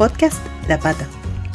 Podcast 0.00 0.38
La 0.66 0.78
Pata, 0.78 1.06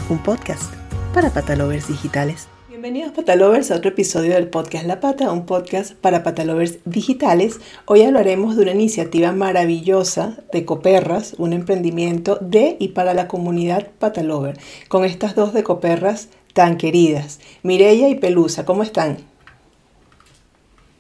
un 0.08 0.20
podcast 0.20 0.72
para 1.16 1.32
patalovers 1.32 1.88
digitales. 1.88 2.48
Bienvenidos 2.70 3.12
patalovers 3.12 3.72
a 3.72 3.78
otro 3.78 3.90
episodio 3.90 4.36
del 4.36 4.50
podcast 4.50 4.86
La 4.86 5.00
Pata, 5.00 5.32
un 5.32 5.48
podcast 5.48 5.96
para 5.96 6.22
patalovers 6.22 6.78
digitales. 6.86 7.60
Hoy 7.86 8.04
hablaremos 8.04 8.56
de 8.56 8.62
una 8.62 8.74
iniciativa 8.74 9.32
maravillosa 9.32 10.38
de 10.54 10.64
Coperras, 10.64 11.34
un 11.40 11.54
emprendimiento 11.54 12.38
de 12.40 12.78
y 12.80 12.90
para 12.90 13.16
la 13.16 13.28
comunidad 13.28 13.88
patalover, 13.98 14.60
con 14.90 15.06
estas 15.06 15.34
dos 15.34 15.52
de 15.52 15.64
Coperras 15.64 16.30
tan 16.54 16.78
queridas, 16.78 17.40
Mireya 17.64 18.10
y 18.10 18.14
Pelusa. 18.14 18.64
¿Cómo 18.64 18.84
están? 18.84 19.18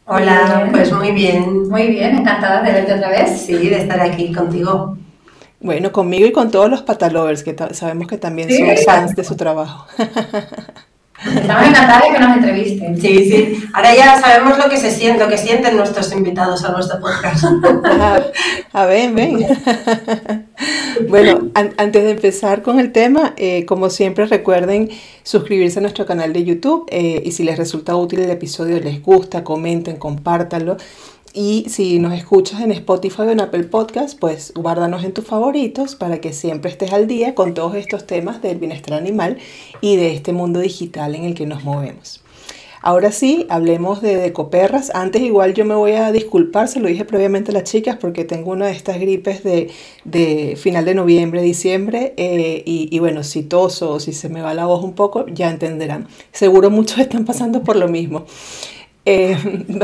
Hola, 0.07 0.68
pues 0.71 0.91
muy 0.91 1.12
bien. 1.12 1.70
Muy 1.70 1.89
bien, 1.89 2.18
encantada 2.18 2.64
de 2.64 2.71
verte 2.71 2.96
otra 2.96 3.09
vez. 3.09 3.39
Sí, 3.39 3.54
de 3.54 3.77
estar 3.77 4.02
aquí 4.02 4.34
contigo. 4.34 4.98
Bueno, 5.59 5.91
conmigo 5.91 6.27
y 6.27 6.31
con 6.31 6.51
todos 6.51 6.69
los 6.69 6.81
patalovers, 6.81 7.43
que 7.43 7.55
sabemos 7.71 8.07
que 8.07 8.18
también 8.18 8.50
son 8.50 8.86
fans 8.86 9.15
de 9.15 9.23
su 9.23 9.36
trabajo. 9.36 9.87
Estamos 11.18 11.68
encantados 11.68 12.07
de 12.07 12.13
que 12.13 12.19
nos 12.19 12.37
entrevisten. 12.37 13.01
Sí, 13.01 13.32
sí. 13.32 13.63
Ahora 13.73 13.96
ya 13.96 14.19
sabemos 14.19 14.57
lo 14.57 14.69
que 14.69 14.77
se 14.77 14.91
siente, 14.91 15.23
lo 15.23 15.29
que 15.29 15.37
sienten 15.37 15.75
nuestros 15.75 16.11
invitados 16.11 16.63
a 16.65 16.71
nuestro 16.71 16.99
podcast. 16.99 17.46
a 18.73 18.86
ver, 18.86 19.13
ven. 19.13 19.47
bueno, 21.10 21.49
antes 21.55 22.04
de 22.04 22.11
empezar 22.11 22.61
con 22.61 22.79
el 22.79 22.91
tema, 22.91 23.33
eh, 23.37 23.65
como 23.65 23.89
siempre 23.89 24.25
recuerden 24.25 24.89
suscribirse 25.24 25.79
a 25.79 25.82
nuestro 25.82 26.05
canal 26.05 26.33
de 26.33 26.43
YouTube 26.43 26.85
eh, 26.89 27.24
y 27.25 27.32
si 27.32 27.43
les 27.43 27.57
resulta 27.57 27.96
útil 27.96 28.19
el 28.19 28.29
episodio, 28.29 28.79
les 28.79 29.01
gusta, 29.01 29.43
comenten, 29.43 29.96
compártanlo. 29.96 30.77
Y 31.38 31.66
si 31.68 32.00
nos 32.00 32.14
escuchas 32.14 32.62
en 32.62 32.72
Spotify 32.72 33.23
o 33.23 33.30
en 33.30 33.42
Apple 33.42 33.66
Podcast, 33.66 34.17
pues 34.17 34.53
guárdanos 34.56 35.03
en 35.03 35.12
tus 35.12 35.25
favoritos 35.25 35.95
para 35.95 36.22
que 36.22 36.31
siempre 36.31 36.72
estés 36.72 36.94
al 36.94 37.08
día 37.08 37.36
con 37.36 37.53
todos 37.53 37.75
estos 37.75 38.08
temas 38.08 38.42
del 38.42 38.58
bienestar 38.58 38.94
animal 38.94 39.38
y 39.81 39.98
de 39.98 40.14
este 40.14 40.31
mundo 40.31 40.61
digital 40.61 41.14
en 41.14 41.25
el 41.25 41.36
que 41.36 41.45
nos 41.45 41.66
movemos. 41.66 42.22
Ahora 42.81 43.11
sí, 43.11 43.47
hablemos 43.50 44.02
de 44.02 44.16
Decoperras. 44.16 44.92
Antes 44.95 45.23
igual 45.23 45.53
yo 45.53 45.66
me 45.66 45.75
voy 45.75 45.92
a 45.94 46.14
disculpar, 46.14 46.69
se 46.69 46.80
lo 46.80 46.88
dije 46.88 47.03
previamente 47.03 47.52
a 47.52 47.53
las 47.55 47.64
chicas 47.64 47.97
porque 47.99 48.23
tengo 48.23 48.52
una 48.52 48.67
de 48.67 48.72
estas 48.72 48.97
gripes 48.97 49.44
de, 49.44 50.55
final 50.55 50.86
de 50.86 50.95
noviembre, 50.95 51.42
diciembre 51.42 52.14
eh, 52.16 52.64
y, 52.66 52.88
y, 52.95 52.99
bueno, 52.99 53.23
si 53.23 53.44
toso 53.44 53.92
o 53.92 53.99
si 53.99 54.14
se 54.14 54.30
me 54.30 54.42
va 54.42 54.53
la 54.53 54.67
voz 54.67 54.86
un 54.86 54.94
poco, 54.94 55.25
ya 55.27 55.49
entenderán. 55.49 56.08
Seguro 56.31 56.70
muchos 56.70 56.99
están 56.99 57.25
pasando 57.25 57.61
por 57.61 57.75
lo 57.75 57.89
mismo. 57.89 58.25
Eh, 59.08 59.38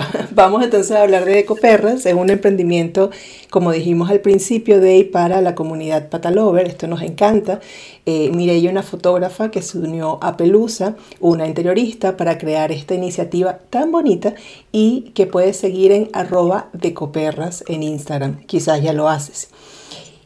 vamos 0.32 0.64
entonces 0.64 0.92
a 0.98 1.04
hablar 1.04 1.26
de 1.26 1.38
Ecoperras, 1.38 2.08
es 2.08 2.14
un 2.16 2.32
emprendimiento, 2.32 3.12
como 3.52 3.72
dijimos 3.72 4.10
al 4.10 4.20
principio, 4.20 4.80
de 4.80 5.06
para 5.06 5.42
la 5.42 5.54
comunidad 5.54 6.10
Patalover, 6.10 6.66
esto 6.68 6.88
nos 6.88 7.04
encanta. 7.04 7.60
Eh, 8.08 8.32
Mireia, 8.34 8.72
una 8.72 8.82
fotógrafa 8.82 9.52
que 9.52 9.62
se 9.62 9.78
unió 9.78 10.18
a 10.22 10.38
Pelusa, 10.38 10.96
una 11.20 11.46
interiorista, 11.48 12.18
para 12.18 12.40
crear 12.40 12.72
esta 12.72 12.96
iniciativa 12.96 13.60
tan 13.70 13.92
bonita 13.92 14.34
y 14.72 15.12
que 15.14 15.28
puedes 15.28 15.56
seguir 15.58 15.92
en 15.92 16.10
arroba 16.14 16.70
decoperras 16.74 17.64
en 17.68 17.84
Instagram, 17.84 18.44
quizás 18.48 18.82
ya 18.82 18.94
lo 18.94 19.08
haces. 19.08 19.50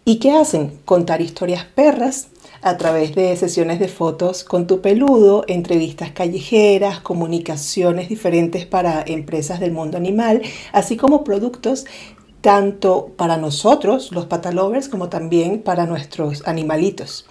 ¿Y 0.06 0.18
qué 0.18 0.32
hacen? 0.32 0.80
Contar 0.86 1.20
historias 1.20 1.66
perras 1.66 2.30
a 2.66 2.77
través 2.77 3.13
de 3.13 3.35
sesiones 3.38 3.80
de 3.80 3.88
fotos 3.88 4.44
con 4.44 4.66
tu 4.66 4.81
peludo, 4.81 5.45
entrevistas 5.47 6.09
callejeras, 6.09 6.99
comunicaciones 6.99 8.09
diferentes 8.09 8.66
para 8.66 9.03
empresas 9.05 9.59
del 9.59 9.71
mundo 9.71 9.97
animal, 9.97 10.41
así 10.73 10.97
como 10.97 11.23
productos 11.23 11.86
tanto 12.41 13.11
para 13.17 13.38
nosotros, 13.38 14.11
los 14.11 14.25
patalovers, 14.25 14.89
como 14.89 15.09
también 15.09 15.61
para 15.61 15.86
nuestros 15.86 16.41
animalitos. 16.47 17.27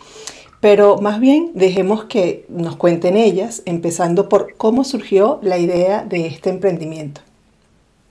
Pero 0.60 0.98
más 0.98 1.18
bien 1.18 1.50
dejemos 1.54 2.04
que 2.04 2.46
nos 2.48 2.76
cuenten 2.76 3.16
ellas, 3.16 3.62
empezando 3.64 4.28
por 4.28 4.54
cómo 4.54 4.84
surgió 4.84 5.40
la 5.42 5.58
idea 5.58 6.04
de 6.04 6.26
este 6.28 6.50
emprendimiento. 6.50 7.22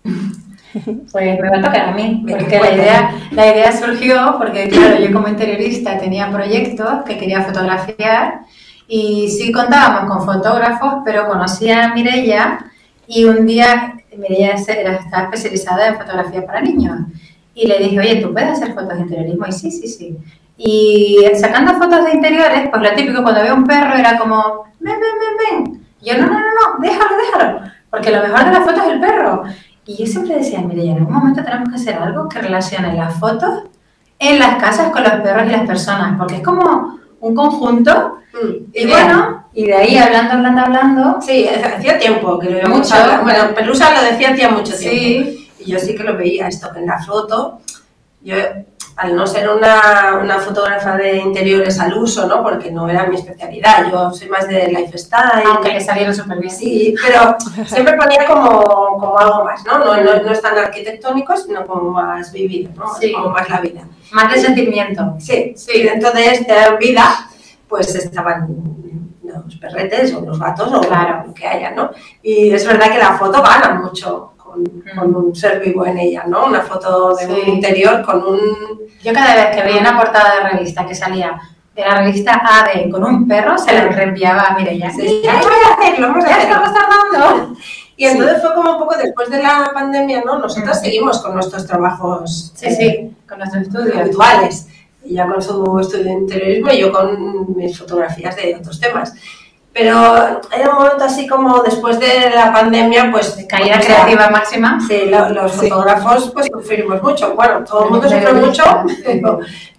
Pues 0.73 1.39
me 1.39 1.49
va 1.49 1.57
a 1.57 1.61
tocar 1.61 1.89
a 1.89 1.91
mí, 1.91 2.25
porque 2.27 2.59
la 2.59 2.71
idea, 2.71 3.15
la 3.31 3.47
idea 3.47 3.71
surgió 3.71 4.35
porque, 4.39 4.69
claro, 4.69 4.99
yo 4.99 5.13
como 5.13 5.27
interiorista 5.27 5.99
tenía 5.99 6.31
proyectos 6.31 7.03
que 7.05 7.17
quería 7.17 7.43
fotografiar 7.43 8.41
y 8.87 9.29
sí 9.29 9.51
contábamos 9.51 10.11
con 10.11 10.25
fotógrafos, 10.25 10.95
pero 11.05 11.27
conocía 11.27 11.85
a 11.85 11.93
Mireia 11.93 12.59
y 13.07 13.25
un 13.25 13.45
día 13.45 13.93
Mireia 14.17 14.51
estaba 14.53 15.29
especializada 15.31 15.87
en 15.87 15.97
fotografía 15.97 16.45
para 16.45 16.61
niños 16.61 16.99
y 17.53 17.67
le 17.67 17.77
dije, 17.77 17.99
oye, 17.99 18.15
¿tú 18.15 18.33
puedes 18.33 18.49
hacer 18.49 18.73
fotos 18.73 18.95
de 18.95 19.01
interiorismo? 19.01 19.45
Y 19.47 19.51
sí, 19.51 19.71
sí, 19.71 19.87
sí. 19.87 20.17
Y 20.57 21.23
sacando 21.35 21.73
fotos 21.73 22.05
de 22.05 22.13
interiores, 22.13 22.69
pues 22.69 22.81
lo 22.81 22.95
típico 22.95 23.21
cuando 23.21 23.41
veo 23.41 23.55
un 23.55 23.65
perro 23.65 23.95
era 23.95 24.17
como, 24.17 24.65
ven, 24.79 24.95
ven, 24.99 25.19
ven, 25.19 25.63
ven. 25.65 25.85
Y 26.01 26.09
yo, 26.09 26.17
no, 26.17 26.27
no, 26.27 26.33
no, 26.33 26.39
no, 26.39 26.79
déjalo, 26.81 27.17
déjalo, 27.17 27.59
porque 27.89 28.11
lo 28.11 28.21
mejor 28.21 28.45
de 28.45 28.51
la 28.51 28.61
foto 28.61 28.81
es 28.81 28.87
el 28.89 28.99
perro. 28.99 29.43
Y 29.85 29.97
yo 29.97 30.05
siempre 30.05 30.35
decía, 30.35 30.61
mire, 30.61 30.85
en 30.85 30.97
algún 30.97 31.13
momento 31.13 31.43
tenemos 31.43 31.69
que 31.69 31.75
hacer 31.75 31.95
algo 31.95 32.29
que 32.29 32.39
relacione 32.39 32.95
las 32.95 33.19
fotos 33.19 33.63
en 34.19 34.39
las 34.39 34.55
casas 34.55 34.91
con 34.91 35.03
los 35.03 35.13
perros 35.13 35.47
y 35.47 35.51
las 35.51 35.67
personas, 35.67 36.17
porque 36.17 36.35
es 36.35 36.41
como 36.41 36.99
un 37.19 37.35
conjunto. 37.35 38.19
Mm, 38.33 38.71
y 38.73 38.87
bueno, 38.87 39.45
y 39.53 39.65
de 39.65 39.75
ahí 39.75 39.97
hablando, 39.97 40.33
hablando, 40.33 40.61
hablando. 40.61 41.21
Sí, 41.21 41.47
hacía 41.47 41.99
tiempo 41.99 42.39
que 42.39 42.49
lo 42.49 42.57
habíamos 42.57 42.79
mucho. 42.79 42.95
Bueno, 43.23 43.53
Pelusa 43.53 43.93
lo 43.93 44.09
decía 44.09 44.31
hacía 44.31 44.49
mucho 44.49 44.75
tiempo. 44.77 44.97
Sí. 44.97 45.49
Y 45.59 45.71
yo 45.71 45.79
sí 45.79 45.95
que 45.95 46.03
lo 46.03 46.17
veía 46.17 46.47
esto, 46.47 46.69
en 46.75 46.87
la 46.87 46.99
foto, 46.99 47.59
yo 48.21 48.35
al 48.95 49.15
no 49.15 49.25
ser 49.25 49.49
una, 49.49 50.19
una, 50.21 50.39
fotógrafa 50.39 50.95
de 50.95 51.17
interiores 51.17 51.79
al 51.79 51.97
uso, 51.97 52.27
¿no? 52.27 52.43
Porque 52.43 52.71
no 52.71 52.87
era 52.87 53.07
mi 53.07 53.15
especialidad, 53.15 53.89
yo 53.91 54.11
soy 54.11 54.29
más 54.29 54.47
de 54.47 54.67
lifestyle. 54.67 55.43
Aunque 55.45 55.73
le 55.73 55.81
salieron 55.81 56.13
súper 56.13 56.39
bien. 56.39 56.53
Sí, 56.53 56.93
pero 57.01 57.35
siempre 57.65 57.97
ponía 57.97 58.25
como, 58.27 58.61
como 58.61 59.17
algo 59.17 59.45
más, 59.45 59.63
¿no? 59.65 59.79
No, 59.79 59.97
no, 59.97 60.21
no 60.21 60.31
es 60.31 60.41
tan 60.41 60.57
arquitectónico, 60.57 61.35
sino 61.35 61.65
como 61.65 61.91
más 61.91 62.31
vivido, 62.31 62.71
¿no? 62.75 62.93
Sí. 62.93 63.11
Como 63.11 63.29
más 63.29 63.49
la 63.49 63.61
vida. 63.61 63.81
Más 64.11 64.31
de 64.31 64.39
sentimiento. 64.39 65.15
Sí, 65.19 65.53
sí. 65.55 65.71
Y 65.75 65.83
dentro 65.83 66.11
de 66.11 66.27
esta 66.27 66.75
vida, 66.75 67.27
pues 67.67 67.95
estaban 67.95 68.47
los 69.23 69.55
perretes 69.55 70.13
o 70.13 70.21
los 70.21 70.39
gatos 70.39 70.71
o 70.71 70.81
claro. 70.81 71.23
lo 71.27 71.33
que 71.33 71.47
haya, 71.47 71.71
¿no? 71.71 71.91
Y 72.21 72.51
es 72.51 72.65
verdad 72.65 72.91
que 72.91 72.99
la 72.99 73.17
foto 73.17 73.41
gana 73.41 73.73
mucho 73.73 74.32
con, 74.95 75.15
un 75.15 75.35
ser 75.35 75.59
vivo 75.59 75.85
en 75.85 75.97
ella, 75.97 76.23
¿no? 76.27 76.45
Una 76.45 76.61
foto 76.61 77.15
de 77.15 77.25
un 77.25 77.49
interior 77.49 78.03
con 78.03 78.23
un... 78.23 78.39
Yo 79.03 79.13
cada 79.13 79.35
vez 79.35 79.55
que 79.55 79.63
veía 79.63 79.81
una 79.81 79.97
portada 79.97 80.35
de 80.35 80.49
revista 80.49 80.85
que 80.85 80.95
salía 80.95 81.39
de 81.75 81.81
la 81.81 82.01
revista 82.01 82.33
AD 82.33 82.89
con 82.91 83.03
un 83.03 83.27
perro, 83.27 83.57
se 83.57 83.73
la 83.73 83.85
reenviaba 83.87 84.43
a 84.43 84.57
Mireia. 84.57 84.91
Sí, 84.91 85.21
ya 85.23 85.33
lo 85.33 85.39
voy 85.39 85.57
a 85.65 85.73
hacer, 85.73 85.99
lo 85.99 86.07
vamos 86.07 86.25
a 86.25 86.35
hacer. 86.35 86.49
dando. 86.49 87.55
Y 87.95 88.05
entonces 88.05 88.41
fue 88.41 88.55
como 88.55 88.71
un 88.71 88.79
poco 88.79 88.97
después 88.97 89.29
de 89.29 89.41
la 89.41 89.69
pandemia, 89.71 90.23
¿no? 90.25 90.39
Nosotros 90.39 90.79
seguimos 90.79 91.21
con 91.21 91.35
nuestros 91.35 91.67
trabajos. 91.67 92.51
Sí, 92.55 92.71
sí, 92.71 93.15
con 93.29 93.37
nuestros 93.37 93.63
estudios. 93.63 93.95
Habituales. 93.95 94.67
Ella 95.05 95.27
con 95.27 95.41
su 95.41 95.79
estudio 95.79 96.05
de 96.05 96.11
interiorismo 96.11 96.71
y 96.71 96.79
yo 96.79 96.91
con 96.91 97.55
mis 97.55 97.77
fotografías 97.77 98.35
de 98.35 98.55
otros 98.55 98.79
temas. 98.79 99.13
Pero 99.73 100.39
era 100.51 100.69
un 100.69 100.75
momento 100.75 101.03
así 101.03 101.25
como 101.27 101.63
después 101.63 101.99
de 101.99 102.29
la 102.29 102.53
pandemia, 102.53 103.09
pues... 103.11 103.35
De 103.35 103.47
caída 103.47 103.79
creativa 103.79 104.29
máxima. 104.29 104.79
Sí, 104.87 105.09
los 105.09 105.51
fotógrafos 105.53 106.29
pues 106.31 106.47
sufrimos 106.53 107.01
mucho. 107.01 107.33
Bueno, 107.33 107.63
todo 107.63 107.85
el 107.85 107.89
mundo 107.89 108.07
sufre 108.07 108.33
mucho, 108.33 108.63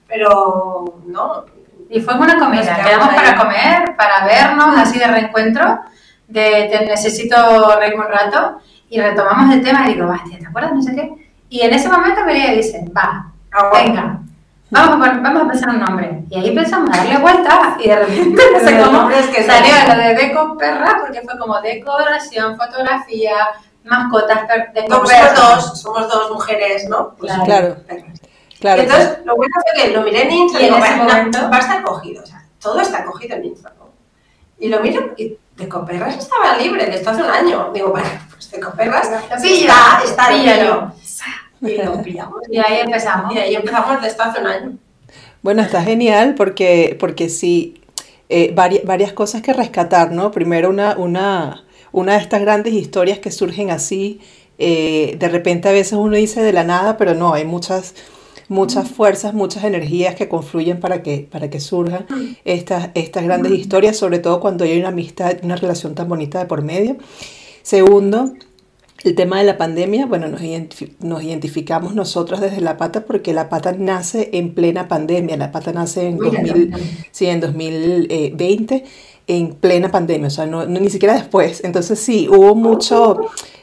pero, 0.09 0.95
no. 1.07 1.45
Y 1.89 2.01
fue 2.01 2.15
una 2.15 2.39
comida. 2.39 2.77
Quedamos 2.85 3.15
para 3.15 3.37
comer, 3.37 3.97
para 3.97 4.27
vernos, 4.27 4.77
así 4.77 4.99
de 4.99 5.07
reencuentro, 5.07 5.79
de 6.27 6.69
te 6.73 6.87
necesito 6.87 7.37
reírme 7.79 8.05
un 8.05 8.11
rato, 8.11 8.59
y 8.89 9.01
retomamos 9.01 9.55
el 9.55 9.63
tema 9.63 9.89
y 9.89 9.95
digo, 9.95 10.09
va, 10.09 10.21
¿te 10.29 10.45
acuerdas? 10.45 10.73
No 10.73 10.83
sé 10.83 10.95
qué. 10.95 11.31
Y 11.49 11.61
en 11.61 11.73
ese 11.73 11.89
momento 11.89 12.23
María 12.25 12.51
dice, 12.51 12.85
va, 12.97 13.33
ah, 13.53 13.71
venga, 13.73 14.21
vamos 14.75 15.09
a, 15.09 15.13
vamos 15.21 15.43
a 15.43 15.49
pensar 15.49 15.69
un 15.71 15.81
nombre. 15.81 16.25
Y 16.31 16.37
ahí 16.37 16.49
empezamos 16.49 16.91
a 16.93 16.97
darle 16.99 17.19
vuelta 17.19 17.77
y 17.79 17.89
de 17.89 17.97
repente 17.97 18.43
no 18.53 18.61
sé 18.61 18.79
cómo 18.79 19.09
que 19.09 19.43
salió 19.45 19.75
lo 19.89 20.03
de 20.03 20.15
Deco 20.15 20.59
Perra, 20.59 20.99
porque 21.01 21.23
fue 21.23 21.39
como 21.39 21.61
decoración, 21.61 22.57
fotografía, 22.57 23.35
mascotas, 23.85 24.41
deco 24.75 25.07
somos 25.07 25.35
dos, 25.35 25.81
somos 25.81 26.09
dos 26.09 26.31
mujeres, 26.31 26.89
¿no? 26.89 27.15
Pues 27.17 27.33
claro. 27.45 27.77
claro. 28.61 28.83
Entonces, 28.83 29.19
lo 29.25 29.37
bueno 29.37 29.55
fue 29.55 29.83
que 29.83 29.91
lo 29.91 30.03
miré 30.03 30.23
en 30.23 30.33
Instagram 30.33 30.71
y, 30.71 30.75
en 30.75 30.83
ese 30.83 30.97
momento 30.97 31.39
va 31.51 31.57
a 31.57 31.61
estar 31.61 31.83
cogido, 31.83 32.23
o 32.23 32.27
sea, 32.27 32.45
todo 32.61 32.81
está 32.81 33.05
cogido 33.05 33.37
en 33.37 33.45
Instagram. 33.47 33.85
Y 34.59 34.69
lo 34.69 34.81
miro 34.81 35.13
y 35.17 35.37
Deco 35.57 35.85
Perras 35.85 36.17
estaba 36.17 36.57
libre 36.57 36.87
desde 36.87 37.09
hace 37.09 37.23
un 37.23 37.31
año. 37.31 37.71
Digo, 37.73 37.91
bueno, 37.91 38.09
pues 38.31 38.51
Deco 38.51 38.73
Perras 38.73 39.11
sí, 39.41 39.63
está, 39.63 40.01
está 40.05 40.31
libre. 40.31 40.69
Y 41.69 41.79
pillamos. 42.05 42.41
Y 42.51 42.59
ahí 42.59 42.81
empezamos. 42.85 43.35
Y 43.35 43.39
ahí 43.39 43.55
empezamos 43.55 44.03
desde 44.03 44.23
hace 44.23 44.41
un 44.41 44.47
año. 44.47 44.73
Bueno, 45.43 45.63
está 45.63 45.83
genial 45.83 46.35
porque, 46.37 46.97
porque 46.99 47.29
sí, 47.29 47.81
eh, 48.29 48.53
varias, 48.55 48.85
varias, 48.85 49.13
cosas 49.13 49.43
que 49.43 49.53
rescatar, 49.53 50.11
¿no? 50.11 50.31
Primero, 50.31 50.71
una, 50.71 50.97
una, 50.97 51.65
una 51.93 52.15
de 52.15 52.19
estas 52.19 52.41
grandes 52.41 52.73
historias 52.73 53.19
que 53.19 53.31
surgen 53.31 53.71
así, 53.71 54.21
eh, 54.59 55.17
de 55.19 55.29
repente 55.29 55.69
a 55.69 55.73
veces 55.73 55.95
uno 55.95 56.17
dice 56.17 56.43
de 56.43 56.53
la 56.53 56.65
nada, 56.65 56.97
pero 56.97 57.15
no, 57.15 57.35
hay 57.35 57.45
muchas, 57.45 57.95
muchas 58.49 58.89
fuerzas, 58.89 59.35
muchas 59.35 59.65
energías 59.65 60.15
que 60.15 60.29
confluyen 60.29 60.81
para 60.81 61.03
que, 61.03 61.29
para 61.31 61.51
que 61.51 61.61
surjan 61.61 62.07
estas, 62.45 62.91
estas 62.95 63.25
grandes 63.25 63.53
historias, 63.53 63.97
sobre 63.97 64.21
todo 64.21 64.41
cuando 64.41 64.65
hay 64.65 64.79
una 64.79 64.89
amistad, 64.89 65.37
una 65.43 65.57
relación 65.57 65.95
tan 65.95 66.09
bonita 66.09 66.39
de 66.39 66.47
por 66.47 66.63
medio. 66.63 66.97
Segundo, 67.63 68.33
el 69.05 69.15
tema 69.15 69.39
de 69.39 69.45
la 69.45 69.59
pandemia, 69.59 70.07
bueno, 70.07 70.29
nos, 70.29 70.41
nos 71.01 71.23
identificamos 71.23 71.95
nosotros 71.95 72.41
desde 72.41 72.61
La 72.61 72.79
Pata 72.79 73.05
porque 73.05 73.35
La 73.35 73.51
Pata 73.51 73.73
nace 73.73 74.31
en 74.33 74.55
plena 74.55 74.89
pandemia, 74.89 75.37
La 75.37 75.53
Pata 75.53 75.73
nace 75.73 76.09
en, 76.09 76.19
2000, 76.19 76.73
sí, 77.11 77.27
en 77.27 77.41
2020 77.41 78.85
en 79.27 79.55
plena 79.55 79.91
pandemia, 79.91 80.29
o 80.29 80.31
sea, 80.31 80.47
no, 80.47 80.67
ni 80.67 80.91
siquiera 80.91 81.15
después. 81.15 81.63
Entonces 81.65 81.99
sí, 81.99 82.29
hubo 82.29 82.55
mucho, 82.55 83.21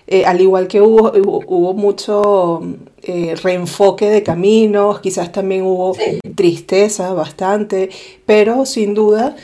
eh, 0.07 0.25
al 0.25 0.41
igual 0.41 0.67
que 0.67 0.81
hubo, 0.81 1.11
hubo, 1.13 1.73
mucho 1.73 2.61
eh, 3.01 3.35
reenfoque 3.41 4.09
de 4.09 4.23
caminos, 4.23 4.99
quizás 4.99 5.31
también 5.31 5.63
hubo 5.63 5.95
tristeza 6.35 7.13
bastante, 7.13 7.89
pero 8.25 8.65
sin 8.65 8.93
duda 8.93 9.35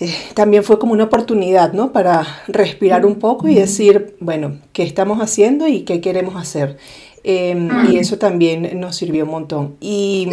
eh, 0.00 0.14
también 0.34 0.64
fue 0.64 0.78
como 0.78 0.92
una 0.92 1.04
oportunidad, 1.04 1.72
¿no? 1.72 1.92
Para 1.92 2.26
respirar 2.46 3.04
un 3.04 3.16
poco 3.16 3.48
y 3.48 3.54
decir, 3.54 4.16
bueno, 4.20 4.58
¿qué 4.72 4.84
estamos 4.84 5.18
haciendo 5.20 5.66
y 5.66 5.80
qué 5.80 6.00
queremos 6.00 6.36
hacer? 6.36 6.76
Em, 7.24 7.68
y 7.90 7.98
eso 7.98 8.16
también 8.18 8.78
nos 8.80 8.96
sirvió 8.96 9.24
un 9.24 9.30
montón. 9.30 9.76
Y 9.80 10.28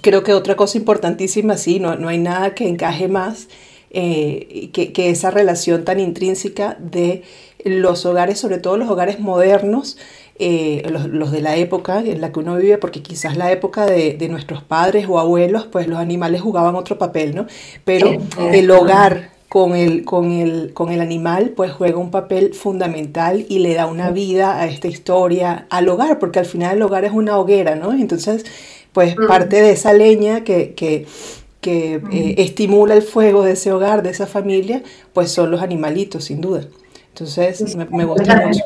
creo 0.00 0.22
que 0.22 0.32
otra 0.32 0.56
cosa 0.56 0.78
importantísima, 0.78 1.56
sí, 1.56 1.80
no, 1.80 1.96
no 1.96 2.08
hay 2.08 2.18
nada 2.18 2.54
que 2.54 2.66
encaje 2.66 3.08
más 3.08 3.48
eh, 3.90 4.70
que, 4.72 4.92
que, 4.92 5.10
esa 5.10 5.30
relación 5.30 5.84
tan 5.84 6.00
intrínseca 6.00 6.78
de 6.80 7.22
los 7.64 8.06
hogares, 8.06 8.38
sobre 8.38 8.56
todo 8.56 8.78
los 8.78 8.88
hogares 8.88 9.20
modernos, 9.20 9.98
eh, 10.44 10.82
los, 10.90 11.30
de 11.30 11.40
la 11.40 11.54
época 11.56 12.00
en 12.00 12.20
la 12.20 12.32
que 12.32 12.40
uno 12.40 12.56
vive, 12.56 12.76
porque 12.78 13.00
quizás 13.00 13.36
la 13.36 13.52
época 13.52 13.86
de, 13.86 14.14
de, 14.14 14.28
nuestros 14.28 14.62
padres 14.62 15.06
o 15.08 15.20
abuelos, 15.20 15.66
pues 15.70 15.86
los 15.86 15.98
animales 15.98 16.40
jugaban 16.40 16.74
otro 16.74 16.98
papel, 16.98 17.34
¿no? 17.34 17.46
Pero 17.84 18.16
el 18.52 18.70
hogar 18.72 19.30
con 19.48 19.76
el, 19.76 20.04
con, 20.04 20.32
el, 20.32 20.72
con 20.74 20.90
el 20.90 21.00
animal, 21.00 21.50
pues 21.50 21.70
juega 21.70 21.98
un 21.98 22.10
papel 22.10 22.54
fundamental 22.54 23.46
y 23.48 23.60
le 23.60 23.74
da 23.74 23.86
una 23.86 24.10
vida 24.10 24.60
a 24.60 24.66
esta 24.66 24.88
historia, 24.88 25.66
al 25.70 25.88
hogar, 25.88 26.18
porque 26.18 26.40
al 26.40 26.46
final 26.46 26.76
el 26.76 26.82
hogar 26.82 27.04
es 27.04 27.12
una 27.12 27.38
hoguera, 27.38 27.76
¿no? 27.76 27.92
Entonces, 27.92 28.44
pues 28.92 29.14
parte 29.28 29.62
de 29.62 29.70
esa 29.70 29.92
leña 29.92 30.42
que, 30.42 30.74
que 30.74 31.06
que 31.60 32.02
eh, 32.10 32.34
estimula 32.38 32.94
el 32.94 33.02
fuego 33.02 33.44
de 33.44 33.52
ese 33.52 33.72
hogar, 33.72 34.02
de 34.02 34.10
esa 34.10 34.26
familia, 34.26 34.82
pues 35.12 35.30
son 35.30 35.52
los 35.52 35.62
animalitos, 35.62 36.24
sin 36.24 36.40
duda. 36.40 36.66
Entonces, 37.12 37.76
me, 37.76 38.04
gusta 38.04 38.42
mucho. 38.46 38.64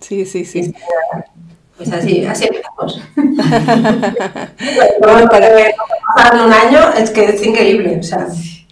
Sí, 0.00 0.26
sí, 0.26 0.44
sí. 0.44 0.74
Pues 1.76 1.92
así, 1.92 2.24
así 2.26 2.46
empezamos. 2.46 3.00
bueno, 5.00 5.28
para 5.28 6.44
un 6.44 6.52
año 6.52 6.92
es 6.96 7.10
que 7.10 7.24
es 7.26 7.46
increíble, 7.46 7.98
o 8.00 8.02
sea. 8.02 8.26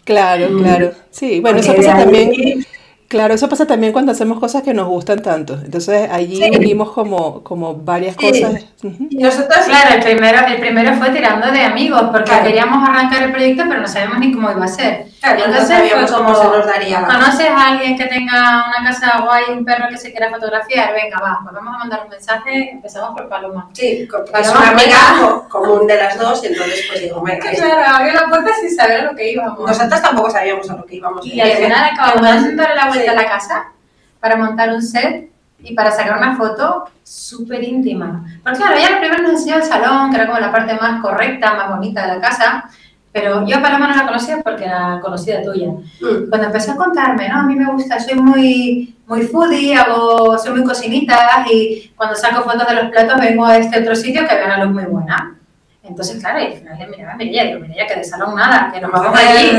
Claro, 0.05 0.59
claro. 0.59 0.93
Sí, 1.11 1.41
bueno, 1.41 1.61
eso 1.61 1.75
pasa 1.75 1.97
también 1.97 2.65
Claro, 3.13 3.35
eso 3.35 3.47
pasa 3.47 3.67
también 3.67 3.93
cuando 3.93 4.11
hacemos 4.11 4.41
cosas 4.41 4.63
que 4.63 4.73
nos 4.73 4.89
gustan 4.89 5.21
tanto. 5.21 5.61
Entonces 5.63 6.09
allí 6.11 6.41
venimos 6.41 6.93
como, 6.93 7.45
como 7.45 7.75
varias 7.75 8.17
cosas. 8.17 8.65
Y 9.11 9.19
nosotros, 9.19 9.67
claro, 9.67 9.97
el 9.97 10.03
primero, 10.03 10.39
el 10.47 10.59
primero 10.59 10.95
fue 10.95 11.11
tirando 11.11 11.53
de 11.53 11.61
amigos, 11.61 12.05
porque 12.11 12.33
queríamos 12.43 12.89
arrancar 12.89 13.25
el 13.25 13.33
proyecto, 13.33 13.65
pero 13.69 13.83
no 13.83 13.87
sabíamos 13.87 14.19
ni 14.19 14.33
cómo 14.33 14.51
iba 14.51 14.65
a 14.65 14.69
ser. 14.69 15.09
Claro, 15.23 15.45
entonces 15.45 15.93
fue 15.93 16.19
como, 16.19 16.35
se 16.35 16.45
nos 16.45 16.67
daría. 16.67 17.05
¿Conoces 17.05 17.49
a 17.49 17.69
alguien 17.69 17.97
que 17.97 18.07
tenga 18.07 18.65
una 18.67 18.91
casa 18.91 19.21
guay, 19.21 19.45
un 19.51 19.65
perro 19.65 19.89
que 19.89 19.97
se 19.97 20.11
quiera 20.11 20.31
fotografiar? 20.31 20.93
Venga, 20.93 21.21
va, 21.21 21.39
pues 21.45 21.55
vamos 21.55 21.75
a 21.77 21.79
mandar 21.79 22.03
un 22.03 22.11
mensaje, 22.11 22.71
empezamos 22.71 23.13
por 23.13 23.29
Paloma. 23.29 23.69
Sí, 23.73 24.09
Paloma, 24.11 24.41
es 24.41 24.51
una 24.51 24.71
amiga 24.71 25.49
común 25.49 25.87
de 25.87 25.97
las 25.97 26.19
dos, 26.19 26.43
y 26.43 26.49
entonces 26.49 26.85
pues 26.89 27.03
digo, 27.03 27.23
venga. 27.23 27.51
Claro, 27.53 27.97
abrió 27.97 28.15
la 28.15 28.27
puerta 28.27 28.51
sin 28.61 28.75
saber 28.75 29.01
a 29.03 29.05
lo 29.05 29.17
que 29.17 29.31
íbamos. 29.31 29.61
Nosotros 29.61 30.03
tampoco 30.03 30.29
sabíamos 30.29 30.69
a 30.69 30.77
lo 30.77 30.85
que 30.85 30.97
íbamos. 30.97 31.25
Y 31.25 31.41
al 31.41 31.53
final 31.53 31.91
acabamos 31.93 32.57
darle 32.57 32.75
la 32.75 32.89
vuelta 32.89 33.13
a 33.13 33.15
la 33.15 33.25
casa 33.29 33.73
para 34.19 34.35
montar 34.35 34.71
un 34.71 34.83
set 34.83 35.31
y 35.61 35.73
para 35.75 35.93
sacar 35.93 36.19
una 36.19 36.37
foto 36.37 36.89
súper 37.05 37.63
íntima. 37.63 38.25
Porque 38.43 38.59
claro, 38.59 38.77
ella 38.77 38.99
primero 38.99 39.23
nos 39.23 39.33
enseñó 39.33 39.57
el 39.57 39.63
salón, 39.63 40.11
que 40.11 40.17
era 40.17 40.27
como 40.27 40.41
la 40.41 40.51
parte 40.51 40.75
más 40.75 41.01
correcta, 41.01 41.55
más 41.55 41.69
bonita 41.69 42.03
de 42.03 42.15
la 42.17 42.21
casa, 42.21 42.69
pero 43.13 43.47
yo 43.47 43.59
a 43.59 43.63
Paloma 43.63 43.89
no 43.89 43.97
la 43.97 44.07
conocía 44.07 44.41
porque 44.43 44.65
era 44.65 44.99
conocida 45.03 45.43
tuya. 45.43 45.69
Mm. 45.69 46.31
Cuando 46.31 46.47
empezó 46.47 46.73
a 46.73 46.77
contarme, 46.77 47.29
no, 47.29 47.41
a 47.41 47.43
mí 47.43 47.55
me 47.55 47.71
gusta, 47.71 48.01
soy 48.01 48.15
muy, 48.15 48.97
muy 49.07 49.23
foodie, 49.23 49.77
hago, 49.77 50.39
soy 50.39 50.53
muy 50.53 50.65
cocinita 50.65 51.45
y 51.51 51.93
cuando 51.95 52.17
saco 52.17 52.43
fotos 52.43 52.67
de 52.67 52.75
los 52.75 52.91
platos 52.91 53.21
vengo 53.21 53.45
a 53.45 53.59
este 53.59 53.81
otro 53.81 53.95
sitio 53.95 54.27
que 54.27 54.33
había 54.33 54.47
una 54.47 54.65
luz 54.65 54.73
muy 54.75 54.85
buena. 54.85 55.37
Entonces, 55.83 56.21
claro, 56.21 56.41
y 56.41 56.47
al 56.47 56.53
final 56.55 56.79
le 56.79 56.87
miraba 56.87 57.13
a 57.13 57.17
Mirella, 57.17 57.45
digo, 57.45 57.61
Mirella, 57.61 57.87
que 57.87 57.97
de 57.97 58.05
salón 58.05 58.37
nada, 58.37 58.71
que 58.73 58.81
nos 58.81 58.91
vamos 58.91 59.19
allí, 59.19 59.51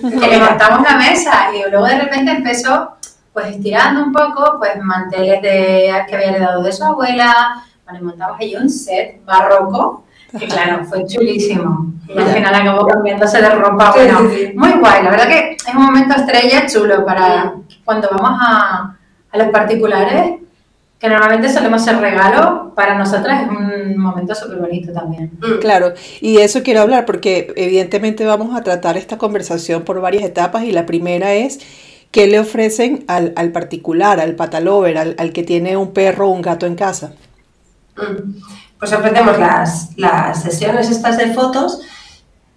que 0.00 0.26
levantamos 0.28 0.88
la 0.88 0.96
mesa. 0.96 1.50
Y 1.54 1.70
luego 1.70 1.86
de 1.86 1.98
repente 1.98 2.30
empezó, 2.30 2.96
pues 3.32 3.46
estirando 3.48 4.04
un 4.04 4.12
poco, 4.12 4.58
pues 4.58 4.80
manteles 4.80 5.42
de, 5.42 5.92
que 6.08 6.14
había 6.14 6.30
heredado 6.30 6.62
de 6.62 6.72
su 6.72 6.84
abuela, 6.84 7.64
bueno, 7.84 8.06
montamos 8.06 8.38
allí 8.40 8.54
un 8.54 8.70
set 8.70 9.24
barroco, 9.24 10.04
que 10.38 10.46
claro, 10.46 10.84
fue 10.84 11.06
chulísimo. 11.06 11.92
Y 12.08 12.18
al 12.18 12.26
final 12.26 12.54
acabó 12.54 12.86
cambiándose 12.86 13.40
de 13.40 13.50
ropa. 13.50 13.92
Bueno, 13.92 14.20
muy 14.54 14.72
guay. 14.72 15.02
La 15.02 15.10
verdad 15.10 15.28
que 15.28 15.56
es 15.56 15.74
un 15.74 15.82
momento 15.82 16.14
estrella 16.14 16.66
chulo 16.66 17.04
para 17.04 17.54
cuando 17.84 18.08
vamos 18.10 18.38
a, 18.40 18.96
a 19.30 19.38
los 19.38 19.48
particulares, 19.48 20.40
que 20.98 21.08
normalmente 21.08 21.48
solemos 21.48 21.84
ser 21.84 21.98
regalo, 21.98 22.72
para 22.76 22.96
nosotras 22.96 23.42
es 23.42 23.48
un 23.48 23.96
momento 23.96 24.34
súper 24.34 24.58
bonito 24.58 24.92
también. 24.92 25.32
Mm. 25.40 25.58
Claro, 25.60 25.94
y 26.20 26.36
de 26.36 26.44
eso 26.44 26.62
quiero 26.62 26.80
hablar 26.80 27.06
porque 27.06 27.52
evidentemente 27.56 28.24
vamos 28.24 28.56
a 28.56 28.62
tratar 28.62 28.96
esta 28.96 29.18
conversación 29.18 29.82
por 29.82 30.00
varias 30.00 30.22
etapas 30.22 30.62
y 30.64 30.70
la 30.70 30.86
primera 30.86 31.34
es 31.34 31.58
qué 32.12 32.28
le 32.28 32.38
ofrecen 32.38 33.04
al, 33.08 33.32
al 33.34 33.50
particular, 33.50 34.20
al 34.20 34.36
patalover, 34.36 34.96
al, 34.96 35.16
al, 35.18 35.32
que 35.32 35.42
tiene 35.42 35.76
un 35.76 35.92
perro 35.92 36.28
o 36.28 36.30
un 36.30 36.42
gato 36.42 36.66
en 36.66 36.76
casa. 36.76 37.14
Mm 38.82 38.88
pues 38.88 38.92
ofrecemos 38.92 39.38
las, 39.38 39.90
las 39.96 40.42
sesiones 40.42 40.90
estas 40.90 41.16
de 41.16 41.32
fotos 41.32 41.80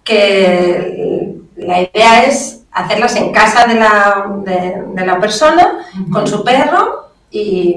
que 0.02 1.36
la 1.56 1.82
idea 1.82 2.24
es 2.24 2.64
hacerlas 2.72 3.14
en 3.14 3.32
casa 3.32 3.66
de 3.66 3.74
la, 3.74 4.26
de, 4.44 5.06
la 5.06 5.20
persona, 5.20 5.86
con 6.12 6.26
su 6.26 6.42
perro 6.42 7.10
y, 7.30 7.76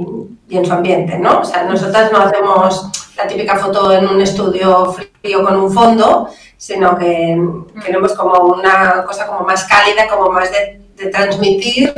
y, 0.50 0.58
en 0.58 0.66
su 0.66 0.74
ambiente, 0.74 1.20
¿no? 1.20 1.42
O 1.42 1.46
sea, 1.46 1.64
nosotras 1.64 2.12
no 2.12 2.22
hacemos 2.22 2.90
la 3.16 3.28
típica 3.28 3.56
foto 3.56 3.94
en 3.94 4.08
un 4.08 4.20
estudio 4.20 4.94
frío 4.94 5.44
con 5.46 5.56
un 5.56 5.72
fondo, 5.72 6.30
sino 6.58 6.98
que 6.98 7.40
queremos 7.86 8.14
como 8.14 8.56
una 8.56 9.06
cosa 9.06 9.28
como 9.28 9.42
más 9.42 9.64
cálida, 9.66 10.08
como 10.08 10.32
más 10.32 10.52
de, 10.52 10.82
de 10.96 11.12
transmitir 11.12 11.94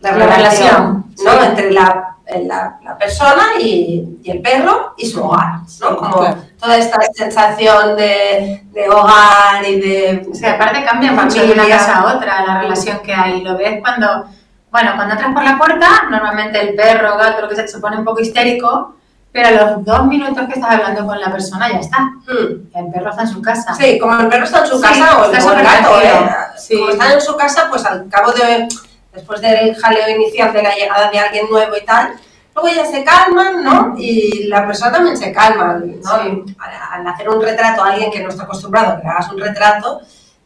la, 0.00 0.12
relación, 0.12 1.06
¿no? 1.24 1.42
Entre 1.42 1.70
la 1.70 2.16
la, 2.34 2.78
la 2.82 2.98
persona 2.98 3.44
y, 3.60 4.18
y, 4.22 4.30
el 4.30 4.42
perro 4.42 4.94
y 4.96 5.06
su 5.06 5.22
hogar, 5.22 5.60
¿no? 5.80 5.96
Como 5.96 6.36
toda 6.58 6.76
esta 6.76 6.98
sensación 7.14 7.96
de, 7.96 8.64
de, 8.72 8.88
hogar 8.88 9.64
y 9.66 9.80
de... 9.80 10.26
O 10.30 10.34
sea, 10.34 10.54
aparte 10.54 10.84
cambia 10.84 11.12
mucho 11.12 11.46
de 11.46 11.52
una 11.52 11.68
casa 11.68 12.00
a 12.00 12.16
otra 12.16 12.44
la 12.44 12.60
relación 12.60 12.98
que 13.04 13.14
hay. 13.14 13.42
Lo 13.42 13.56
ves 13.56 13.80
cuando, 13.80 14.26
bueno, 14.70 14.92
cuando 14.96 15.14
entras 15.14 15.32
por 15.32 15.44
la 15.44 15.56
puerta, 15.56 15.88
normalmente 16.10 16.60
el 16.60 16.74
perro, 16.74 17.16
gato, 17.16 17.42
lo 17.42 17.48
que 17.48 17.56
sea, 17.56 17.68
se 17.68 17.78
pone 17.78 17.98
un 17.98 18.04
poco 18.04 18.20
histérico, 18.20 18.96
pero 19.30 19.48
a 19.48 19.50
los 19.52 19.84
dos 19.84 20.06
minutos 20.06 20.46
que 20.46 20.54
estás 20.54 20.72
hablando 20.72 21.06
con 21.06 21.20
la 21.20 21.30
persona 21.30 21.70
ya 21.70 21.78
está. 21.78 22.00
Mm. 22.00 22.76
El 22.76 22.92
perro 22.92 23.10
está 23.10 23.22
en 23.22 23.28
su 23.28 23.40
casa. 23.40 23.74
Sí, 23.74 23.98
como 24.00 24.18
el 24.18 24.28
perro 24.28 24.44
está 24.44 24.60
en 24.60 24.66
su 24.66 24.80
casa 24.80 25.18
o, 25.20 25.24
el, 25.26 25.62
gato, 25.62 26.00
eh, 26.02 26.28
sí. 26.56 26.76
como 26.76 26.90
está 26.90 27.12
en 27.12 27.20
su 27.20 27.36
casa, 27.36 27.66
pues 27.70 27.84
al 27.84 28.08
cabo 28.08 28.32
de 28.32 28.66
después 29.16 29.40
del 29.40 29.74
jaleo 29.74 30.08
inicial 30.08 30.52
de 30.52 30.62
la 30.62 30.74
llegada 30.74 31.10
de 31.10 31.18
alguien 31.18 31.46
nuevo 31.50 31.76
y 31.76 31.84
tal, 31.84 32.14
luego 32.54 32.68
ya 32.68 32.86
se 32.86 33.02
calman, 33.02 33.64
¿no? 33.64 33.94
Y 33.96 34.44
la 34.44 34.66
persona 34.66 34.92
también 34.92 35.16
se 35.16 35.32
calma, 35.32 35.80
¿no? 35.82 36.10
Al, 36.10 37.06
hacer 37.06 37.28
un 37.28 37.42
retrato 37.42 37.82
a 37.82 37.92
alguien 37.92 38.10
que 38.10 38.22
no 38.22 38.28
está 38.28 38.44
acostumbrado 38.44 38.92
a 38.92 38.96
que 38.96 39.02
le 39.02 39.08
hagas 39.08 39.32
un 39.32 39.40
retrato, 39.40 40.00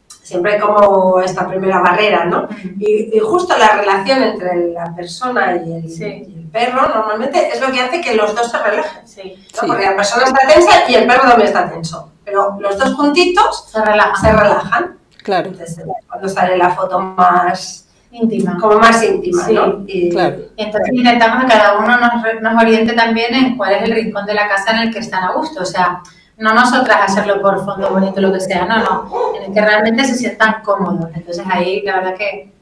siempre 0.06 0.54
hay 0.54 0.60
como 0.60 1.20
esta 1.20 1.46
primera 1.48 1.80
barrera, 1.80 2.24
¿no? 2.24 2.48
Y, 2.78 3.18
justo 3.18 3.56
la 3.58 3.68
relación 3.80 4.22
entre 4.22 4.72
la 4.72 4.94
persona 4.94 5.56
y 5.56 6.02
el, 6.02 6.48
perro 6.50 6.88
normalmente 6.88 7.48
es 7.48 7.60
lo 7.60 7.70
que 7.70 7.80
hace 7.80 8.00
que 8.00 8.14
los 8.14 8.34
dos 8.34 8.50
se 8.50 8.58
relajen, 8.58 9.06
sí. 9.06 9.46
Porque 9.66 9.84
la 9.84 9.94
persona 9.94 10.24
está 10.24 10.48
tensa 10.48 10.90
y 10.90 10.94
el 10.94 11.06
perro 11.06 11.22
también 11.22 11.48
está 11.48 11.70
tenso, 11.70 12.12
pero 12.24 12.56
los 12.58 12.78
dos 12.78 12.94
juntitos 12.94 13.68
se 13.70 13.84
relajan. 13.84 14.20
Se 14.20 14.32
relajan. 14.32 14.98
Claro. 15.22 15.48
Entonces, 15.48 15.84
cuando 16.08 16.28
sale 16.28 16.56
la 16.56 16.70
foto 16.70 16.98
más 16.98 17.89
íntima. 18.10 18.56
Como 18.60 18.78
más 18.78 19.02
íntima, 19.02 19.48
¿no? 19.48 19.84
Y, 19.86 20.10
claro. 20.10 20.36
entonces 20.56 20.92
intentamos 20.92 21.44
que 21.44 21.50
cada 21.50 21.78
uno 21.78 21.96
nos, 21.98 22.42
nos, 22.42 22.62
oriente 22.62 22.92
también 22.92 23.34
en 23.34 23.56
cuál 23.56 23.74
es 23.74 23.82
el 23.82 23.92
rincón 23.92 24.26
de 24.26 24.34
la 24.34 24.48
casa 24.48 24.72
en 24.72 24.88
el 24.88 24.92
que 24.92 24.98
están 24.98 25.24
a 25.24 25.32
gusto. 25.32 25.62
O 25.62 25.64
sea, 25.64 26.02
no 26.36 26.54
nosotras 26.54 26.98
hacerlo 27.02 27.40
por 27.40 27.64
fondo 27.64 27.90
bonito, 27.90 28.20
lo 28.20 28.32
que 28.32 28.40
sea, 28.40 28.64
no, 28.66 28.78
no. 28.78 29.36
En 29.36 29.44
el 29.44 29.52
que 29.52 29.60
realmente 29.60 30.04
se 30.04 30.14
sientan 30.14 30.62
cómodos. 30.64 31.10
Entonces 31.14 31.44
ahí, 31.50 31.82
la 31.82 31.96
verdad 31.96 32.14
que 32.16 32.52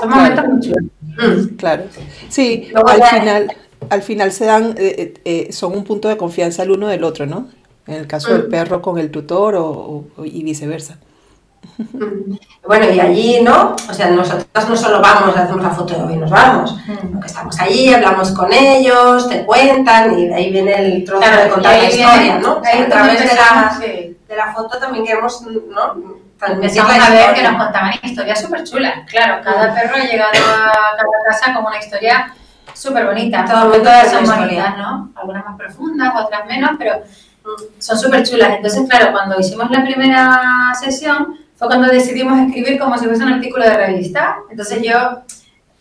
son 0.00 0.10
momentos 0.10 0.44
muy 0.46 0.60
chulos. 0.60 0.84
Mm, 1.02 1.56
claro. 1.56 1.84
Sí, 2.28 2.70
al 2.74 3.02
final, 3.02 3.56
al 3.90 4.02
final 4.02 4.32
se 4.32 4.44
dan, 4.46 4.74
eh, 4.76 4.76
eh, 4.78 5.14
eh, 5.24 5.52
son 5.52 5.76
un 5.76 5.84
punto 5.84 6.08
de 6.08 6.16
confianza 6.16 6.62
el 6.62 6.70
uno 6.70 6.88
del 6.88 7.04
otro, 7.04 7.26
¿no? 7.26 7.48
en 7.88 7.94
el 7.94 8.06
caso 8.06 8.32
del 8.32 8.46
mm. 8.46 8.50
perro 8.50 8.82
con 8.82 8.98
el 8.98 9.10
tutor 9.10 9.54
o, 9.56 10.04
y 10.22 10.44
viceversa. 10.44 10.98
Mm. 11.78 12.36
Bueno, 12.68 12.90
y 12.90 13.00
allí, 13.00 13.40
¿no? 13.40 13.74
O 13.88 13.94
sea, 13.94 14.10
nosotros 14.10 14.68
no 14.68 14.76
solo 14.76 15.00
vamos, 15.00 15.34
hacemos 15.34 15.62
la 15.62 15.70
foto 15.70 15.94
y 16.10 16.16
nos 16.16 16.28
vamos, 16.28 16.76
mm. 16.86 17.18
que 17.18 17.26
estamos 17.26 17.58
allí, 17.58 17.94
hablamos 17.94 18.30
con 18.32 18.52
ellos, 18.52 19.26
te 19.26 19.46
cuentan 19.46 20.18
y 20.18 20.26
de 20.26 20.34
ahí 20.34 20.52
viene 20.52 20.74
el 20.74 21.02
trozo 21.02 21.30
de 21.30 21.48
contar 21.48 21.78
la 21.78 21.88
historia, 21.88 22.38
¿no? 22.40 22.58
a 22.58 22.60
través 22.60 23.20
de 23.20 23.34
la, 23.34 23.78
de 23.80 24.36
la, 24.36 24.52
foto 24.52 24.78
también 24.78 25.06
queremos, 25.06 25.40
¿no? 25.42 26.18
Empezamos 26.46 26.92
a 26.98 27.10
ver 27.10 27.34
que 27.34 27.42
nos 27.42 27.56
contaban 27.56 27.94
historias 28.02 28.40
súper 28.40 28.64
chulas. 28.64 28.94
Claro, 29.08 29.42
cada 29.42 29.74
perro 29.74 29.96
ha 29.96 30.04
llegado 30.04 30.30
a 30.30 30.96
cada 30.96 31.08
casa 31.26 31.54
con 31.54 31.64
una 31.64 31.78
historia 31.78 32.34
súper 32.74 33.06
bonita. 33.06 33.44
Todas 33.44 34.12
son 34.12 34.24
bonitas, 34.24 34.76
¿no? 34.76 35.10
Algunas 35.16 35.44
más 35.44 35.56
profundas, 35.56 36.12
otras 36.22 36.46
menos, 36.46 36.72
pero 36.78 37.02
son 37.78 37.98
súper 37.98 38.22
chulas. 38.22 38.50
Entonces, 38.56 38.82
claro, 38.88 39.12
cuando 39.12 39.40
hicimos 39.40 39.70
la 39.70 39.82
primera 39.82 40.72
sesión, 40.78 41.38
fue 41.58 41.66
cuando 41.66 41.88
decidimos 41.88 42.38
escribir 42.38 42.78
como 42.78 42.96
si 42.96 43.06
fuese 43.06 43.24
un 43.24 43.32
artículo 43.32 43.64
de 43.64 43.76
revista. 43.76 44.38
Entonces 44.48 44.80
yo 44.80 45.22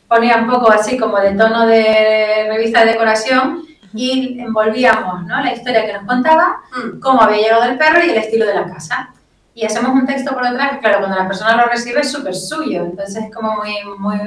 ponía 0.08 0.38
un 0.38 0.50
poco 0.50 0.72
así 0.72 0.98
como 0.98 1.18
de 1.20 1.36
tono 1.36 1.68
de 1.68 2.48
revista 2.50 2.84
de 2.84 2.94
decoración 2.94 3.64
y 3.94 4.40
envolvíamos 4.40 5.24
¿no? 5.26 5.40
la 5.40 5.54
historia 5.54 5.86
que 5.86 5.94
nos 5.94 6.06
contaba, 6.06 6.62
mm. 6.72 7.00
cómo 7.00 7.22
había 7.22 7.38
llegado 7.38 7.64
el 7.66 7.78
perro 7.78 8.04
y 8.04 8.10
el 8.10 8.18
estilo 8.18 8.48
de 8.48 8.56
la 8.56 8.66
casa. 8.66 9.14
Y 9.54 9.66
hacemos 9.66 9.92
un 9.92 10.08
texto 10.08 10.34
por 10.34 10.44
detrás 10.44 10.72
que, 10.74 10.80
claro, 10.80 11.00
cuando 11.00 11.18
la 11.18 11.28
persona 11.28 11.56
lo 11.56 11.68
recibe 11.68 12.02
es 12.02 12.12
súper 12.12 12.34
suyo, 12.34 12.84
entonces 12.84 13.26
es 13.26 13.34
como 13.34 13.56
muy, 13.56 13.74
muy, 13.98 14.20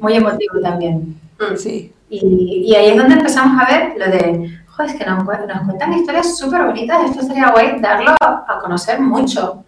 muy 0.00 0.14
emotivo 0.14 0.60
también. 0.62 1.20
Mm. 1.38 1.56
Sí. 1.56 1.92
Y, 2.08 2.64
y, 2.66 2.74
ahí 2.74 2.90
es 2.90 2.96
donde 2.96 3.14
empezamos 3.14 3.60
a 3.60 3.70
ver 3.70 3.94
lo 3.98 4.06
de, 4.06 4.58
joder, 4.68 4.90
es 4.90 4.96
que 4.96 5.04
nos, 5.04 5.24
nos 5.24 5.62
cuentan 5.64 5.92
historias 5.92 6.38
súper 6.38 6.64
bonitas, 6.64 7.10
esto 7.10 7.22
sería 7.22 7.50
guay 7.50 7.80
darlo 7.80 8.14
a 8.20 8.58
conocer 8.60 9.00
mucho 9.00 9.63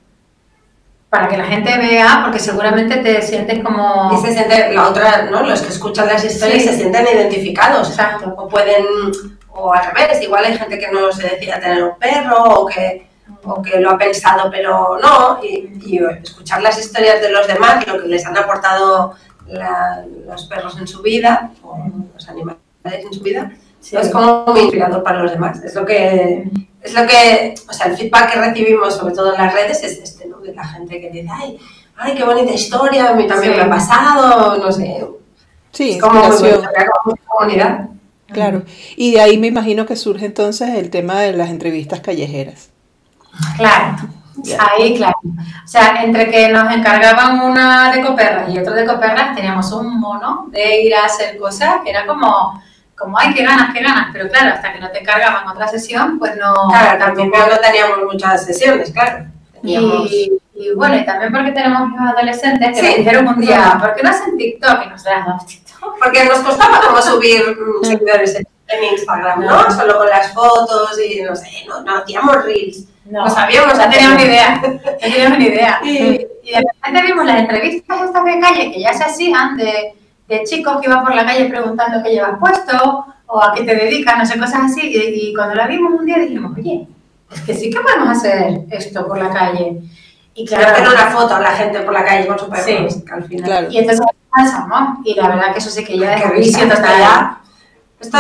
para 1.09 1.29
que 1.29 1.37
la 1.37 1.45
gente 1.45 1.77
vea, 1.79 2.21
porque 2.25 2.39
seguramente 2.39 2.97
te 2.97 3.23
sientes 3.23 3.63
como... 3.63 4.11
Y 4.13 4.27
se 4.27 4.33
siente, 4.33 4.73
la 4.73 4.89
otra, 4.89 5.23
¿no? 5.31 5.43
Los 5.43 5.63
que 5.63 5.69
escuchan 5.69 6.09
las 6.09 6.25
historias 6.25 6.65
se 6.65 6.77
sienten 6.77 7.07
identificados. 7.07 7.91
Exacto. 7.91 8.35
O 8.37 8.49
pueden, 8.49 8.85
o 9.51 9.73
al 9.73 9.93
revés, 9.93 10.21
igual 10.23 10.45
hay 10.45 10.59
gente 10.59 10.79
que 10.79 10.91
no 10.91 11.11
se 11.13 11.29
decida 11.29 11.61
tener 11.61 11.83
un 11.85 11.97
perro 11.99 12.43
o 12.43 12.67
que, 12.67 13.09
o 13.45 13.63
que 13.63 13.79
lo 13.81 13.91
ha 13.91 13.99
pensado 13.99 14.51
pero 14.51 14.99
no, 15.01 15.39
y, 15.43 15.99
escuchar 16.23 16.63
las 16.63 16.79
historias 16.79 17.21
de 17.21 17.31
los 17.31 17.47
demás, 17.47 17.87
lo 17.87 18.03
que 18.03 18.09
les 18.09 18.27
han 18.27 18.37
aportado 18.37 19.15
los 20.27 20.45
perros 20.47 20.77
en 20.79 20.89
su 20.89 21.03
vida, 21.03 21.53
o 21.63 21.79
los 22.13 22.29
animales 22.29 22.59
en 22.85 23.13
su 23.13 23.23
vida, 23.23 23.53
es 23.81 24.11
como 24.11 24.45
muy 24.47 24.61
inspirador 24.61 25.03
para 25.03 25.23
los 25.23 25.31
demás. 25.31 25.63
Es 25.63 25.75
lo 25.75 25.85
que, 25.85 26.51
es 26.83 26.95
lo 26.95 27.07
que, 27.07 27.55
o 27.69 27.73
sea, 27.73 27.87
el 27.87 27.97
feedback 27.97 28.33
que 28.33 28.41
recibimos, 28.41 28.97
sobre 28.97 29.15
todo 29.15 29.33
en 29.33 29.41
las 29.41 29.55
redes, 29.55 29.83
es 29.85 29.99
este, 29.99 30.27
¿no? 30.27 30.36
La 30.55 30.67
gente 30.67 31.01
que 31.01 31.11
dice, 31.11 31.29
ay, 31.31 31.59
ay, 31.97 32.15
qué 32.15 32.25
bonita 32.25 32.53
historia, 32.53 33.11
a 33.11 33.15
mí 33.15 33.27
también 33.27 33.57
me 33.57 33.63
ha 33.63 33.71
pasado, 33.71 34.57
no 34.59 34.73
sé. 34.73 35.05
Sí, 35.73 35.93
es 35.93 36.01
como 36.01 36.23
comunidad. 37.27 37.89
Claro, 38.29 38.63
y 38.97 39.13
de 39.13 39.21
ahí 39.21 39.39
me 39.39 39.47
imagino 39.47 39.87
que 39.87 39.95
surge 39.95 40.27
entonces 40.27 40.71
el 40.71 40.91
tema 40.91 41.21
de 41.21 41.33
las 41.33 41.51
entrevistas 41.51 42.01
callejeras. 42.01 42.71
Claro, 43.57 43.97
ahí 44.59 44.97
claro. 44.97 45.19
O 45.23 45.69
sea, 45.69 46.03
entre 46.03 46.31
que 46.31 46.49
nos 46.49 46.73
encargaban 46.75 47.41
una 47.41 47.93
de 47.93 48.03
coperras 48.03 48.53
y 48.53 48.59
otra 48.59 48.75
de 48.75 48.87
coperras, 48.87 49.37
teníamos 49.37 49.71
un 49.73 50.01
mono 50.01 50.49
de 50.51 50.83
ir 50.83 50.95
a 50.95 51.05
hacer 51.05 51.39
cosas 51.39 51.77
que 51.85 51.91
era 51.91 52.07
como 52.07 52.61
como, 52.97 53.19
ay, 53.19 53.35
qué 53.35 53.45
ganas, 53.45 53.75
qué 53.75 53.83
ganas, 53.83 54.09
pero 54.13 54.29
claro, 54.29 54.55
hasta 54.55 54.73
que 54.73 54.81
no 54.81 54.91
te 54.91 55.03
cargaban 55.03 55.47
otra 55.47 55.69
sesión, 55.69 56.19
pues 56.19 56.37
no... 56.37 56.55
Claro, 56.71 56.99
tampoco 56.99 57.39
no 57.39 57.59
teníamos 57.59 57.99
muchas 58.11 58.45
sesiones, 58.45 58.91
claro. 58.91 59.27
Y, 59.67 60.73
bueno, 60.75 60.97
y 60.97 61.05
también 61.05 61.33
porque 61.33 61.53
tenemos 61.53 61.91
hijos 61.91 62.09
adolescentes 62.09 62.77
que 62.77 62.83
me 62.83 62.97
dijeron 62.97 63.29
un 63.29 63.41
día, 63.41 63.77
¿por 63.79 63.95
qué 63.95 64.03
no 64.03 64.11
hacen 64.11 64.37
TikTok? 64.37 64.87
Y 64.87 64.89
nos 64.89 65.05
TikTok. 65.47 65.99
Porque 66.03 66.25
nos 66.25 66.39
costaba 66.39 66.81
como 66.81 67.03
subir 67.03 67.43
seguidores 67.83 68.37
en 68.37 68.85
Instagram, 68.93 69.45
¿no? 69.45 69.71
Solo 69.71 69.99
con 69.99 70.09
las 70.09 70.33
fotos 70.33 70.99
y 70.99 71.23
no 71.23 71.37
sé, 71.37 71.51
no, 71.69 71.83
no 71.83 71.99
hacíamos 71.99 72.45
reels. 72.45 72.85
No, 73.05 73.29
sabíamos, 73.29 73.79
no 73.79 73.89
teníamos 73.89 74.17
ni 74.17 74.25
idea. 74.25 74.63
No 74.63 74.97
teníamos 74.99 75.39
ni 75.39 75.45
idea. 75.45 75.81
Y, 75.85 76.27
y 76.43 76.51
de 76.53 76.65
repente 76.83 77.03
vimos 77.07 77.27
las 77.27 77.41
entrevistas 77.41 78.03
estas 78.03 78.25
de 78.25 78.41
calle 78.41 78.73
que 78.73 78.81
ya 78.81 78.93
se 78.93 79.05
hacían 79.05 79.57
de 79.57 79.95
de 80.29 80.43
chicos 80.45 80.81
que 80.81 80.89
iban 80.89 81.05
por 81.05 81.15
la 81.15 81.25
calle 81.25 81.47
preguntando 81.47 82.03
qué 82.03 82.11
llevas 82.11 82.39
puesto 82.39 83.07
o 83.27 83.43
a 83.43 83.53
qué 83.55 83.65
te 83.65 83.75
dedicas, 83.75 84.19
no 84.19 84.27
sé, 84.27 84.39
cosas 84.39 84.63
así. 84.65 84.81
Y, 84.83 85.35
cuando 85.35 85.55
la 85.55 85.67
vimos 85.67 85.99
un 85.99 86.07
día 86.07 86.19
dijimos, 86.19 86.57
oye, 86.57 86.87
que 87.45 87.55
sí 87.55 87.71
que 87.71 87.81
podemos 87.81 88.17
hacer 88.17 88.61
esto 88.71 89.07
por 89.07 89.19
la 89.19 89.31
calle. 89.31 89.81
Y 90.35 90.47
claro, 90.47 90.73
hacer 90.73 90.89
una 90.89 91.11
foto 91.11 91.35
a 91.37 91.41
la 91.41 91.53
gente 91.53 91.81
por 91.81 91.93
la 91.93 92.05
calle 92.05 92.27
con 92.27 92.39
su 92.39 92.49
perro, 92.49 92.91
sí, 92.91 93.05
al 93.11 93.25
final. 93.25 93.69
Y 93.71 93.79
entonces 93.79 94.07
¿no? 94.69 95.01
Y 95.05 95.15
la 95.15 95.29
verdad 95.29 95.53
que 95.53 95.59
eso 95.59 95.71
sí 95.71 95.85
que 95.85 95.99
ya 95.99 96.15
es 96.15 96.33
vicio 96.33 96.65
Esto 96.65 96.83
ya, 96.85 97.41
esto 98.01 98.19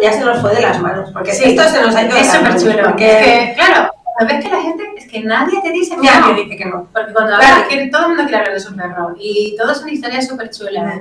ya 0.00 0.12
se 0.12 0.24
nos 0.24 0.40
fue 0.40 0.54
de 0.54 0.62
las 0.62 0.80
manos, 0.80 1.10
porque 1.12 1.32
sí, 1.32 1.44
esto 1.46 1.68
se 1.68 1.82
nos 1.82 1.94
ha 1.94 2.02
ido 2.02 2.16
Es 2.16 2.30
súper 2.30 2.60
chulo. 2.60 2.82
Porque, 2.84 3.54
claro, 3.56 3.90
ves 4.26 4.44
que 4.44 4.50
la 4.50 4.62
gente, 4.62 4.84
es 4.96 5.08
que 5.08 5.20
nadie 5.20 5.60
te 5.62 5.72
dice 5.72 5.96
que 5.96 6.02
nadie 6.02 6.44
dice 6.44 6.56
que 6.56 6.64
no. 6.64 6.88
Porque 6.92 7.12
cuando 7.12 7.34
hablas, 7.34 7.64
todo 7.90 8.02
el 8.02 8.08
mundo 8.08 8.22
quiere 8.24 8.36
hablar 8.36 8.54
de 8.54 8.60
su 8.60 8.76
perro. 8.76 9.14
Y 9.18 9.56
todas 9.56 9.78
son 9.78 9.88
historias 9.88 10.28
súper 10.28 10.50
chulas. 10.50 11.00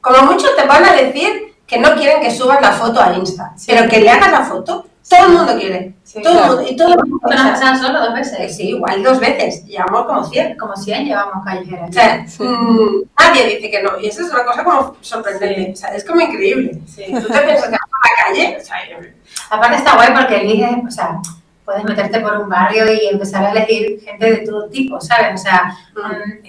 Como 0.00 0.32
muchos 0.32 0.56
te 0.56 0.66
van 0.66 0.84
a 0.84 0.92
decir 0.92 1.54
que 1.66 1.78
no 1.78 1.94
quieren 1.94 2.22
que 2.22 2.30
subas 2.30 2.60
la 2.62 2.72
foto 2.72 3.00
a 3.00 3.14
Insta, 3.14 3.52
pero 3.66 3.88
que 3.88 4.00
le 4.00 4.10
hagas 4.10 4.32
la 4.32 4.42
foto, 4.42 4.86
todo 5.08 5.26
el 5.26 5.32
mundo 5.32 5.56
quiere. 5.58 5.94
todo 6.22 6.38
el 6.38 6.46
mundo, 6.46 6.70
y 6.70 6.76
todo 6.76 6.88
el 6.88 7.08
mundo. 7.08 7.26
Pero 7.28 7.42
nos 7.42 7.80
solo 7.80 8.00
dos 8.00 8.14
veces. 8.14 8.56
Sí, 8.56 8.68
igual 8.70 9.02
dos 9.02 9.18
veces. 9.18 9.64
Llevamos 9.64 10.06
como 10.06 10.24
100. 10.24 10.58
Como 10.58 10.76
100 10.76 11.06
llevamos 11.06 11.44
callejeras. 11.44 11.88
O 11.88 11.92
sea, 11.92 12.26
mm, 12.38 13.02
nadie 13.18 13.46
dice 13.56 13.70
que 13.70 13.82
no. 13.82 13.98
Y 14.00 14.08
eso 14.08 14.22
es 14.22 14.30
una 14.30 14.44
cosa 14.44 14.64
como 14.64 14.96
sorprendente. 15.00 15.72
O 15.72 15.76
sea, 15.76 15.94
es 15.94 16.04
como 16.04 16.20
increíble. 16.20 16.72
Tú 16.74 16.92
te 16.94 17.40
piensas 17.40 17.68
que 17.68 17.70
vas 17.70 17.70
a 17.70 17.70
la 17.70 18.24
calle. 18.26 18.58
O 18.60 18.64
sea, 18.64 18.76
Aparte 19.50 19.76
está 19.76 19.94
guay 19.94 20.12
porque 20.14 20.40
eliges, 20.42 20.70
o 20.86 20.90
sea, 20.90 21.20
puedes 21.68 21.84
meterte 21.84 22.20
por 22.20 22.34
un 22.38 22.48
barrio 22.48 22.90
y 22.90 23.08
empezar 23.08 23.44
a 23.44 23.50
elegir 23.50 24.00
gente 24.02 24.30
de 24.30 24.36
todo 24.38 24.70
tipo, 24.70 24.98
¿sabes? 25.02 25.34
O 25.34 25.36
sea, 25.36 25.76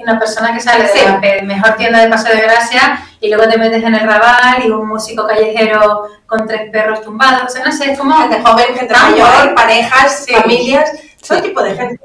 una 0.01 0.17
persona 0.17 0.53
que 0.53 0.61
sale 0.61 0.85
de 0.85 1.35
la 1.35 1.43
mejor 1.43 1.75
tienda 1.75 1.99
de 1.99 2.07
Paso 2.07 2.29
de 2.29 2.39
Gracia 2.39 3.03
y 3.19 3.27
luego 3.27 3.51
te 3.51 3.57
metes 3.57 3.83
en 3.83 3.95
el 3.95 4.07
Raval 4.07 4.63
y 4.65 4.69
un 4.69 4.87
músico 4.87 5.27
callejero 5.27 6.07
con 6.25 6.47
tres 6.47 6.71
perros 6.71 7.01
tumbados, 7.01 7.43
o 7.43 7.49
sea, 7.49 7.65
no 7.65 7.71
sé, 7.73 7.91
es 7.91 7.99
como... 7.99 8.15
Gente 8.15 8.41
joven, 8.41 8.65
gente 8.73 8.93
mayor, 8.93 9.55
parejas, 9.55 10.25
familias, 10.31 10.89
todo 11.27 11.41
tipo 11.41 11.61
de 11.63 11.75
gente 11.75 12.01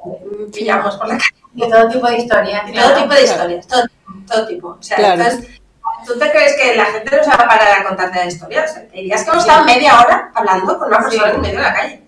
pillamos 0.53 0.97
por 0.97 1.07
la 1.07 1.17
calle. 1.17 1.45
Y 1.55 1.71
todo 1.71 1.89
tipo 1.89 2.09
de 2.09 2.17
historias. 2.17 2.63
Y 2.69 2.73
todo 2.73 2.95
tipo 2.97 3.15
de 3.15 3.23
historias, 3.23 3.67
todo, 3.69 3.85
todo 4.27 4.47
tipo. 4.49 4.69
O 4.71 4.83
sea, 4.83 5.15
entonces... 5.15 5.61
¿Tú 6.05 6.19
te 6.19 6.31
crees 6.33 6.57
que 6.61 6.75
la 6.75 6.87
gente 6.87 7.17
no 7.17 7.23
se 7.23 7.31
va 7.31 7.45
a 7.45 7.49
parar 7.49 7.81
a 7.81 7.85
contarte 7.85 8.19
la 8.19 8.27
historia? 8.27 8.65
O 8.65 8.67
sea, 8.67 8.83
te 8.89 8.97
dirías 8.97 9.23
que 9.23 9.31
hemos 9.31 9.45
estado 9.45 9.65
media 9.65 10.01
hora 10.01 10.33
hablando 10.35 10.79
con 10.79 10.89
una 10.89 10.99
persona 10.99 11.31
en 11.31 11.41
medio 11.41 11.59
de 11.59 11.63
la 11.63 11.75
calle. 11.75 12.04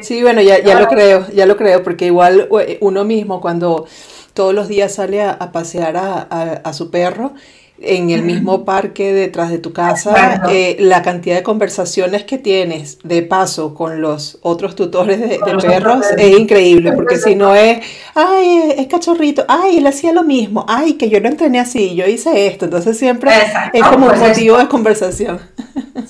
Sí, 0.00 0.22
bueno, 0.22 0.40
ya, 0.40 0.62
ya 0.62 0.80
lo 0.80 0.88
creo, 0.88 1.26
ya 1.30 1.46
lo 1.46 1.56
creo, 1.56 1.82
porque 1.82 2.06
igual 2.06 2.48
eh, 2.60 2.78
uno 2.80 3.04
mismo 3.04 3.40
cuando 3.40 3.86
todos 4.32 4.54
los 4.54 4.68
días 4.68 4.94
sale 4.94 5.22
a, 5.22 5.52
pasear 5.52 5.96
a, 5.96 6.20
a, 6.20 6.72
su 6.72 6.90
perro 6.90 7.34
en 7.80 8.10
el 8.10 8.22
mismo 8.22 8.64
parque 8.64 9.12
detrás 9.12 9.50
de 9.50 9.58
tu 9.58 9.72
casa, 9.72 10.42
eh, 10.50 10.76
la 10.80 11.02
cantidad 11.02 11.36
de 11.36 11.42
conversaciones 11.42 12.24
que 12.24 12.38
tienes 12.38 12.98
de 13.04 13.22
paso 13.22 13.74
con 13.74 14.00
los 14.00 14.38
otros 14.42 14.74
tutores 14.74 15.20
de, 15.20 15.38
perros 15.38 16.06
es 16.16 16.38
increíble, 16.38 16.92
porque 16.92 17.16
si 17.16 17.34
no 17.34 17.54
es, 17.54 17.80
ay, 18.14 18.74
es 18.76 18.86
cachorrito, 18.86 19.44
ay, 19.48 19.78
él 19.78 19.86
hacía 19.86 20.12
lo 20.12 20.22
mismo, 20.22 20.64
ay, 20.68 20.94
que 20.94 21.08
yo 21.08 21.20
lo 21.20 21.28
entrené 21.28 21.60
así, 21.60 21.94
yo 21.94 22.06
hice 22.06 22.46
esto, 22.46 22.64
entonces 22.64 22.98
siempre 22.98 23.30
es 23.72 23.82
como 23.84 24.06
un 24.06 24.12
pues 24.12 24.20
motivo 24.20 24.58
de 24.58 24.68
conversación. 24.68 25.40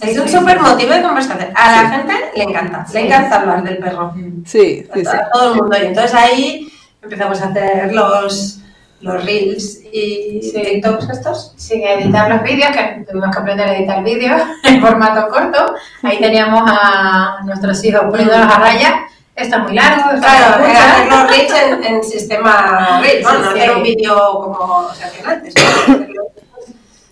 Es 0.01 0.19
un 0.19 0.29
súper 0.29 0.61
motivo 0.61 0.93
de 0.93 1.03
conversación. 1.03 1.51
A 1.55 1.83
la 1.83 1.91
gente 1.91 2.15
le 2.37 2.43
encanta, 2.45 2.87
le 2.93 3.01
encanta 3.01 3.41
hablar 3.41 3.65
del 3.65 3.79
perro. 3.79 4.15
Sí, 4.45 4.87
sí, 4.95 5.01
sí. 5.01 5.07
A 5.07 5.31
todo 5.31 5.53
el 5.53 5.61
mundo. 5.61 5.77
Y 5.83 5.87
entonces 5.87 6.15
ahí 6.15 6.69
empezamos 7.03 7.41
a 7.41 7.49
hacer 7.49 7.93
los, 7.93 8.58
los 9.01 9.25
reels 9.25 9.81
y 9.93 10.41
sí. 10.43 10.53
TikToks 10.53 11.11
estos. 11.11 11.53
Sí, 11.57 11.83
editar 11.83 12.29
los 12.29 12.43
vídeos, 12.43 12.71
que 12.71 13.05
tuvimos 13.09 13.31
que 13.35 13.41
aprender 13.41 13.69
a 13.69 13.77
editar 13.77 14.03
vídeos 14.03 14.43
en 14.65 14.81
formato 14.81 15.29
corto. 15.29 15.75
Ahí 16.03 16.19
teníamos 16.19 16.63
a 16.67 17.41
nuestros 17.45 17.83
hijos 17.85 18.03
poniéndolos 18.11 18.47
a 18.47 18.59
raya. 18.59 19.01
Esto 19.35 19.57
es 19.57 19.63
muy 19.63 19.75
largo. 19.75 20.11
Esto 20.11 20.27
claro, 20.27 20.65
era 20.65 20.93
hacer 20.93 21.07
los 21.07 21.31
reels 21.31 21.53
en, 21.63 21.85
en 21.85 22.05
sistema 22.05 23.01
reels, 23.01 23.25
¿no? 23.25 23.39
no 23.39 23.51
hacer 23.51 23.77
un 23.77 23.83
vídeo 23.83 24.17
como 24.41 24.93
se 24.93 25.05
hacía 25.05 25.31
antes. 25.31 25.55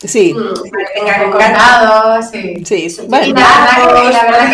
Sí. 0.07 0.35
Para 0.35 0.85
que 2.21 2.23
sí. 2.23 2.65
Sí, 2.65 3.03
Y 3.03 3.07
bueno. 3.07 3.35
la 3.35 3.87
verdad, 3.87 4.03
que, 4.05 4.11
la 4.13 4.23
verdad 4.25 4.51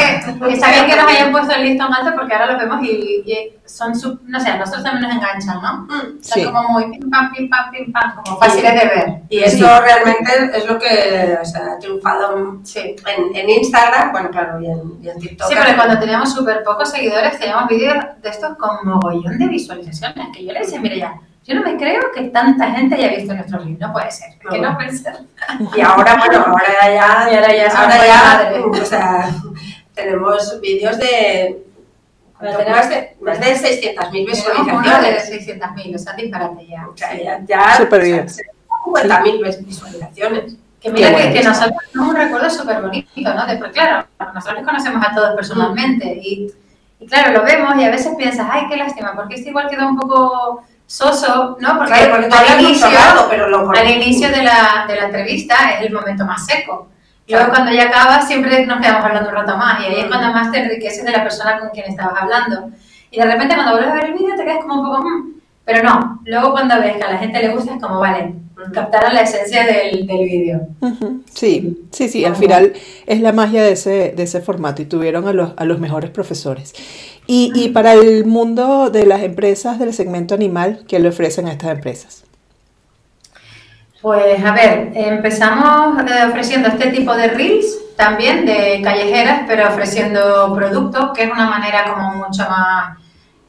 que 0.47 0.53
está 0.55 0.71
bien 0.73 0.87
que 0.87 0.97
nos 0.97 1.07
hayan 1.07 1.33
puesto 1.33 1.55
el 1.55 1.65
listón 1.65 1.93
alto 1.95 2.13
porque 2.17 2.35
ahora 2.35 2.47
los 2.53 2.59
vemos 2.61 2.83
y, 2.85 3.23
y 3.27 3.53
son, 3.65 3.95
sub- 3.95 4.21
no 4.25 4.39
sé, 4.41 4.51
a 4.51 4.57
nosotros 4.59 4.83
también 4.85 5.09
nos 5.09 5.17
enganchan, 5.17 5.63
¿no? 5.63 5.83
Mm, 5.85 6.23
Son 6.23 6.23
Sí. 6.23 6.45
como 6.45 6.63
muy 6.71 6.85
pim 6.91 7.11
pam, 7.11 7.33
pim 7.33 7.49
pam, 7.49 7.71
pim 7.71 7.93
pam, 7.93 8.15
como 8.25 8.39
fáciles 8.39 8.73
de 8.75 8.87
ver. 8.87 9.15
Y 9.29 9.39
eso 9.41 9.67
realmente 9.81 10.51
es 10.59 10.67
lo 10.67 10.79
que 10.79 11.39
o 11.41 11.45
sea, 11.45 11.63
ha 11.75 11.79
triunfado 11.79 12.59
Sí. 12.65 12.97
en, 13.07 13.37
en 13.37 13.51
Instagram, 13.51 14.13
bueno, 14.13 14.31
claro, 14.31 14.61
y 14.61 14.67
en, 14.67 14.81
y 15.03 15.09
en 15.09 15.19
TikTok. 15.19 15.49
Sí, 15.49 15.55
pero 15.61 15.77
cuando 15.77 15.99
teníamos 15.99 16.33
súper 16.33 16.63
pocos 16.65 16.91
seguidores, 16.91 17.39
teníamos 17.39 17.69
vídeos 17.69 17.97
de 18.23 18.29
estos 18.29 18.57
con 18.59 18.71
mogollón 18.85 19.39
de 19.39 19.47
visualizaciones. 19.49 20.29
Que 20.35 20.45
yo 20.45 20.53
le 20.53 20.61
decía, 20.61 20.81
mire 20.81 20.99
ya, 20.99 21.15
yo 21.45 21.55
no 21.57 21.63
me 21.63 21.77
creo 21.77 22.01
que 22.15 22.23
tanta 22.29 22.71
gente 22.71 22.95
haya 22.95 23.09
visto 23.17 23.35
nuestro 23.35 23.59
reel. 23.59 23.79
No 23.79 23.93
puede 23.93 24.11
ser. 24.11 24.29
Es 24.31 24.51
que 24.51 24.59
no 24.61 24.75
puede 24.77 24.93
ser. 24.97 25.15
Y 25.77 25.81
ahora, 25.81 26.17
bueno, 26.17 26.45
ahora 26.47 26.65
ya, 26.95 27.29
Y 27.33 27.35
ahora 27.37 27.57
ya 27.57 27.71
somos 27.71 27.87
ahora 27.87 28.07
ya, 28.07 28.23
madres. 28.25 28.83
o 28.83 28.85
sea, 28.87 29.31
tenemos 29.95 30.61
vídeos 30.61 30.99
de 30.99 31.63
tenemos- 32.41 32.69
más 32.71 32.89
de, 32.91 33.17
más 33.21 33.41
de 33.41 33.47
600.000 33.55 34.11
Tenemos 34.11 34.45
uno 34.47 35.03
de 35.03 35.13
visualizaciones. 35.13 35.49
600.000, 35.61 35.95
o 35.95 35.99
sea, 35.99 36.13
disparate 36.15 36.67
ya. 36.67 36.89
O 36.89 36.97
sea, 36.97 37.15
ya, 37.23 37.41
ya 37.47 37.77
Súper 37.77 38.03
bien. 38.03 38.27
o 38.27 38.29
sea, 38.29 38.45
50.000 39.23 39.65
visualizaciones. 39.65 40.57
Que 40.81 40.91
mira 40.91 41.11
Qué 41.11 41.15
que, 41.15 41.23
bueno. 41.23 41.35
que 41.41 41.43
nosotros 41.49 41.77
tenemos 41.93 42.11
un 42.11 42.17
recuerdo 42.21 42.51
súper 42.51 42.83
bonito, 42.83 43.35
¿no? 43.35 43.47
Después, 43.47 43.71
claro, 43.71 44.07
nosotros 44.35 44.65
conocemos 44.65 45.07
a 45.09 45.15
todos 45.15 45.35
personalmente 45.37 46.07
y, 46.21 46.53
y 46.99 47.07
claro, 47.07 47.39
lo 47.39 47.45
vemos 47.45 47.77
y 47.77 47.85
a 47.85 47.91
veces 47.91 48.13
piensas, 48.17 48.49
ay, 48.51 48.67
qué 48.69 48.77
lástima, 48.77 49.15
porque 49.15 49.37
este 49.37 49.51
igual 49.51 49.69
quedó 49.71 49.87
un 49.87 49.97
poco 49.97 50.65
soso, 50.93 51.57
¿no? 51.59 51.79
Porque, 51.79 51.93
Claro, 51.93 52.17
porque 52.29 52.37
al 52.53 52.61
inicio, 52.61 52.87
rato, 52.89 53.27
pero 53.31 53.49
lo 53.49 53.71
al 53.71 53.91
inicio 53.91 54.29
de 54.29 54.43
la, 54.43 54.85
de 54.87 54.97
la 54.97 55.05
entrevista 55.07 55.55
es 55.73 55.87
el 55.87 55.93
momento 55.93 56.25
más 56.27 56.45
seco. 56.45 56.89
Luego 57.29 57.47
Claro. 57.47 57.51
cuando 57.51 57.73
ya 57.73 57.85
acaba 57.89 58.21
siempre 58.21 58.67
nos 58.67 58.79
quedamos 58.81 59.05
hablando 59.05 59.31
un 59.31 59.35
rato 59.37 59.57
más 59.57 59.81
y 59.81 59.85
ahí 59.87 60.01
es 60.01 60.07
cuando 60.07 60.33
más 60.33 60.51
te 60.53 60.59
enriqueces 60.59 61.05
de 61.05 61.13
la 61.13 61.23
persona 61.23 61.59
con 61.59 61.71
quien 61.71 61.87
estabas 61.89 62.21
hablando. 62.21 62.69
Y 63.11 63.19
de 63.19 63.25
repente 63.25 63.55
cuando 63.55 63.73
vuelves 63.73 63.91
a 63.91 63.95
ver 63.95 64.05
el 64.07 64.13
vídeo 64.15 64.35
te 64.37 64.45
quedas 64.45 64.59
como 64.61 64.83
un 64.83 64.87
poco, 64.87 65.03
"Mm", 65.09 65.33
pero 65.65 65.83
no, 65.83 66.21
luego 66.25 66.53
cuando 66.53 66.81
ves 66.81 66.97
que 66.97 67.03
a 67.05 67.13
la 67.13 67.19
gente 67.19 67.41
le 67.41 67.55
gusta 67.55 67.75
es 67.75 67.83
como, 67.83 68.01
vale, 68.01 68.35
captaron 68.73 69.15
la 69.15 69.23
esencia 69.23 69.65
del, 69.67 70.07
del 70.07 70.25
vídeo. 70.25 70.61
Ujú, 70.81 71.23
Sí, 71.33 71.87
sí, 71.93 72.09
sí, 72.09 72.25
al 72.25 72.35
final 72.37 72.73
es 73.07 73.21
la 73.21 73.33
magia 73.33 73.63
de 73.63 73.73
ese, 73.73 74.13
de 74.17 74.23
ese 74.25 74.41
formato 74.41 74.83
y 74.83 74.87
tuvieron 74.87 75.29
a 75.29 75.33
los, 75.33 75.53
a 75.57 75.65
los 75.65 75.79
mejores 75.79 76.11
profesores. 76.11 76.75
Y, 77.27 77.53
y 77.55 77.69
para 77.71 77.95
el 77.95 78.25
mundo 78.27 78.91
de 78.91 79.07
las 79.07 79.23
empresas 79.23 79.79
del 79.79 79.95
segmento 79.95 80.35
animal, 80.35 80.85
¿qué 80.89 80.99
le 80.99 81.09
ofrecen 81.09 81.47
a 81.47 81.53
estas 81.53 81.71
empresas? 81.71 82.25
Pues 84.01 84.45
a 84.45 84.53
ver, 84.53 84.91
empezamos 84.95 85.99
eh, 86.11 86.25
ofreciendo 86.29 86.69
este 86.69 86.89
tipo 86.91 87.15
de 87.15 87.29
reels, 87.29 87.67
también 87.97 88.45
de 88.45 88.81
callejeras, 88.83 89.45
pero 89.47 89.69
ofreciendo 89.69 90.53
productos, 90.55 91.13
que 91.15 91.25
es 91.25 91.31
una 91.33 91.49
manera 91.49 91.85
como 91.93 92.17
mucho 92.17 92.43
más 92.51 92.99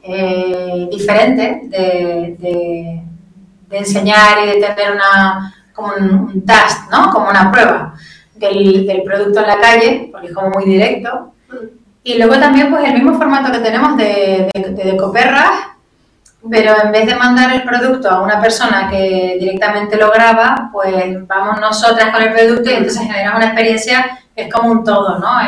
eh, 0.06 0.88
diferente 0.90 1.60
de, 1.64 2.36
de- 2.38 3.00
de 3.68 3.78
enseñar 3.78 4.38
y 4.44 4.60
de 4.60 4.66
tener 4.74 4.92
una, 4.92 5.52
como 5.72 5.94
un, 5.98 6.14
un 6.14 6.46
test, 6.46 6.90
¿no? 6.92 7.10
Como 7.10 7.28
una 7.30 7.50
prueba 7.50 7.94
del, 8.36 8.86
del 8.86 9.02
producto 9.02 9.40
en 9.40 9.46
la 9.46 9.58
calle, 9.58 10.08
porque 10.12 10.28
es 10.28 10.34
como 10.34 10.50
muy 10.50 10.64
directo. 10.66 11.32
Y 12.04 12.18
luego 12.18 12.38
también 12.38 12.70
pues 12.70 12.84
el 12.84 12.92
mismo 12.94 13.14
formato 13.18 13.50
que 13.50 13.58
tenemos 13.60 13.96
de, 13.96 14.48
de, 14.54 14.84
Decoperras, 14.84 15.50
pero 16.50 16.74
en 16.84 16.92
vez 16.92 17.06
de 17.06 17.16
mandar 17.16 17.52
el 17.54 17.62
producto 17.62 18.10
a 18.10 18.20
una 18.20 18.38
persona 18.40 18.88
que 18.90 19.38
directamente 19.40 19.96
lo 19.96 20.10
graba, 20.10 20.68
pues 20.70 21.26
vamos 21.26 21.58
nosotras 21.60 22.10
con 22.12 22.22
el 22.22 22.32
producto 22.34 22.70
y 22.70 22.74
entonces 22.74 23.00
generamos 23.02 23.38
una 23.38 23.46
experiencia 23.46 24.18
que 24.36 24.42
es 24.42 24.52
como 24.52 24.70
un 24.70 24.84
todo, 24.84 25.18
¿no? 25.18 25.40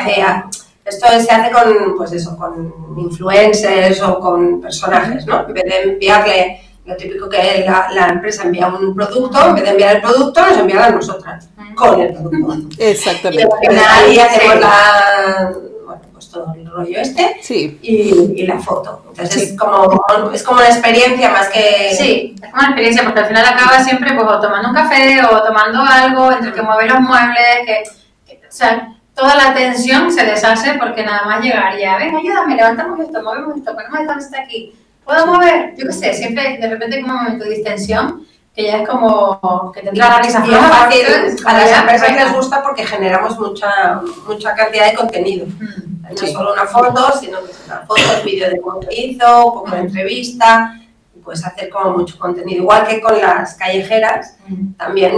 Esto 0.86 1.06
se 1.20 1.30
hace 1.32 1.50
con, 1.50 1.96
pues 1.96 2.12
eso, 2.12 2.36
con 2.36 2.72
influencers 2.96 4.00
o 4.02 4.18
con 4.20 4.60
personajes, 4.60 5.26
¿no? 5.26 5.40
En 5.46 5.52
vez 5.54 5.64
de 5.64 5.82
enviarle, 5.92 6.60
lo 6.84 6.96
típico 6.96 7.28
que 7.28 7.64
la, 7.66 7.88
la 7.92 8.06
empresa 8.08 8.44
envía 8.44 8.68
un 8.68 8.94
producto, 8.94 9.48
en 9.48 9.54
vez 9.56 9.64
de 9.64 9.70
enviar 9.70 9.96
el 9.96 10.02
producto, 10.02 10.40
nos 10.46 10.58
envían 10.58 10.82
a 10.84 10.90
nosotras 10.90 11.48
con 11.74 12.00
el 12.00 12.12
producto. 12.14 12.76
Y 12.78 12.84
Exactamente. 12.86 13.44
al 13.52 13.68
final 13.70 13.84
ahí 14.04 14.18
hacemos 14.20 14.60
la, 14.60 15.52
bueno, 15.84 16.00
pues 16.12 16.30
todo 16.30 16.54
el 16.54 16.70
rollo 16.70 16.98
este 17.00 17.36
Sí, 17.42 17.78
y, 17.82 18.40
y 18.42 18.46
la 18.46 18.58
foto. 18.60 19.02
Entonces 19.08 19.34
Sí. 19.34 19.40
es, 19.50 19.58
como, 19.58 20.00
es 20.32 20.42
como 20.44 20.58
una 20.60 20.68
experiencia 20.68 21.30
más 21.30 21.48
que... 21.48 21.90
Sí, 21.98 22.34
es 22.36 22.40
como 22.50 22.54
una 22.58 22.66
experiencia, 22.68 23.02
porque 23.02 23.20
al 23.20 23.26
final 23.26 23.44
acaba 23.46 23.82
siempre 23.82 24.14
pues, 24.14 24.26
o 24.28 24.40
tomando 24.40 24.68
un 24.68 24.74
café 24.74 25.20
o 25.24 25.42
tomando 25.42 25.80
algo, 25.82 26.30
entre 26.30 26.52
que 26.52 26.62
mueve 26.62 26.88
los 26.88 27.00
muebles, 27.00 27.58
que, 27.66 27.82
que- 28.36 28.46
o 28.46 28.52
sea, 28.52 28.92
toda 29.16 29.34
la 29.34 29.54
tensión 29.54 30.12
se 30.12 30.24
deshace 30.24 30.74
porque 30.78 31.02
nada 31.04 31.24
más 31.24 31.42
llegar 31.42 31.76
ya, 31.78 31.96
ven, 31.96 32.14
ayúdame, 32.14 32.54
levantamos 32.54 33.00
esto, 33.00 33.22
movemos 33.22 33.56
esto, 33.56 33.74
ponemos 33.74 34.00
esta 34.00 34.14
mesa 34.14 34.42
aquí, 34.44 34.74
¿puedo 35.04 35.26
mover? 35.26 35.74
Yo 35.76 35.86
qué 35.86 35.92
sé, 35.92 36.12
siempre 36.14 36.58
de 36.58 36.68
repente 36.68 36.96
hay 36.96 37.02
como 37.02 37.14
un 37.14 37.22
momento 37.24 37.44
de 37.44 37.50
distensión 37.50 38.26
que 38.54 38.64
ya 38.64 38.78
es 38.78 38.88
como 38.88 39.70
que 39.74 39.80
te 39.82 39.88
entra 39.90 40.08
la 40.08 40.18
risa 40.20 40.42
floja, 40.42 40.84
a 40.84 41.52
las 41.52 41.78
empresas 41.80 42.12
les 42.14 42.32
gusta 42.32 42.62
porque 42.62 42.86
generamos 42.86 43.38
mucha, 43.38 44.00
mucha 44.26 44.54
cantidad 44.54 44.90
de 44.90 44.94
contenido. 44.96 45.46
Mm. 45.46 45.96
No 46.10 46.16
Sí. 46.16 46.28
solo 46.32 46.52
una 46.52 46.64
foto, 46.66 47.18
sino 47.18 47.42
que 47.44 47.50
es 47.50 47.60
una 47.66 47.80
foto, 47.80 48.00
el 48.18 48.24
vídeo 48.24 48.48
de 48.48 48.60
cómo 48.60 48.80
hizo, 48.90 49.46
un 49.48 49.54
poco 49.54 49.70
de 49.72 49.78
entrevista, 49.80 50.78
y 51.14 51.18
puedes 51.18 51.44
hacer 51.44 51.68
como 51.68 51.98
mucho 51.98 52.16
contenido. 52.18 52.62
Igual 52.62 52.86
que 52.86 53.00
con 53.00 53.20
las 53.20 53.54
callejeras, 53.56 54.36
Mm. 54.46 54.74
también 54.74 55.12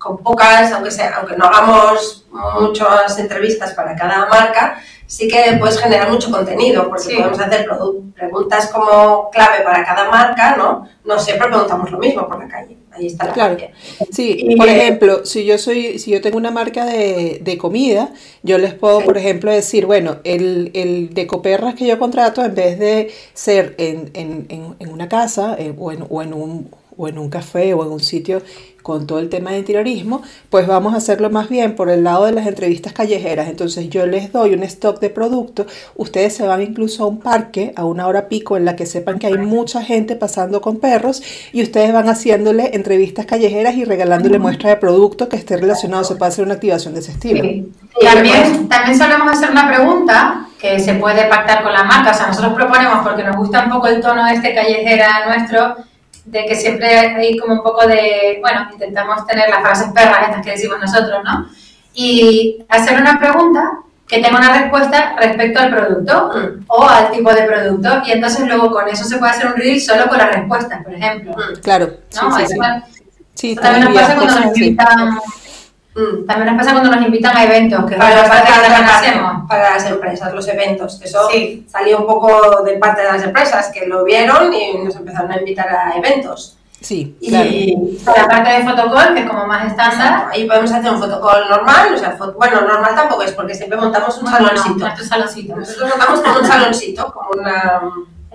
con 0.00 0.16
pocas, 0.18 0.72
aunque 0.72 0.90
sea, 0.90 1.14
aunque 1.18 1.36
no 1.36 1.44
hagamos 1.44 2.24
muchas 2.58 3.18
entrevistas 3.18 3.74
para 3.74 3.94
cada 3.94 4.26
marca, 4.26 4.80
sí 5.06 5.28
que 5.28 5.56
puedes 5.58 5.78
generar 5.78 6.10
mucho 6.10 6.30
contenido, 6.30 6.88
porque 6.88 7.02
Sí. 7.04 7.16
podemos 7.16 7.38
hacer 7.38 7.66
preguntas 8.14 8.70
como 8.72 9.28
clave 9.30 9.62
para 9.62 9.84
cada 9.84 10.10
marca, 10.10 10.56
¿no? 10.56 10.88
No 11.04 11.18
siempre 11.18 11.48
preguntamos 11.48 11.90
lo 11.90 11.98
mismo 11.98 12.26
por 12.26 12.38
la 12.42 12.48
calle. 12.48 12.76
Ahí 12.92 13.06
está 13.06 13.26
la 13.26 13.32
Claro. 13.32 13.54
magia. 13.54 13.70
Sí, 14.10 14.36
Y, 14.40 14.56
por 14.56 14.68
ejemplo, 14.68 15.24
si 15.24 15.44
yo 15.44 15.58
soy, 15.58 15.98
si 15.98 16.10
yo 16.12 16.20
tengo 16.20 16.38
una 16.38 16.50
marca 16.50 16.84
de, 16.86 17.38
de 17.42 17.58
comida, 17.58 18.10
yo 18.42 18.58
les 18.58 18.74
puedo, 18.74 19.00
Sí. 19.00 19.04
por 19.06 19.18
ejemplo, 19.18 19.52
decir, 19.52 19.86
bueno, 19.86 20.16
el, 20.24 20.70
el 20.74 21.12
de 21.14 21.26
coperras 21.26 21.74
que 21.74 21.86
yo 21.86 21.98
contrato, 21.98 22.42
en 22.44 22.54
vez 22.54 22.78
de 22.78 23.12
ser 23.34 23.74
en, 23.78 24.10
en, 24.14 24.46
en, 24.48 24.76
en 24.78 24.92
una 24.92 25.08
casa 25.08 25.56
eh, 25.58 25.72
o, 25.78 25.92
en, 25.92 26.04
o, 26.08 26.22
en 26.22 26.32
un, 26.34 26.70
o 27.00 27.08
en 27.08 27.18
un 27.18 27.30
café 27.30 27.72
o 27.74 27.84
en 27.84 27.90
un 27.90 28.00
sitio 28.00 28.42
con 28.82 29.06
todo 29.06 29.18
el 29.18 29.28
tema 29.28 29.50
de 29.50 29.58
interiorismo, 29.58 30.22
pues 30.48 30.66
vamos 30.66 30.94
a 30.94 30.96
hacerlo 30.96 31.30
más 31.30 31.48
bien 31.48 31.76
por 31.76 31.90
el 31.90 32.02
lado 32.02 32.24
de 32.26 32.32
las 32.32 32.46
entrevistas 32.46 32.92
callejeras. 32.92 33.48
Entonces 33.48 33.90
yo 33.90 34.06
les 34.06 34.32
doy 34.32 34.54
un 34.54 34.62
stock 34.62 35.00
de 35.00 35.10
productos, 35.10 35.66
ustedes 35.96 36.34
se 36.34 36.46
van 36.46 36.62
incluso 36.62 37.04
a 37.04 37.06
un 37.06 37.20
parque 37.20 37.72
a 37.76 37.84
una 37.84 38.06
hora 38.06 38.28
pico 38.28 38.56
en 38.56 38.64
la 38.64 38.76
que 38.76 38.86
sepan 38.86 39.18
que 39.18 39.26
hay 39.26 39.38
mucha 39.38 39.82
gente 39.82 40.16
pasando 40.16 40.60
con 40.60 40.78
perros 40.78 41.22
y 41.52 41.62
ustedes 41.62 41.92
van 41.92 42.08
haciéndole 42.08 42.74
entrevistas 42.74 43.26
callejeras 43.26 43.74
y 43.74 43.84
regalándole 43.84 44.38
muestras 44.38 44.74
de 44.74 44.76
producto 44.80 45.28
que 45.28 45.36
esté 45.36 45.56
relacionado, 45.56 46.04
se 46.04 46.16
puede 46.16 46.30
hacer 46.30 46.44
una 46.44 46.54
activación 46.54 46.94
de 46.94 47.00
ese 47.00 47.12
estilo. 47.12 47.42
Sí. 47.44 47.70
Sí, 48.00 48.06
También, 48.06 48.68
también 48.68 48.96
solemos 48.96 49.32
hacer 49.32 49.50
una 49.50 49.68
pregunta 49.68 50.46
que 50.60 50.78
se 50.78 50.94
puede 50.94 51.24
pactar 51.26 51.62
con 51.62 51.72
la 51.72 51.84
marca. 51.84 52.12
O 52.12 52.14
sea, 52.14 52.28
nosotros 52.28 52.54
proponemos, 52.54 52.98
porque 53.02 53.24
nos 53.24 53.36
gusta 53.36 53.64
un 53.64 53.70
poco 53.70 53.88
el 53.88 54.00
tono 54.00 54.26
este 54.28 54.54
callejera 54.54 55.26
nuestro, 55.26 55.76
de 56.24 56.44
que 56.46 56.54
siempre 56.54 56.86
hay 56.98 57.36
como 57.38 57.54
un 57.54 57.62
poco 57.62 57.86
de, 57.86 58.38
bueno, 58.40 58.68
intentamos 58.72 59.26
tener 59.26 59.48
las 59.48 59.60
frases 59.60 59.88
perras 59.94 60.28
estas 60.28 60.44
que 60.44 60.52
decimos 60.52 60.78
nosotros, 60.80 61.20
¿no? 61.24 61.46
Y 61.94 62.64
hacer 62.68 63.00
una 63.00 63.18
pregunta 63.18 63.78
que 64.06 64.20
tenga 64.20 64.38
una 64.38 64.58
respuesta 64.60 65.14
respecto 65.20 65.60
al 65.60 65.70
producto 65.70 66.32
Mm. 66.34 66.64
o 66.66 66.88
al 66.88 67.10
tipo 67.12 67.32
de 67.32 67.42
producto 67.42 68.02
y 68.06 68.10
entonces 68.12 68.46
luego 68.46 68.70
con 68.70 68.88
eso 68.88 69.04
se 69.04 69.18
puede 69.18 69.32
hacer 69.32 69.46
un 69.46 69.54
reel 69.54 69.80
solo 69.80 70.08
con 70.08 70.18
las 70.18 70.34
respuestas, 70.34 70.82
por 70.82 70.94
ejemplo. 70.94 71.32
Mm. 71.32 71.60
Claro, 71.62 71.90
sí, 72.08 72.18
¿no? 72.22 72.36
sí, 72.36 72.42
Eso 72.42 72.52
sí. 72.52 72.58
también- 72.58 72.84
Sí, 73.34 73.52
eso 73.52 73.60
también 73.62 73.84
nos 73.84 73.94
pasa 73.94 74.14
cuando 74.16 74.40
nos 74.40 74.56
invitan, 74.58 75.18
Mm. 75.94 76.24
también 76.26 76.54
nos 76.54 76.56
pasa 76.64 76.72
cuando 76.72 76.94
nos 76.94 77.04
invitan 77.04 77.36
a 77.36 77.44
eventos, 77.44 77.84
que 77.84 77.96
para, 77.96 78.24
parte 78.28 78.46
que 78.46 78.60
para- 78.60 78.68
para- 78.78 78.98
hacemos. 78.98 79.48
para 79.48 79.70
las 79.70 79.86
empresas, 79.86 80.32
los 80.32 80.46
eventos, 80.48 80.98
que 81.00 81.04
eso 81.08 81.28
Sí. 81.30 81.66
salió 81.68 81.98
un 81.98 82.06
poco 82.06 82.62
de 82.62 82.74
parte 82.78 83.02
de 83.02 83.08
las 83.08 83.22
empresas, 83.24 83.70
que 83.74 83.86
lo 83.86 84.04
vieron 84.04 84.52
y 84.54 84.78
nos 84.84 84.94
empezaron 84.94 85.32
a 85.32 85.38
invitar 85.38 85.68
a 85.68 85.92
eventos. 85.96 86.56
Sí, 86.80 87.14
Y 87.20 87.28
claro. 87.28 88.16
La 88.16 88.26
parte 88.28 88.50
de 88.52 88.64
fotocall, 88.64 89.12
que 89.14 89.20
es 89.20 89.28
como 89.28 89.46
más 89.46 89.66
estándar. 89.66 90.28
ahí 90.32 90.46
podemos 90.46 90.72
hacer 90.72 90.90
un 90.90 90.98
fotocall 90.98 91.46
normal, 91.50 91.92
o 91.94 91.98
sea, 91.98 92.16
bueno, 92.38 92.60
normal 92.62 92.94
tampoco 92.94 93.22
es, 93.22 93.32
porque 93.32 93.54
siempre 93.54 93.76
montamos 93.78 94.16
un 94.16 94.22
Bueno, 94.30 94.38
no, 94.40 94.46
saloncito. 94.48 94.78
nuestro 94.78 95.04
saloncito. 95.04 95.56
Nosotros 95.56 95.90
montamos 95.90 96.20
como 96.20 96.38
un 96.38 96.46
saloncito, 96.46 97.12
como 97.12 97.30
una 97.38 97.80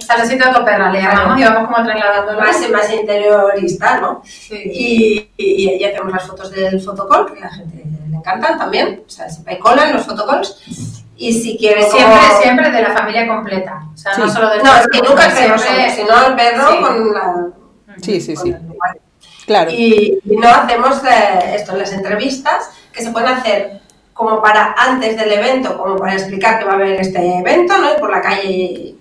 El 0.06 0.18
saloncito 0.18 0.48
de 0.48 0.54
Coperra 0.54 0.91
le 0.91 1.02
llamamos 1.02 1.39
y 1.39 1.44
vamos 1.44 1.72
como 1.72 1.84
trasladándolo. 1.86 2.39
más, 2.39 2.70
más 2.70 2.94
interiorista, 2.94 4.00
¿no? 4.00 4.22
Sí. 4.24 4.56
Y, 4.65 5.30
y, 5.38 5.74
y 5.80 5.84
hacemos 5.84 6.13
las 6.13 6.28
fotos 6.28 6.52
del 6.52 6.80
fotocall, 6.80 7.34
que 7.34 7.39
a 7.39 7.46
la 7.48 7.54
gente 7.54 7.84
le 8.10 8.18
encantan 8.18 8.58
también, 8.58 9.04
o 9.06 9.10
sea, 9.10 9.28
siempre 9.30 9.56
hay 9.56 9.60
cola 9.60 9.89
en 9.89 9.94
los 9.96 10.06
fotocalls. 10.06 11.02
Y 11.18 11.34
si 11.34 11.58
quieren 11.58 11.86
como- 11.86 11.98
Siempre, 11.98 12.20
siempre 12.44 12.72
de 12.72 12.82
la 12.84 12.91
familia 12.94 13.28
completa. 13.28 13.82
O 13.94 13.98
sea, 13.98 14.18
no 14.18 14.28
Sí. 14.28 14.34
solo 14.36 14.50
del 14.50 14.63
No, 14.63 14.76
es 14.76 14.88
que 14.88 15.02
nunca 15.02 15.26
el 15.26 15.34
perro 15.34 15.58
siempre- 15.58 15.96
solo, 15.96 16.08
sino 16.08 16.28
el 16.28 16.36
perro 16.36 16.72
Sí. 16.72 16.78
con 16.82 17.13
la... 17.13 17.48
Sí, 18.02 18.22
sí, 18.22 18.36
sí. 18.36 18.56
Claro. 19.48 19.72
Y, 19.72 20.20
no 20.26 20.50
hacemos 20.50 21.02
eh, 21.04 21.56
esto 21.56 21.72
en 21.74 21.80
las 21.80 21.94
entrevistas, 21.94 22.70
que 22.91 23.02
se 23.04 23.12
pueden 23.12 23.30
hacer 23.30 23.82
como 24.13 24.41
para 24.41 24.74
antes 24.78 25.18
del 25.18 25.32
evento, 25.32 25.78
como 25.78 25.96
para 25.98 26.13
explicar 26.13 26.60
que 26.60 26.65
va 26.65 26.74
a 26.74 26.76
haber 26.76 27.00
este 27.02 27.38
evento, 27.39 27.78
¿no? 27.78 27.91
Ir 27.91 28.00
por 28.00 28.12
la 28.12 28.22
calle 28.22 28.44
y, 28.46 29.00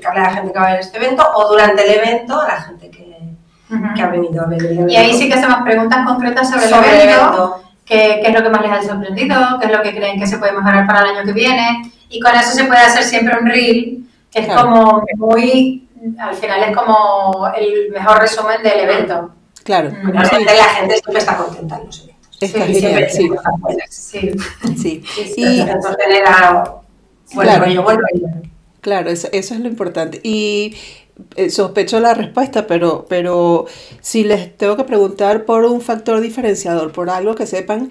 explicarle 0.00 0.20
a 0.20 0.22
la 0.22 0.34
gente 0.34 0.52
que 0.52 0.58
va 0.58 0.64
a 0.64 0.68
haber 0.68 0.80
este 0.80 0.98
evento, 0.98 1.26
o 1.34 1.48
durante 1.48 1.86
el 1.86 2.00
evento 2.00 2.40
a 2.40 2.48
la 2.48 2.60
gente 2.62 2.90
que, 2.90 3.16
que 3.94 4.02
ha 4.02 4.08
venido 4.08 4.42
a 4.42 4.46
ver 4.46 4.60
el 4.60 4.72
evento. 4.72 4.92
Y 4.92 4.96
ahí 4.96 5.14
sí 5.14 5.28
que 5.28 5.34
hacemos 5.34 5.62
preguntas 5.62 6.06
concretas 6.06 6.50
sobre, 6.50 6.66
el 6.66 7.08
evento, 7.08 7.62
Qué, 7.84 8.20
qué, 8.22 8.28
es 8.28 8.34
lo 8.34 8.42
que 8.42 8.50
más 8.50 8.62
les 8.62 8.70
ha 8.70 8.82
sorprendido, 8.82 9.36
qué 9.58 9.66
es 9.66 9.72
lo 9.72 9.82
que 9.82 9.94
creen 9.94 10.20
que 10.20 10.26
se 10.26 10.38
puede 10.38 10.52
mejorar 10.52 10.86
para 10.86 11.00
el 11.00 11.16
año 11.16 11.24
que 11.24 11.32
viene, 11.32 11.92
y 12.08 12.20
con 12.20 12.34
eso 12.34 12.52
se 12.52 12.64
puede 12.64 12.80
hacer 12.80 13.02
siempre 13.02 13.36
un 13.38 13.46
reel, 13.46 14.06
que 14.30 14.40
es 14.40 14.48
como 14.54 15.04
muy, 15.16 15.88
al 16.18 16.34
final 16.34 16.62
es 16.62 16.76
como 16.76 17.50
el 17.56 17.90
mejor 17.92 18.20
resumen 18.20 18.62
del 18.62 18.80
evento. 18.80 19.32
Claro. 19.64 19.90
Realmente 19.90 20.56
la 20.56 20.64
gente 20.64 20.94
siempre 20.96 21.18
está 21.18 21.36
contenta 21.36 21.76
en 21.78 21.86
los 21.86 22.00
eventos. 22.00 22.30
Sí, 22.40 22.48
genial, 22.80 23.06
sí. 23.10 23.30
Sí. 24.76 25.04
sí. 25.04 25.34
Y, 25.36 25.60
entonces 25.60 25.96
genera 26.06 26.80
bueno, 27.32 27.52
claro, 27.52 27.70
claro 28.80 29.10
eso, 29.10 29.28
eso, 29.32 29.54
es 29.54 29.60
lo 29.60 29.68
importante. 29.68 30.20
Y 30.22 30.76
eh, 31.36 31.50
sospecho 31.50 32.00
la 32.00 32.14
respuesta, 32.14 32.66
pero, 32.66 33.06
pero 33.08 33.66
si 34.00 34.24
les 34.24 34.56
tengo 34.56 34.76
que 34.76 34.84
preguntar 34.84 35.44
por 35.44 35.64
un 35.64 35.80
factor 35.80 36.20
diferenciador, 36.20 36.92
por 36.92 37.10
algo 37.10 37.34
que 37.34 37.46
sepan 37.46 37.90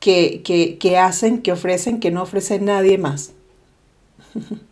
que, 0.00 0.42
que, 0.42 0.78
que 0.78 0.98
hacen, 0.98 1.42
que 1.42 1.52
ofrecen, 1.52 2.00
que 2.00 2.10
no 2.10 2.22
ofrece 2.22 2.58
nadie 2.60 2.98
más. 2.98 3.32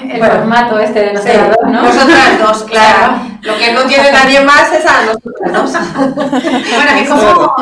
El 0.00 0.18
formato 0.18 0.78
este 0.78 1.00
de 1.00 1.12
nosotras 1.12 1.48
dos, 1.48 1.70
¿no? 1.70 1.82
Nosotras 1.82 2.38
dos, 2.38 2.64
claro. 2.70 3.22
Lo 3.40 3.58
que 3.58 3.72
no 3.72 3.84
tiene 3.86 4.12
nadie 4.12 4.40
más 4.40 4.72
es 4.72 4.86
a 4.86 5.06
nosotras 5.06 5.52
dos. 5.52 5.72
bueno, 6.14 6.90
es 7.00 7.08
como 7.08 7.56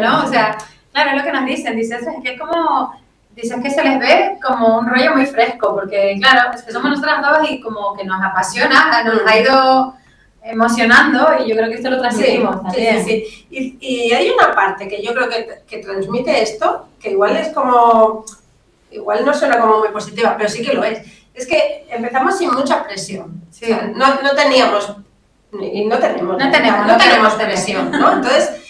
¿no? 0.00 0.24
O 0.24 0.28
sea, 0.28 0.56
claro, 0.92 1.10
es 1.10 1.16
lo 1.16 1.22
que 1.24 1.32
nos 1.32 1.44
dicen, 1.46 1.76
dices, 1.76 2.02
es 2.02 2.22
que 2.22 2.32
es 2.34 2.40
como, 2.40 2.92
dicen 3.34 3.62
que 3.62 3.70
se 3.70 3.82
les 3.82 3.98
ve 3.98 4.38
como 4.42 4.78
un 4.78 4.88
rollo 4.88 5.14
muy 5.14 5.26
fresco, 5.26 5.74
porque 5.74 6.16
claro, 6.20 6.50
es 6.54 6.62
que 6.62 6.72
somos 6.72 6.90
nosotras 6.90 7.22
dos 7.22 7.50
y 7.50 7.60
como 7.60 7.94
que 7.96 8.04
nos 8.04 8.22
apasiona, 8.22 9.02
nos 9.04 9.20
ha 9.26 9.38
ido 9.38 9.94
emocionando 10.42 11.28
y 11.44 11.50
yo 11.50 11.56
creo 11.56 11.68
que 11.68 11.74
esto 11.76 11.90
lo 11.90 12.00
transmitimos 12.00 12.56
sí, 12.56 12.62
también. 12.62 13.04
Sí, 13.04 13.24
sí, 13.24 13.46
y, 13.50 13.78
y, 13.80 14.12
hay 14.12 14.30
una 14.30 14.54
parte 14.54 14.88
que 14.88 15.02
yo 15.02 15.12
creo 15.12 15.28
que, 15.28 15.62
que 15.66 15.78
transmite 15.78 16.42
esto, 16.42 16.88
que 16.98 17.10
igual 17.10 17.36
es 17.36 17.48
como 17.48 18.24
igual 18.90 19.24
no 19.24 19.34
suena 19.34 19.58
como 19.60 19.78
muy 19.78 19.88
positiva, 19.88 20.34
pero 20.36 20.48
sí 20.48 20.62
que 20.62 20.74
lo 20.74 20.84
es. 20.84 21.00
Es 21.34 21.46
que 21.46 21.86
empezamos 21.88 22.36
sin 22.36 22.50
mucha 22.50 22.84
presión. 22.84 23.42
no, 23.94 24.22
no, 24.22 24.34
teníamos, 24.34 24.96
y 25.52 25.84
no 25.84 25.98
tenemos, 25.98 26.38
no 26.38 26.50
tenemos, 26.50 26.86
no, 26.86 26.96
tenemos 26.96 27.34
presión, 27.34 27.90
¿no? 27.90 28.12
Entonces, 28.14 28.69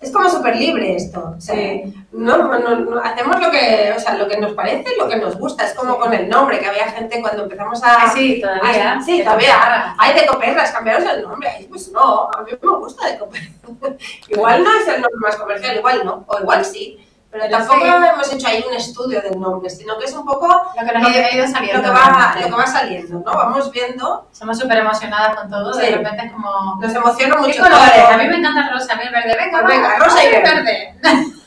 es 0.00 0.10
como 0.10 0.30
súper 0.30 0.56
libre 0.56 0.96
esto. 0.96 1.34
O 1.36 1.40
sea, 1.40 1.82
no, 2.12 2.58
no, 2.58 3.00
hacemos 3.00 3.40
lo 3.40 3.50
que, 3.50 3.92
o 3.94 4.00
sea, 4.00 4.14
lo 4.16 4.26
que 4.26 4.38
nos 4.38 4.52
parece, 4.52 4.96
lo 4.98 5.06
que 5.08 5.16
nos 5.16 5.38
gusta. 5.38 5.66
Es 5.66 5.74
como 5.74 5.98
con 5.98 6.14
el 6.14 6.28
nombre, 6.28 6.58
que 6.58 6.66
había 6.66 6.90
gente 6.90 7.20
cuando 7.20 7.42
empezamos 7.42 7.82
a... 7.82 8.04
Ah, 8.04 8.12
sí, 8.14 8.40
todavía. 8.40 8.94
A, 8.94 9.02
sí, 9.02 9.22
todavía. 9.22 9.94
Hay 9.98 10.18
de 10.18 10.26
coperras, 10.26 10.70
cambiaros 10.72 11.04
el 11.04 11.22
nombre. 11.22 11.66
Pues 11.68 11.92
no, 11.92 12.30
a 12.30 12.42
mí 12.42 12.52
me 12.60 12.76
gusta 12.78 13.08
de 13.08 13.18
coperras. 13.18 13.50
igual 14.28 14.64
no 14.64 14.74
es 14.74 14.88
el 14.88 15.02
nombre 15.02 15.20
más 15.20 15.36
comercial, 15.36 15.76
igual 15.76 16.02
no, 16.04 16.24
o 16.26 16.40
igual 16.40 16.64
sí. 16.64 17.06
Pero 17.30 17.48
tampoco 17.48 17.84
hemos 17.84 18.32
hecho 18.32 18.48
ahí 18.48 18.64
un 18.68 18.74
estudio 18.74 19.20
del 19.22 19.38
nombre, 19.38 19.70
sino 19.70 19.96
que 19.96 20.06
es 20.06 20.12
un 20.14 20.24
poco 20.24 20.48
lo 20.48 20.86
que 20.86 20.98
nos 20.98 21.06
ha 21.06 21.32
ido 21.32 21.46
saliendo. 21.46 21.78
Lo 21.78 21.94
que, 21.94 22.00
va, 22.00 22.34
lo 22.40 22.46
que 22.46 22.52
va 22.52 22.66
saliendo, 22.66 23.20
¿no? 23.20 23.32
Vamos 23.32 23.70
viendo. 23.70 24.26
Somos 24.32 24.58
súper 24.58 24.78
emocionadas 24.78 25.36
con 25.36 25.48
todo, 25.48 25.72
de 25.72 25.90
repente 25.90 26.26
es 26.26 26.32
como... 26.32 26.76
Nos 26.80 26.92
emociona 26.92 27.36
mucho. 27.36 27.62
colores? 27.62 28.10
A 28.10 28.16
mí 28.16 28.26
me 28.26 28.36
encanta 28.36 28.66
el 28.66 28.72
rosa, 28.72 28.94
a 28.94 28.96
mí 28.96 29.02
el 29.04 29.12
verde. 29.12 29.36
Venga, 29.36 29.60
pues 29.62 29.76
venga, 29.76 29.98
rosa 29.98 30.24
y 30.24 30.30
verde. 30.30 30.94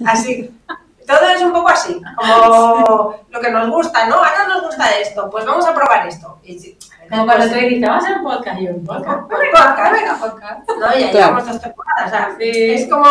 Así. 0.05 0.59
Todo 1.05 1.29
es 1.29 1.41
un 1.41 1.51
poco 1.51 1.67
así, 1.67 2.01
como 2.15 3.15
lo 3.29 3.41
que 3.41 3.51
nos 3.51 3.69
gusta, 3.69 4.07
¿no? 4.07 4.15
Ahora 4.15 4.47
nos 4.47 4.63
gusta 4.63 4.89
esto, 4.91 5.29
pues 5.29 5.45
vamos 5.45 5.65
a 5.65 5.73
probar 5.73 6.07
esto. 6.07 6.39
Y, 6.43 6.77
como 7.09 7.25
cuando 7.25 7.45
tú 7.49 7.55
dices, 7.55 7.81
vamos 7.81 8.03
a 8.03 8.07
hacer 8.07 8.17
un 8.19 8.23
podcast, 8.23 8.61
y 8.61 8.67
un 8.69 8.85
podcast. 8.85 9.21
Podcast, 9.29 9.91
venga, 9.91 10.15
podcast. 10.15 10.69
No, 10.79 10.97
ya 10.97 11.11
llevamos 11.11 11.45
dos 11.45 11.59
temporadas, 11.59 12.07
o 12.07 12.09
sea, 12.09 12.35
es 12.39 12.89
como 12.89 13.03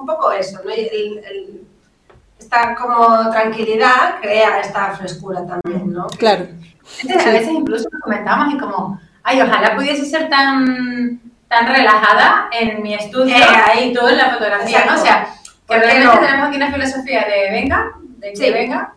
un 0.00 0.06
poco 0.06 0.32
eso, 0.32 0.60
¿no? 0.64 0.70
el, 0.70 1.66
esta 2.38 2.74
como 2.74 3.30
tranquilidad 3.30 4.20
crea 4.20 4.60
esta 4.60 4.94
frescura 4.94 5.46
también, 5.46 5.92
¿no? 5.92 6.06
Claro. 6.18 6.46
A 7.08 7.30
veces 7.30 7.48
incluso 7.48 7.88
nos 7.92 8.02
comentamos 8.02 8.54
y 8.54 8.58
como, 8.58 8.98
ay, 9.22 9.40
ojalá 9.42 9.76
pudiese 9.76 10.04
ser 10.06 10.28
tan, 10.28 11.20
tan 11.48 11.66
relajada 11.66 12.48
en 12.52 12.82
mi 12.82 12.94
estudio 12.94 13.36
eh, 13.36 13.42
ahí 13.66 13.92
todo 13.92 14.08
en 14.08 14.16
la 14.16 14.30
fotografía, 14.30 14.86
¿no? 14.86 14.94
O 14.94 15.04
sea, 15.04 15.28
que 15.68 15.78
realmente 15.78 16.18
tenemos 16.18 16.48
aquí 16.48 16.56
una 16.56 16.72
filosofía 16.72 17.26
de 17.26 17.50
venga, 17.52 17.92
de 18.18 18.32
que 18.32 18.50
venga, 18.50 18.94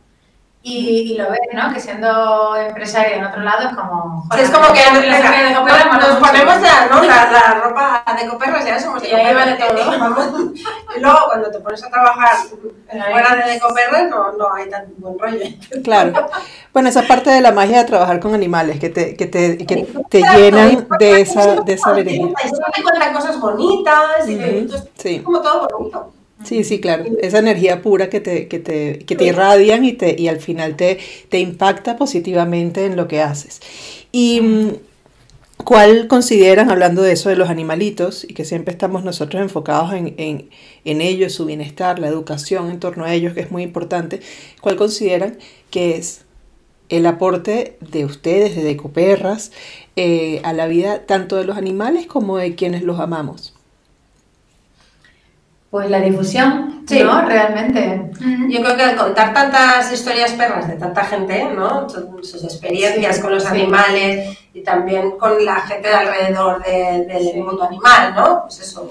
y, 0.65 1.17
lo 1.17 1.29
ves, 1.29 1.41
¿no? 1.51 1.73
Que 1.73 1.79
siendo 1.81 2.55
empresaria 2.55 3.17
en 3.17 3.25
otro 3.25 3.41
lado 3.41 3.67
es 3.67 3.75
como... 3.75 4.25
es 4.37 4.49
como 4.49 4.67
que 4.71 4.79
nos, 4.91 6.19
ponemos 6.19 6.61
ya, 6.61 6.87
¿no? 6.89 7.03
La, 7.03 7.31
la, 7.31 7.53
ropa 7.55 8.05
de 8.17 8.29
coperras 8.29 8.65
ya 8.65 8.79
somos 8.79 9.01
de 9.01 9.09
y 9.09 9.11
ahí 9.13 9.33
vale 9.35 9.57
todo. 9.57 10.53
y 10.95 10.99
luego 11.01 11.19
cuando 11.27 11.51
te 11.51 11.59
pones 11.59 11.83
a 11.83 11.89
trabajar 11.89 12.29
fuera 12.47 13.45
de 13.45 13.59
coperras 13.59 14.09
no, 14.09 14.31
no 14.31 14.53
hay 14.53 14.69
tan 14.69 14.85
buen 14.97 15.19
rollo. 15.19 15.45
Claro. 15.83 16.29
Bueno, 16.71 16.87
esa 16.87 17.01
parte 17.03 17.29
de 17.29 17.41
la 17.41 17.51
magia 17.51 17.79
de 17.79 17.85
trabajar 17.85 18.21
con 18.21 18.33
animales 18.33 18.79
que 18.79 18.89
te, 18.89 19.17
que 19.17 19.27
te, 19.27 19.57
que 19.65 19.85
te 20.09 20.21
llenan 20.21 20.87
de 20.97 21.21
esa, 21.21 21.55
de 21.55 21.73
esa 21.73 21.89
alegría. 21.89 22.25
Y 22.25 22.51
te 22.73 22.83
cuentan 22.83 23.13
cosas 23.13 23.37
bonitas 23.37 24.27
y 24.29 24.37
uh 24.37 25.23
como 25.23 25.41
todo 25.41 25.67
bonito. 25.67 26.13
Sí, 26.43 26.63
sí, 26.65 26.81
claro. 26.81 27.05
Esa 27.21 27.39
energía 27.39 27.81
pura 27.81 28.09
que 28.09 28.19
te, 28.19 28.47
que 28.49 28.59
te, 28.59 28.99
que 28.99 29.15
te 29.15 29.25
irradian 29.25 29.85
y, 29.85 29.93
te, 29.93 30.19
y 30.19 30.27
al 30.27 30.39
final 30.41 30.75
te, 30.75 30.99
te 31.29 31.39
impacta 31.39 31.95
positivamente 31.95 32.85
en 32.85 32.97
lo 32.97 33.07
que 33.07 33.21
haces. 33.21 33.61
Y 34.11 34.41
mm, 34.41 34.69
¿cuál 35.63 36.07
consideran, 36.07 36.69
hablando 36.71 37.01
de 37.03 37.13
eso 37.13 37.29
de 37.29 37.35
los 37.37 37.49
animalitos, 37.49 38.25
y 38.25 38.33
que 38.33 38.45
siempre 38.45 38.73
estamos 38.73 39.03
nosotros 39.03 39.41
enfocados 39.41 39.93
en, 39.93 40.15
en, 40.17 40.49
en 40.85 41.01
ellos, 41.01 41.33
su 41.33 41.45
bienestar, 41.45 41.99
la 41.99 42.07
educación 42.07 42.69
en 42.71 42.79
torno 42.79 43.05
a 43.05 43.13
ellos, 43.13 43.33
que 43.33 43.41
es 43.41 43.51
muy 43.51 43.63
importante, 43.63 44.21
cuál 44.61 44.75
consideran 44.77 45.37
que 45.71 45.97
es 45.97 46.25
el 46.89 47.05
aporte 47.07 47.77
de 47.81 48.05
ustedes, 48.05 48.55
de 48.55 48.63
Decoperras, 48.63 49.51
eh, 49.95 50.41
a 50.43 50.53
la 50.53 50.67
vida 50.67 51.05
tanto 51.05 51.37
de 51.37 51.45
los 51.45 51.57
animales 51.57 52.07
como 52.07 52.37
de 52.37 52.55
quienes 52.55 52.83
los 52.83 52.99
amamos? 52.99 53.52
Pues 55.73 55.89
la 55.89 55.99
difusión, 56.01 56.83
sí. 56.87 57.01
¿no? 57.01 57.23
Realmente. 57.23 58.11
Yo 58.47 58.61
creo 58.61 58.77
que 58.77 58.83
al 58.83 58.95
contar 58.95 59.33
tantas 59.33 59.91
historias 59.91 60.33
perras 60.33 60.67
de 60.67 60.75
tanta 60.75 61.03
gente, 61.03 61.45
¿no? 61.45 61.89
Sus 61.89 62.43
experiencias 62.43 63.17
con 63.17 63.33
los 63.33 63.43
animales 63.47 64.37
y 64.53 64.61
también 64.61 65.17
con 65.17 65.43
la 65.43 65.61
gente 65.61 65.87
de 65.89 65.95
alrededor 65.95 66.63
del 66.63 67.43
mundo 67.43 67.63
animal, 67.63 68.13
¿no? 68.13 68.43
Pues 68.43 68.59
eso, 68.59 68.87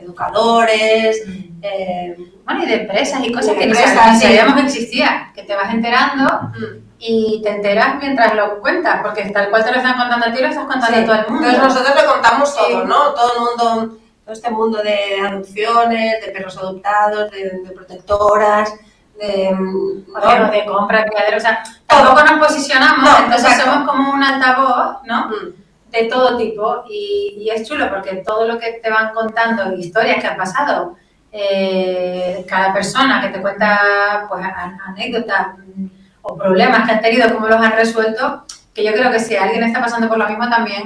educadores, 0.00 1.22
eh, 1.60 2.16
bueno, 2.46 2.64
y 2.64 2.66
de 2.66 2.74
empresas 2.76 3.22
y 3.22 3.30
cosas 3.30 3.54
que 3.54 3.66
no 3.66 3.74
sabíamos 3.74 4.54
que 4.54 4.62
existía, 4.62 5.32
que 5.34 5.42
te 5.42 5.54
vas 5.54 5.74
enterando 5.74 6.50
y 6.98 7.42
te 7.42 7.50
enteras 7.50 7.96
mientras 8.00 8.34
lo 8.34 8.58
cuentas, 8.58 9.00
porque 9.02 9.28
tal 9.28 9.50
cual 9.50 9.66
te 9.66 9.70
lo 9.70 9.76
están 9.76 9.98
contando 9.98 10.28
a 10.28 10.32
ti, 10.32 10.40
lo 10.40 10.48
estás 10.48 10.64
contando 10.64 10.98
a 10.98 11.04
todo 11.04 11.14
el 11.14 11.30
mundo. 11.30 11.46
Entonces 11.46 11.74
nosotros 11.74 11.94
le 11.94 12.10
contamos 12.10 12.56
todo, 12.56 12.84
¿no? 12.86 13.12
Todo 13.12 13.32
el 13.34 13.40
mundo 13.40 13.98
todo 14.32 14.40
este 14.40 14.50
mundo 14.50 14.82
de 14.82 15.20
adopciones, 15.20 16.24
de 16.24 16.32
perros 16.32 16.56
adoptados, 16.56 17.30
de, 17.30 17.70
protectoras, 17.74 18.74
de, 19.20 19.50
¿no? 19.50 20.50
de 20.50 20.64
compra, 20.64 21.04
criadero, 21.04 21.36
o 21.36 21.40
sea, 21.40 21.62
tampoco 21.86 22.24
nos 22.24 22.48
posicionamos, 22.48 23.10
entonces 23.24 23.62
somos 23.62 23.88
como 23.88 24.12
un 24.12 24.22
altavoz, 24.22 25.02
¿no? 25.04 25.28
Mm. 25.28 25.62
De 25.90 26.04
todo 26.04 26.38
tipo 26.38 26.84
y, 26.88 27.34
y, 27.36 27.50
es 27.50 27.68
chulo 27.68 27.90
porque 27.90 28.22
todo 28.26 28.48
lo 28.48 28.58
que 28.58 28.80
te 28.82 28.88
van 28.88 29.12
contando, 29.12 29.74
historias 29.74 30.22
que 30.22 30.26
han 30.26 30.38
pasado, 30.38 30.96
eh, 31.30 32.46
cada 32.48 32.72
persona 32.72 33.20
que 33.20 33.28
te 33.28 33.42
cuenta 33.42 34.24
pues 34.30 34.42
anécdotas 34.86 35.48
mm, 35.58 35.86
o 36.22 36.38
problemas 36.38 36.86
que 36.86 36.92
han 36.92 37.02
tenido, 37.02 37.34
cómo 37.34 37.48
los 37.48 37.60
han 37.60 37.72
resuelto, 37.72 38.44
que 38.72 38.82
yo 38.82 38.92
creo 38.94 39.10
que 39.10 39.20
si 39.20 39.36
alguien 39.36 39.64
está 39.64 39.82
pasando 39.82 40.08
por 40.08 40.16
lo 40.16 40.26
mismo 40.26 40.48
también 40.48 40.82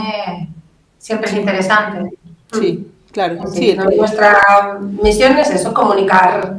siempre 0.99 1.31
es 1.31 1.37
interesante. 1.37 2.11
Sí. 2.53 2.93
Claro, 3.17 3.47
sí. 3.51 3.75
Nuestra 3.97 4.79
misión 4.79 5.39
es 5.39 5.49
eso, 5.49 5.73
comunicar 5.73 6.57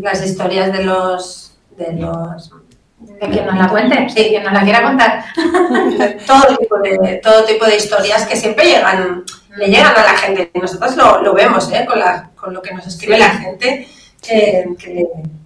las 0.00 0.24
historias 0.24 0.72
de 0.72 0.84
los, 0.84 1.58
de 1.76 1.92
los 1.94 2.52
de 3.00 3.28
quien 3.28 3.44
nos 3.44 3.56
la 3.56 3.66
cuente, 3.66 4.08
sí, 4.08 4.28
quien 4.28 4.44
nos 4.44 4.52
la 4.52 4.62
quiera 4.62 4.84
contar. 4.84 5.24
todo, 6.24 6.56
tipo 6.56 6.78
de, 6.78 7.20
todo 7.20 7.44
tipo 7.46 7.64
de 7.64 7.78
historias 7.78 8.24
que 8.26 8.36
siempre 8.36 8.66
llegan, 8.66 9.24
le 9.56 9.66
llegan 9.66 9.92
a 9.96 10.04
la 10.04 10.16
gente. 10.16 10.52
Nosotros 10.54 10.94
lo, 10.94 11.20
lo 11.20 11.34
vemos 11.34 11.68
¿eh? 11.72 11.84
con, 11.84 11.98
la, 11.98 12.30
con 12.36 12.54
lo 12.54 12.62
que 12.62 12.72
nos 12.74 12.86
escribe 12.86 13.18
la 13.18 13.30
gente, 13.30 13.88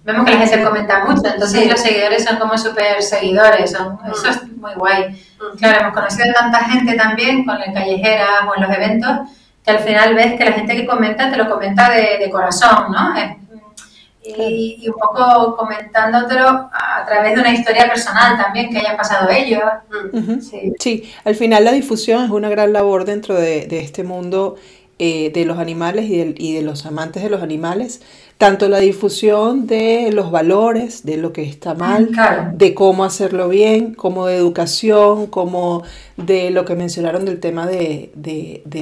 Vemos 0.03 0.25
que 0.25 0.31
la 0.33 0.45
gente 0.45 0.63
comenta 0.63 1.05
mucho, 1.05 1.25
entonces 1.25 1.67
los 1.67 1.79
seguidores 1.79 2.25
son 2.25 2.37
como 2.37 2.57
súper 2.59 3.01
seguidores, 3.01 3.71
son, 3.71 3.95
mm. 3.95 4.11
eso 4.11 4.29
es 4.29 4.57
muy 4.57 4.73
guay. 4.75 5.09
Mm. 5.09 5.57
Claro, 5.57 5.79
hemos 5.79 5.93
conocido 5.93 6.29
a 6.29 6.33
tanta 6.33 6.59
gente 6.65 6.93
también 6.93 7.43
con 7.43 7.59
el 7.59 7.73
callejera 7.73 8.47
o 8.47 8.55
en 8.55 8.61
los 8.61 8.77
eventos, 8.77 9.19
que 9.63 9.71
al 9.71 9.79
final 9.79 10.13
ves 10.15 10.33
que 10.37 10.45
la 10.45 10.53
gente 10.53 10.75
que 10.75 10.85
comenta 10.85 11.31
te 11.31 11.37
lo 11.37 11.49
comenta 11.49 11.89
de, 11.91 12.29
corazón, 12.29 12.91
¿no? 12.91 13.13
y, 14.23 14.87
un 14.87 14.95
poco 14.95 15.55
comentándotelo 15.55 16.47
a 16.71 17.03
través 17.05 17.35
de 17.35 17.41
una 17.41 17.53
historia 17.53 17.87
personal 17.87 18.37
también 18.37 18.69
que 18.69 18.79
hayan 18.79 18.97
pasado 18.97 19.29
ellos. 19.29 19.63
Sí. 20.79 21.11
al 21.23 21.35
final 21.35 21.63
la 21.63 21.71
difusión 21.71 22.25
es 22.25 22.31
una 22.31 22.49
gran 22.49 22.73
labor 22.73 23.05
dentro 23.05 23.35
de, 23.35 23.67
este 23.71 24.03
mundo 24.03 24.55
eh, 25.05 25.31
de 25.33 25.45
los 25.45 25.57
animales 25.57 26.05
y 26.05 26.33
y 26.37 26.53
de 26.53 26.61
los 26.61 26.85
amantes 26.85 27.23
de 27.23 27.29
los 27.29 27.41
animales 27.41 28.01
tanto 28.43 28.67
la 28.67 28.79
difusión 28.79 29.67
de 29.67 30.11
los 30.11 30.29
valores, 30.29 31.05
de 31.05 31.15
lo 31.15 31.31
que 31.31 31.43
está 31.43 31.75
mal, 31.75 32.09
de 32.53 32.73
cómo 32.73 33.05
hacerlo 33.05 33.47
bien, 33.47 33.93
como 33.93 34.25
de 34.25 34.35
educación, 34.35 35.27
como 35.27 35.83
de 36.17 36.51
lo 36.51 36.65
que 36.65 36.75
mencionaron 36.75 37.23
del 37.23 37.39
tema 37.39 37.67
de, 37.67 38.11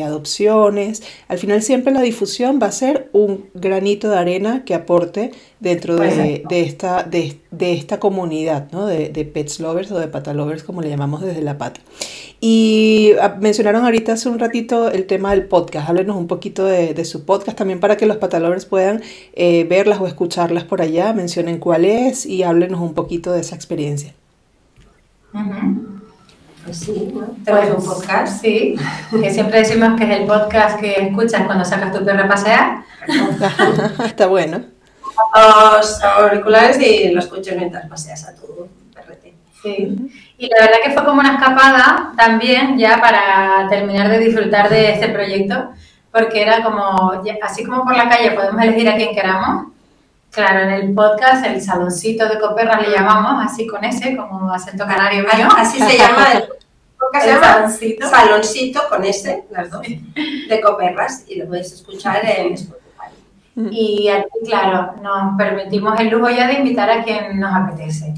adopciones. 0.04 1.04
Al 1.28 1.38
final 1.38 1.62
siempre 1.62 1.94
la 1.94 2.02
difusión 2.02 2.60
va 2.60 2.68
a 2.68 2.72
ser 2.72 3.10
un 3.14 3.52
granito 3.54 4.10
de 4.10 4.18
arena 4.18 4.64
que 4.66 4.74
aporte 4.74 5.32
dentro 5.60 5.96
de, 5.96 6.44
esta, 6.50 7.04
de, 7.04 7.38
esta 7.60 8.00
comunidad 8.00 8.72
¿no? 8.72 8.88
de, 8.88 9.32
pets 9.32 9.60
lovers 9.60 9.92
o 9.92 10.00
de 10.00 10.08
pata 10.08 10.34
lovers, 10.34 10.64
como 10.64 10.82
le 10.82 10.90
llamamos 10.90 11.22
desde 11.22 11.42
la 11.44 11.60
pata. 11.60 11.82
Y 12.44 13.14
ah, 13.22 13.38
mencionaron 13.40 13.86
ahorita 13.86 14.14
hace 14.14 14.28
un 14.28 14.40
ratito 14.40 14.90
el 14.90 15.06
tema 15.06 15.30
del 15.30 15.46
podcast. 15.46 15.88
Háblenos 15.88 16.18
un 16.18 16.26
poquito 16.26 16.66
de, 16.66 17.06
su 17.06 17.24
podcast 17.24 17.56
también 17.56 17.80
para 17.80 17.98
que 17.98 18.08
los 18.08 18.18
patalovers 18.18 18.66
puedan 18.66 19.04
eh, 19.34 19.64
verlas 19.70 20.02
o 20.02 20.08
escucharlas 20.08 20.64
por 20.64 20.82
allá. 20.82 21.14
Mencionen 21.14 21.60
cuál 21.60 21.86
es 21.86 22.26
y 22.26 22.42
háblenos 22.42 22.82
un 22.82 22.96
poquito 22.96 23.32
de 23.32 23.42
esa 23.42 23.54
experiencia. 23.54 24.16
Pues 26.66 26.78
sí, 26.78 27.14
tenemos 27.46 27.78
un 27.78 27.94
podcast. 27.94 28.42
Sí, 28.42 28.76
que 29.12 29.32
siempre 29.32 29.60
decimos 29.60 29.98
que 30.00 30.04
es 30.06 30.20
el 30.22 30.26
podcast 30.26 30.80
que 30.80 30.94
escuchas 30.94 31.46
cuando 31.46 31.64
sacas 31.64 31.94
tu 31.96 32.04
perro 32.04 32.24
a 32.24 32.28
pasear. 32.28 32.84
Está 34.04 34.26
bueno. 34.26 34.64
Los 35.36 36.02
auriculares 36.02 36.80
y 36.82 37.10
lo 37.10 37.20
escuchas 37.20 37.56
mientras 37.56 37.88
paseas 37.88 38.28
a 38.28 38.36
tu 38.36 38.68
perrete. 38.96 39.36
Sí. 39.62 40.12
Y 40.38 40.50
la 40.50 40.66
verdad 40.66 40.78
que 40.84 40.92
fue 40.92 41.06
como 41.06 41.20
una 41.20 41.36
escapada 41.36 42.14
también 42.18 42.78
ya 42.78 43.00
para 43.00 43.68
terminar 43.70 44.10
de 44.10 44.20
disfrutar 44.20 44.70
de 44.70 44.94
este 44.94 45.10
proyecto, 45.10 45.72
porque 46.12 46.42
era 46.42 46.64
como, 46.64 47.22
así 47.44 47.64
como 47.64 47.84
por 47.84 47.96
la 47.96 48.10
calle 48.10 48.32
podemos 48.32 48.62
elegir 48.62 48.90
a 48.90 48.96
quien 48.96 49.14
queramos, 49.14 49.68
claro, 50.32 50.62
en 50.62 50.72
el 50.72 50.94
podcast 50.96 51.46
el 51.46 51.62
saloncito 51.62 52.28
de 52.28 52.40
Coperras 52.40 52.82
le 52.82 52.92
llamamos, 52.92 53.46
así 53.46 53.68
con 53.68 53.84
ese, 53.84 54.18
como 54.18 54.52
acento 54.52 54.86
canario 54.86 55.24
mío. 55.24 55.48
Así 55.58 55.78
se 55.78 55.98
llama 55.98 56.32
el 56.34 56.44
podcast, 56.98 57.26
se 57.26 57.32
llama 57.34 57.54
saloncito. 57.54 58.10
saloncito 58.10 58.82
con 58.90 59.04
ese, 59.04 59.44
las 59.52 59.70
dos, 59.70 59.82
de 59.82 60.62
Coperras, 60.62 61.26
y 61.28 61.36
lo 61.36 61.46
podéis 61.46 61.72
escuchar 61.72 62.26
en 62.26 62.54
Spotify. 62.54 62.82
Y 63.70 64.10
claro, 64.48 64.96
nos 65.04 65.38
permitimos 65.38 66.00
el 66.00 66.10
lujo 66.10 66.30
ya 66.30 66.48
de 66.48 66.54
invitar 66.54 66.90
a 66.90 67.04
quien 67.04 67.40
nos 67.40 67.54
apetece 67.54 68.16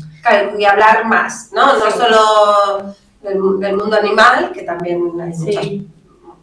y 0.57 0.65
hablar 0.65 1.05
más, 1.05 1.49
¿no? 1.51 1.77
No 1.77 1.91
solo 1.91 2.95
del, 3.21 3.75
mundo 3.75 3.97
animal, 3.97 4.51
que 4.53 4.63
también 4.63 5.11
hay 5.19 5.87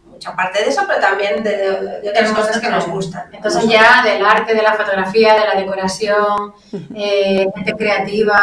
mucha 0.05 0.35
parte 0.35 0.63
de 0.63 0.69
eso, 0.69 0.83
pero 0.87 0.99
también 0.99 1.43
de, 1.43 2.09
otras 2.09 2.31
cosas 2.31 2.59
que 2.59 2.69
nos 2.69 2.87
gustan. 2.87 3.23
Entonces 3.31 3.67
ya 3.67 4.03
del 4.03 4.25
arte, 4.25 4.53
de 4.53 4.61
la 4.61 4.73
fotografía, 4.73 5.33
de 5.33 5.47
la 5.47 5.59
decoración, 5.59 6.53
eh, 6.95 7.47
gente 7.55 7.73
creativa, 7.73 8.39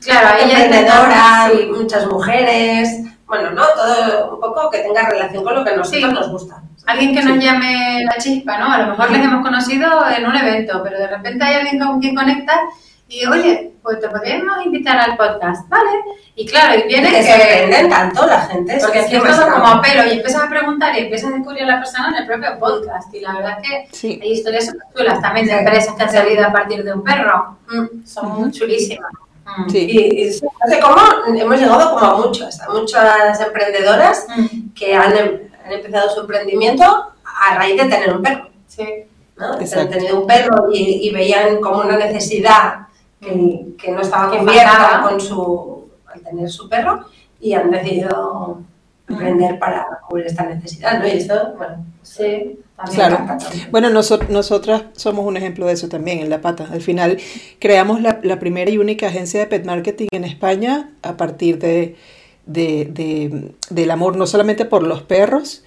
claro, 0.00 0.38
ella 0.40 1.52
y 1.52 1.66
muchas 1.66 2.06
mujeres, 2.06 3.00
bueno, 3.26 3.50
¿no? 3.50 3.62
Todo 3.74 4.34
un 4.34 4.40
poco 4.40 4.70
que 4.70 4.78
tenga 4.78 5.08
relación 5.08 5.42
con 5.42 5.54
lo 5.54 5.64
que 5.64 5.70
a 5.70 5.76
nosotros 5.76 6.12
nos 6.12 6.30
gusta. 6.30 6.62
Alguien 6.86 7.14
que 7.14 7.22
nos 7.22 7.42
llame 7.42 8.04
la 8.04 8.18
chispa, 8.18 8.58
¿no? 8.58 8.70
A 8.70 8.78
lo 8.78 8.88
mejor 8.88 9.10
les 9.10 9.24
hemos 9.24 9.42
conocido 9.42 10.06
en 10.14 10.26
un 10.26 10.36
evento, 10.36 10.82
pero 10.84 10.98
de 10.98 11.06
repente 11.06 11.42
hay 11.42 11.54
alguien 11.54 11.78
con 11.78 11.98
quien 11.98 12.14
conecta 12.14 12.60
y 13.08 13.26
oye, 13.26 13.74
pues 13.82 14.00
te 14.00 14.08
podemos 14.08 14.64
invitar 14.64 14.98
al 14.98 15.16
podcast, 15.16 15.68
¿vale? 15.68 15.90
Y 16.34 16.46
claro, 16.46 16.80
y 16.80 16.88
viene 16.88 17.10
que... 17.10 17.22
se 17.22 17.32
sorprenden 17.32 17.90
tanto 17.90 18.26
la 18.26 18.40
gente. 18.46 18.78
Porque 18.80 19.00
es 19.00 19.10
todo 19.10 19.52
como 19.52 19.66
a 19.66 19.82
pelo 19.82 20.06
y 20.06 20.16
empiezas 20.16 20.42
a 20.42 20.48
preguntar 20.48 20.96
y 20.96 21.00
empiezas 21.00 21.30
a 21.30 21.34
descubrir 21.34 21.64
a 21.64 21.66
la 21.66 21.78
persona 21.80 22.08
en 22.08 22.14
el 22.14 22.26
propio 22.26 22.58
podcast. 22.58 23.14
Y 23.14 23.20
la 23.20 23.34
verdad 23.34 23.58
es 23.62 24.00
que 24.00 24.08
hay 24.22 24.32
historias 24.32 24.66
súper 24.66 24.82
chulas 24.96 25.20
también 25.20 25.46
de 25.46 25.52
empresas 25.52 25.94
que 25.94 26.02
han 26.02 26.10
salido 26.10 26.46
a 26.46 26.52
partir 26.52 26.82
de 26.82 26.94
un 26.94 27.04
perro. 27.04 27.58
Mm, 27.68 28.06
son 28.06 28.40
muy 28.40 28.50
chulísimas. 28.50 29.12
Mm. 29.44 29.68
Sí. 29.68 29.86
Y, 29.86 30.28
y 30.28 30.80
cómo 30.80 30.96
hemos 31.26 31.60
llegado 31.60 31.94
como 31.94 32.06
a 32.06 32.16
muchas, 32.16 32.60
a 32.62 32.70
muchas 32.70 33.38
emprendedoras 33.38 34.26
mm. 34.34 34.72
que 34.74 34.96
han, 34.96 35.14
em, 35.14 35.40
han, 35.62 35.72
empezado 35.72 36.08
su 36.08 36.20
emprendimiento 36.22 36.84
a 36.84 37.54
raíz 37.54 37.76
de 37.76 37.88
tener 37.88 38.16
un 38.16 38.22
perro. 38.22 38.48
Sí. 38.66 38.88
¿no? 39.36 39.52
Han 39.52 39.90
tenido 39.90 40.20
un 40.20 40.26
perro 40.26 40.68
y, 40.72 41.06
y 41.06 41.12
veían 41.12 41.60
como 41.60 41.80
una 41.80 41.98
necesidad 41.98 42.84
que, 43.24 43.90
no 43.90 44.00
estaba 44.00 44.38
cubierta 44.38 45.02
con 45.08 45.20
su, 45.20 45.88
al 46.06 46.20
tener 46.20 46.50
su 46.50 46.68
perro 46.68 47.04
y 47.40 47.54
han 47.54 47.70
decidido 47.70 48.62
emprender 49.08 49.58
para 49.58 50.00
cubrir 50.08 50.26
esta 50.26 50.44
necesidad, 50.46 50.98
¿no? 50.98 51.06
Y 51.06 51.10
esto, 51.10 51.54
bueno, 51.56 51.84
sí. 52.02 52.58
Claro. 52.92 53.18
Bueno, 53.70 53.88
nosotras 53.90 54.84
somos 54.94 55.24
un 55.24 55.36
ejemplo 55.36 55.66
de 55.66 55.74
eso 55.74 55.88
también 55.88 56.18
en 56.18 56.28
La 56.28 56.40
Pata. 56.40 56.68
Al 56.72 56.80
final 56.80 57.18
creamos 57.60 58.00
la, 58.00 58.38
primera 58.40 58.70
y 58.70 58.78
única 58.78 59.06
agencia 59.06 59.40
de 59.40 59.46
pet 59.46 59.64
marketing 59.64 60.08
en 60.10 60.24
España 60.24 60.90
a 61.02 61.16
partir 61.16 61.58
de, 61.58 61.96
del 62.46 63.90
amor 63.90 64.16
no 64.16 64.26
solamente 64.26 64.64
por 64.64 64.82
los 64.82 65.02
perros, 65.02 65.64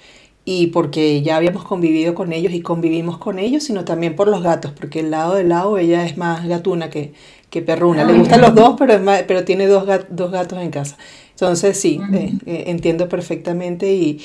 y 0.50 0.68
porque 0.68 1.22
ya 1.24 1.36
habíamos 1.36 1.66
convivido 1.66 2.16
con 2.16 2.32
ellos 2.32 2.54
y 2.54 2.62
convivimos 2.62 3.18
con 3.18 3.38
ellos, 3.38 3.64
sino 3.64 3.84
también 3.84 4.16
por 4.16 4.30
los 4.30 4.42
gatos, 4.42 4.72
porque 4.72 5.02
el 5.02 5.12
lado 5.12 5.36
del 5.36 5.50
lado 5.50 5.78
ella 5.78 6.06
es 6.06 6.16
más 6.16 6.48
gatuna 6.48 6.90
que, 6.90 7.12
que 7.50 7.62
perruna. 7.62 8.04
Le 8.04 8.18
gustan 8.18 8.42
los 8.42 8.54
dos, 8.56 8.76
pero, 8.78 9.00
pero 9.28 9.44
tiene 9.44 9.68
dos, 9.68 9.86
dos 10.10 10.32
gatos 10.32 10.60
en 10.60 10.72
casa. 10.72 10.98
Entonces 11.32 11.80
sí, 11.80 12.02
eh, 12.14 12.34
eh, 12.46 12.64
entiendo 12.68 13.08
perfectamente 13.10 13.94
y, 13.94 14.20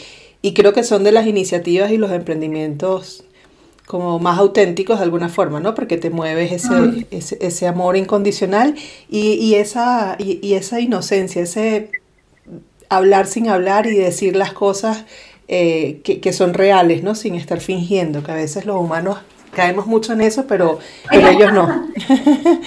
creo 0.55 0.73
que 0.73 0.83
son 0.83 1.05
de 1.05 1.13
las 1.13 1.27
iniciativas 1.27 1.91
y 1.93 1.99
los 1.99 2.11
emprendimientos 2.11 3.25
como 3.87 4.19
más 4.19 4.39
auténticos 4.39 4.99
de 4.99 5.05
alguna 5.05 5.29
forma, 5.29 5.61
¿no? 5.61 5.75
Porque 5.75 5.99
te 5.99 6.09
mueves 6.09 6.53
ese, 6.53 7.07
ese, 7.41 7.67
amor 7.69 7.97
incondicional 7.97 8.75
y, 9.11 9.55
esa, 9.55 10.17
y, 10.19 10.55
esa 10.55 10.81
inocencia, 10.81 11.43
ese 11.43 11.91
hablar 12.89 13.27
sin 13.27 13.49
hablar 13.49 13.87
y 13.87 13.95
decir 13.95 14.35
las 14.35 14.53
cosas 14.53 15.05
eh, 15.49 16.01
que, 16.03 16.33
son 16.33 16.55
reales, 16.55 17.03
¿no? 17.03 17.15
Sin 17.15 17.35
estar 17.35 17.61
fingiendo, 17.61 18.23
que 18.23 18.33
a 18.33 18.37
veces 18.37 18.65
los 18.65 18.77
humanos 18.77 19.19
caemos 19.55 19.87
mucho 19.87 20.13
en 20.13 20.23
eso, 20.23 20.47
pero, 20.47 20.79
ellos 21.11 21.53
no. 21.53 21.87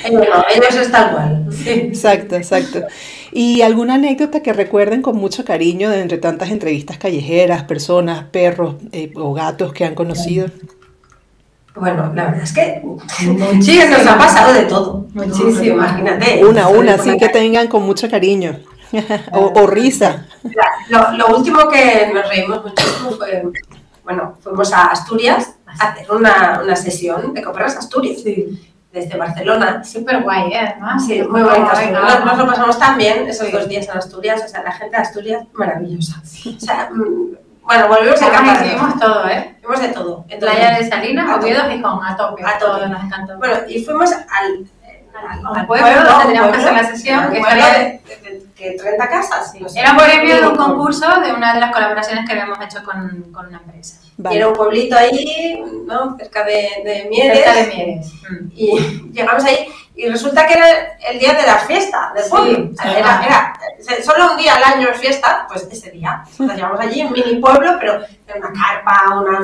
ellos 0.06 0.76
están 0.76 1.12
igual. 1.12 1.50
Exacto, 1.66 2.36
exacto. 2.36 2.84
¿Y 3.32 3.62
alguna 3.62 3.96
anécdota 3.96 4.42
que 4.42 4.54
recuerden 4.54 5.02
con 5.02 5.18
mucho 5.18 5.44
cariño 5.44 5.90
de 5.90 6.02
entre 6.02 6.18
tantas 6.18 6.52
entrevistas 6.52 6.98
callejeras, 6.98 7.64
personas, 7.64 8.26
perros 8.26 8.76
eh, 8.92 9.12
o 9.16 9.34
gatos 9.34 9.74
que 9.74 9.86
han 9.86 9.96
conocido? 9.96 10.48
Bueno, 11.76 12.14
la 12.16 12.26
verdad 12.26 12.44
es 12.44 12.54
que 12.54 12.82
muchísimo 12.84 13.98
nos 13.98 14.08
ha 14.08 14.18
pasado 14.18 14.54
de 14.54 14.64
todo. 14.64 15.08
Muchísimo, 15.14 15.76
imagínate. 15.76 16.46
Una, 16.46 16.70
una, 16.70 16.94
así 16.94 17.18
que 17.18 17.28
tengan 17.28 17.68
con 17.68 17.84
mucho 17.84 18.10
cariño. 18.10 18.60
o, 19.34 19.68
risa. 19.68 20.28
Lo, 20.88 21.28
último 21.36 21.68
que 21.68 22.12
nos 22.14 22.30
reímos 22.30 22.64
muchísimo 22.64 23.12
fue, 23.12 23.44
bueno, 24.06 24.38
fuimos 24.42 24.72
a 24.72 24.86
Asturias 24.86 25.55
hacer 25.80 26.12
una, 26.12 26.62
una 26.64 26.76
sesión 26.76 27.34
de 27.34 27.42
Coperras 27.42 27.78
Asturias. 27.78 28.24
Desde 28.92 29.18
Barcelona. 29.18 29.84
Súper 29.84 30.24
guay, 30.24 30.54
¿eh? 30.54 30.76
Sí, 31.06 31.22
muy 31.22 31.42
bonito. 31.42 31.70
Nos, 31.92 32.38
lo 32.38 32.48
pasamos 32.48 32.80
tan 32.80 32.98
bien 32.98 33.28
esos 33.28 33.52
dos 33.52 33.68
días 33.68 33.90
en 33.90 33.98
Asturias. 33.98 34.42
O 34.46 34.48
sea, 34.48 34.64
la 34.64 34.72
gente 34.72 34.96
de 34.96 35.04
Asturias, 35.04 35.44
maravillosa. 35.52 36.22
O 36.24 36.60
sea, 36.60 36.90
mm, 36.94 37.36
bueno, 37.66 37.88
volvemos 37.88 38.22
a 38.22 38.32
cantar. 38.32 38.64
Vimos 38.64 39.00
todo, 39.00 39.28
¿eh? 39.28 39.58
Vimos 39.62 39.82
de 39.82 39.88
todo. 39.90 40.26
Playa 40.40 40.78
de 40.78 40.88
Salinas, 40.88 41.38
Oviedo, 41.38 41.68
Gijón, 41.70 42.06
a 42.06 42.16
tope. 42.16 42.46
A 42.46 42.58
tope. 42.58 42.88
Nos 42.88 43.04
encantó. 43.04 43.38
Bueno, 43.38 43.56
y 43.68 43.84
fuimos 43.84 44.12
al, 44.14 44.66
al, 45.44 45.68
pueblo, 45.68 46.04
donde 46.04 46.26
teníamos 46.28 46.52
que 46.52 46.58
hacer 46.58 46.74
la 46.74 46.86
sesión, 46.86 47.32
que 47.32 47.40
estaría 47.40 48.00
que 48.56 48.72
30 48.72 49.10
casas. 49.10 49.52
Sí. 49.52 49.66
Era 49.76 49.92
un 49.92 49.98
premio 49.98 50.36
de 50.36 50.48
un 50.48 50.56
concurso 50.56 51.20
de 51.22 51.34
una 51.34 51.54
de 51.56 51.60
las 51.60 51.72
colaboraciones 51.72 52.26
que 52.26 52.34
habíamos 52.34 52.60
hecho 52.62 52.84
con, 52.84 53.32
con 53.34 53.48
una 53.48 53.58
empresa. 53.58 54.05
Y 54.18 54.38
era 54.38 54.48
un 54.48 54.54
pueblito 54.54 54.96
ahí, 54.98 55.62
¿no? 55.86 56.18
Cerca 56.18 56.44
de, 56.44 56.70
de 56.86 57.08
Mieres. 57.10 57.38
Cerca 57.38 57.54
de 57.54 57.68
Mieres. 57.68 58.14
Mm. 58.30 58.48
Y 58.56 59.12
llegamos 59.12 59.44
ahí 59.44 59.68
y 59.98 60.10
resulta 60.10 60.46
que 60.46 60.54
era 60.54 60.98
el 61.10 61.20
día 61.20 61.34
de 61.34 61.44
la 61.44 61.58
fiesta 61.60 62.12
del 62.14 62.30
pueblo. 62.30 62.70
era, 62.84 63.24
era, 63.26 63.54
solo 64.04 64.32
un 64.32 64.38
día 64.38 64.56
al 64.56 64.64
año 64.64 64.90
es 64.90 65.00
fiesta, 65.00 65.46
pues 65.48 65.68
ese 65.72 65.90
día. 65.92 66.22
Nos 66.40 66.56
llevamos 66.56 66.80
allí, 66.82 67.02
un 67.04 67.14
mini 67.14 67.36
pueblo, 67.36 67.78
pero 67.80 68.04
era 68.28 68.38
una 68.38 68.52
carpa, 68.52 69.22
una, 69.22 69.40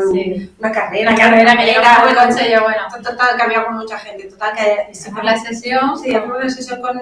una 0.60 0.72
carrera. 0.72 1.12
Una 1.12 1.20
carrera 1.20 1.58
que 1.58 1.66
llegaba 1.66 2.10
el 2.10 2.16
coche 2.16 2.52
yo, 2.52 2.64
bueno. 2.64 2.82
Total, 3.02 3.38
que 3.38 3.44
había 3.44 3.70
mucha 3.70 3.98
gente. 3.98 4.26
Total, 4.26 4.54
que 4.54 4.88
hicimos 4.92 5.24
la 5.24 5.38
sesión. 5.38 5.98
Sí, 5.98 6.10
hicimos 6.10 6.44
la 6.44 6.50
sesión 6.50 6.82
con, 6.82 7.00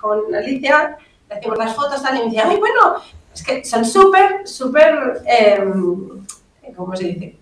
con 0.00 0.34
Alicia, 0.34 0.96
le 1.28 1.34
hacíamos 1.36 1.58
las 1.58 1.74
fotos, 1.74 2.02
tal, 2.02 2.16
y 2.16 2.18
me 2.20 2.24
decía, 2.26 2.46
ay, 2.48 2.56
bueno, 2.56 2.96
es 3.34 3.42
que 3.42 3.62
son 3.62 3.84
súper, 3.84 4.48
súper, 4.48 5.22
eh, 5.26 5.62
¿cómo 6.74 6.96
se 6.96 7.04
dice? 7.04 7.38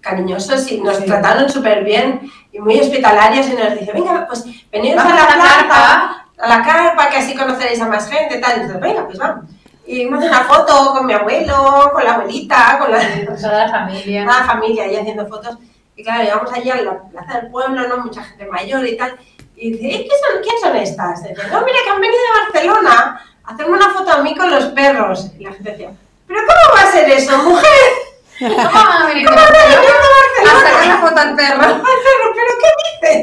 cariñosos 0.00 0.70
y 0.70 0.80
nos 0.80 1.04
trataron 1.04 1.48
súper 1.48 1.84
bien 1.84 2.30
y 2.52 2.58
muy 2.58 2.80
hospitalarios 2.80 3.48
y 3.48 3.52
nos 3.52 3.78
dice, 3.78 3.92
venga, 3.92 4.26
pues 4.26 4.44
venid 4.70 4.96
a 4.96 5.04
la 5.04 5.26
carpa, 5.26 6.26
a 6.38 6.48
la 6.48 6.62
carpa, 6.62 7.10
que 7.10 7.16
así 7.18 7.34
conoceréis 7.34 7.80
a 7.80 7.86
más 7.86 8.08
gente, 8.08 8.38
tal. 8.38 8.52
Y 8.52 8.60
entonces, 8.62 8.80
venga, 8.80 9.06
pues 9.06 9.18
vamos. 9.18 9.44
Y 9.86 10.06
hace 10.06 10.28
una 10.28 10.44
foto 10.44 10.92
con 10.92 11.06
mi 11.06 11.12
abuelo, 11.12 11.90
con 11.92 12.04
la 12.04 12.14
abuelita, 12.14 12.78
con, 12.78 12.90
la, 12.90 13.00
toda 13.36 13.66
la 13.66 13.70
familia. 13.70 14.24
Toda 14.24 14.40
la 14.40 14.46
familia 14.46 14.84
ahí 14.84 14.96
haciendo 14.96 15.26
fotos. 15.26 15.58
Y 15.96 16.04
claro, 16.04 16.22
llegamos 16.22 16.52
allí 16.52 16.70
a 16.70 16.82
la 16.82 17.02
plaza 17.02 17.40
del 17.40 17.50
pueblo, 17.50 17.88
¿no? 17.88 17.98
Mucha 17.98 18.22
gente 18.22 18.46
mayor 18.46 18.86
y 18.86 18.96
tal. 18.96 19.16
Y 19.56 19.72
dice, 19.72 19.88
¿quién 19.88 20.08
son, 20.08 20.42
¿quién 20.42 20.60
son 20.60 20.76
estas? 20.76 21.24
Y 21.24 21.28
dice, 21.28 21.42
no, 21.50 21.62
mira, 21.62 21.78
que 21.84 21.90
han 21.90 22.00
venido 22.00 22.20
de 22.22 22.52
Barcelona 22.52 23.20
a 23.44 23.52
hacerme 23.52 23.76
una 23.76 23.90
foto 23.90 24.12
a 24.12 24.22
mí 24.22 24.34
con 24.34 24.50
los 24.50 24.66
perros. 24.66 25.30
Y 25.38 25.44
la 25.44 25.52
gente 25.52 25.70
decía, 25.72 25.90
¿pero 26.26 26.40
cómo 26.40 26.76
va 26.76 26.88
a 26.88 26.92
ser 26.92 27.10
eso, 27.10 27.36
mujer? 27.38 28.09
¿Cómo 28.40 28.56
van 28.56 29.02
a 29.02 29.06
venir 29.06 29.28
a 29.28 29.32
sacar 29.32 30.86
la 30.86 30.96
foto 30.98 31.20
al 31.20 31.36
perro? 31.36 31.62
Al 31.62 31.80
perro, 31.82 32.26
¿pero 32.34 32.52
qué 32.60 32.70
dices? 32.80 33.20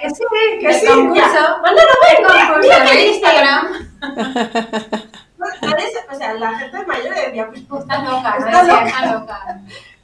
Que 0.00 0.10
sí, 0.10 0.24
que 0.60 0.74
sí. 0.74 0.86
concurso. 0.86 1.42
Mándalo, 1.62 1.92
ven, 2.02 2.18
concurso 2.26 2.70
de 2.70 2.90
que 2.90 3.06
Instagram. 3.08 3.62
O 6.10 6.16
sea, 6.16 6.34
la 6.34 6.58
gente 6.58 6.86
mayor 6.86 7.14
decía, 7.14 7.48
pues 7.48 7.82
Está 7.82 7.98
loca, 8.02 8.36
Está 8.38 8.62
me 8.62 8.68
loca. 8.68 9.12
loca. 9.12 9.60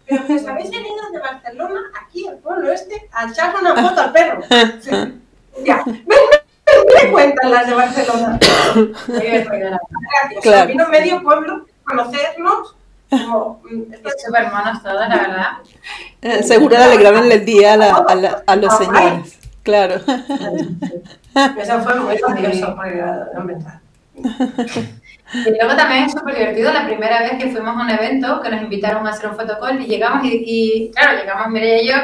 Pero 0.06 0.24
pues 0.26 0.46
habéis 0.48 0.70
venido 0.70 1.10
de 1.12 1.18
Barcelona, 1.20 1.80
aquí 2.02 2.26
al 2.26 2.38
pueblo 2.38 2.72
este, 2.72 3.08
a 3.12 3.28
echarle 3.28 3.60
una 3.60 3.88
foto 3.88 4.00
al 4.00 4.12
perro. 4.12 4.42
Sí. 4.80 4.90
Ya, 5.64 5.84
¿qué 5.84 7.10
cuentan 7.12 7.50
las 7.50 7.66
de 7.66 7.74
Barcelona? 7.74 8.38
Gracias. 9.08 9.48
Claro. 10.42 10.66
Vino 10.68 10.88
medio 10.88 11.22
pueblo 11.22 11.66
conocernos. 11.84 12.76
Como, 13.11 13.61
mm, 13.64 13.83
Súper 14.25 14.53
monos 14.53 14.83
todos, 14.83 15.09
la 15.09 15.16
verdad. 15.16 15.49
Eh, 16.23 16.42
Seguro 16.42 16.77
le 16.79 16.85
alegraban 16.85 17.31
el 17.33 17.44
día 17.44 17.75
a, 17.75 17.77
la- 17.77 17.96
a 18.09 18.14
la- 18.14 18.42
a 18.46 18.57
los 18.57 18.77
señores. 18.79 19.38
Claro. 19.62 19.96
Eso 19.96 21.81
fue 21.83 21.94
muy 22.01 22.16
gracioso, 22.16 22.77
porque. 22.77 23.05
Y 25.33 25.51
luego 25.59 25.77
también 25.77 26.05
es 26.05 26.12
súper 26.12 26.35
divertido 26.37 26.73
la 26.73 26.85
primera 26.87 27.20
vez 27.20 27.33
que 27.38 27.51
fuimos 27.51 27.77
a 27.77 27.81
un 27.83 27.90
evento 27.90 28.40
que 28.40 28.51
nos 28.51 28.62
invitaron 28.62 29.07
a 29.07 29.11
hacer 29.11 29.31
un 29.31 29.37
fotocall 29.37 29.81
y 29.81 29.87
llegamos 29.87 30.25
y, 30.25 30.42
y, 30.44 30.90
claro, 30.92 31.18
llegamos 31.18 31.46
Mireia 31.49 31.83
y 31.83 31.88
yo 31.88 31.94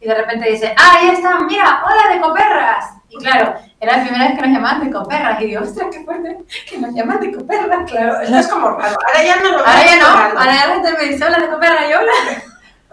y 0.00 0.08
de 0.08 0.14
repente 0.14 0.50
dice, 0.50 0.74
ah, 0.78 0.96
ahí 0.98 1.10
están, 1.10 1.46
mira, 1.46 1.82
hola 1.84 2.14
de 2.14 2.20
coperras. 2.22 2.94
Y 3.10 3.16
claro, 3.18 3.54
era 3.80 3.96
la 3.96 4.02
primera 4.04 4.28
vez 4.28 4.38
que 4.38 4.46
nos 4.46 4.56
llamaban 4.56 4.84
de 4.84 4.90
coperras 4.92 5.40
y 5.40 5.46
digo, 5.46 5.62
ostras, 5.62 5.88
qué 5.90 6.04
fuerte 6.04 6.38
que 6.68 6.78
nos 6.78 6.94
llaman 6.94 7.20
de 7.20 7.32
coperras. 7.32 7.90
Claro, 7.90 8.20
esto 8.20 8.36
es 8.38 8.48
como 8.48 8.70
raro. 8.70 8.96
Ahora 9.06 9.24
ya 9.24 9.36
no 9.36 9.50
lo 9.50 9.58
Ahora 9.58 9.84
ya 9.84 9.96
no, 9.98 10.06
ahora 10.38 10.54
ya 10.54 10.66
la 10.66 10.74
gente 10.74 10.92
me 10.92 11.04
dice, 11.10 11.24
hola 11.24 11.38
de 11.38 11.50
coperras 11.50 11.90
y 11.90 11.92
hola. 11.92 12.12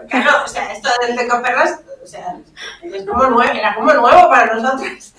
Claro, 0.10 0.44
o 0.46 0.48
sea, 0.48 0.72
esto 0.72 0.90
del 1.02 1.16
de 1.16 1.28
Coperras, 1.28 1.82
o 2.04 2.08
sea, 2.08 2.38
es 2.84 3.06
como 3.06 3.26
nuevo, 3.26 3.52
era 3.52 3.76
como 3.76 3.92
nuevo 3.92 4.30
para 4.30 4.54
nosotros. 4.54 5.14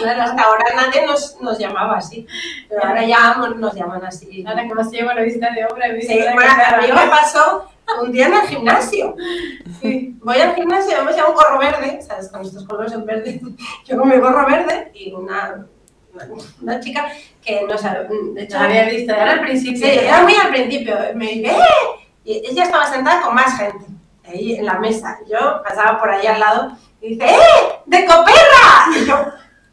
Claro, 0.00 0.22
hasta 0.22 0.42
ahora 0.42 0.64
nadie 0.76 1.06
nos, 1.06 1.40
nos 1.40 1.58
llamaba 1.58 1.96
así, 1.96 2.26
pero 2.68 2.84
ahora 2.84 3.04
ya 3.04 3.34
nos 3.36 3.74
llaman 3.74 4.04
así. 4.04 4.44
Ahora 4.46 4.68
como 4.68 4.84
se 4.84 4.98
llama 4.98 5.14
la 5.14 5.22
visita 5.22 5.50
de 5.50 5.64
obra, 5.64 5.86
Sí, 5.88 5.94
visita 5.94 6.24
de 6.26 6.34
bueno, 6.34 6.50
a 6.50 6.76
mí 6.76 6.86
me 6.86 7.10
pasó 7.10 7.70
un 8.02 8.12
día 8.12 8.26
en 8.26 8.34
el 8.34 8.48
gimnasio. 8.48 9.16
Sí. 9.80 10.16
Voy 10.22 10.38
al 10.38 10.54
gimnasio, 10.54 10.96
yo 10.96 11.04
me 11.04 11.12
llevo 11.12 11.30
un 11.30 11.34
gorro 11.34 11.58
verde, 11.58 12.00
¿sabes? 12.02 12.28
Con 12.28 12.42
estos 12.42 12.64
colores 12.66 12.92
en 12.92 13.04
verde. 13.04 13.40
Yo 13.86 13.98
con 13.98 14.08
mi 14.08 14.16
gorro 14.16 14.46
verde 14.46 14.90
y 14.94 15.12
una, 15.12 15.66
una, 16.12 16.28
una 16.60 16.80
chica 16.80 17.08
que 17.42 17.62
no 17.62 17.78
sabe, 17.78 18.08
de 18.34 18.42
hecho, 18.42 18.58
No 18.58 18.64
había 18.64 18.84
visto, 18.84 19.12
era 19.12 19.32
al 19.32 19.40
principio. 19.40 19.86
Sí, 19.86 19.98
era 19.98 20.22
muy 20.22 20.34
al 20.34 20.50
principio. 20.50 20.96
Me 21.14 21.26
dice, 21.26 21.52
¡eh! 21.52 22.00
Y 22.24 22.46
ella 22.46 22.64
estaba 22.64 22.86
sentada 22.86 23.22
con 23.22 23.34
más 23.34 23.56
gente, 23.56 23.86
ahí 24.24 24.54
en 24.54 24.66
la 24.66 24.78
mesa. 24.78 25.18
Yo 25.30 25.62
pasaba 25.62 25.98
por 25.98 26.10
ahí 26.10 26.26
al 26.26 26.40
lado 26.40 26.72
y 27.00 27.14
dice, 27.14 27.26
¡eh! 27.26 27.80
¡De 27.86 28.04
Coperra! 28.04 28.98
Y 28.98 29.04
yo, 29.06 29.24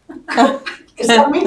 es 0.97 1.09
a 1.09 1.27
mí. 1.27 1.43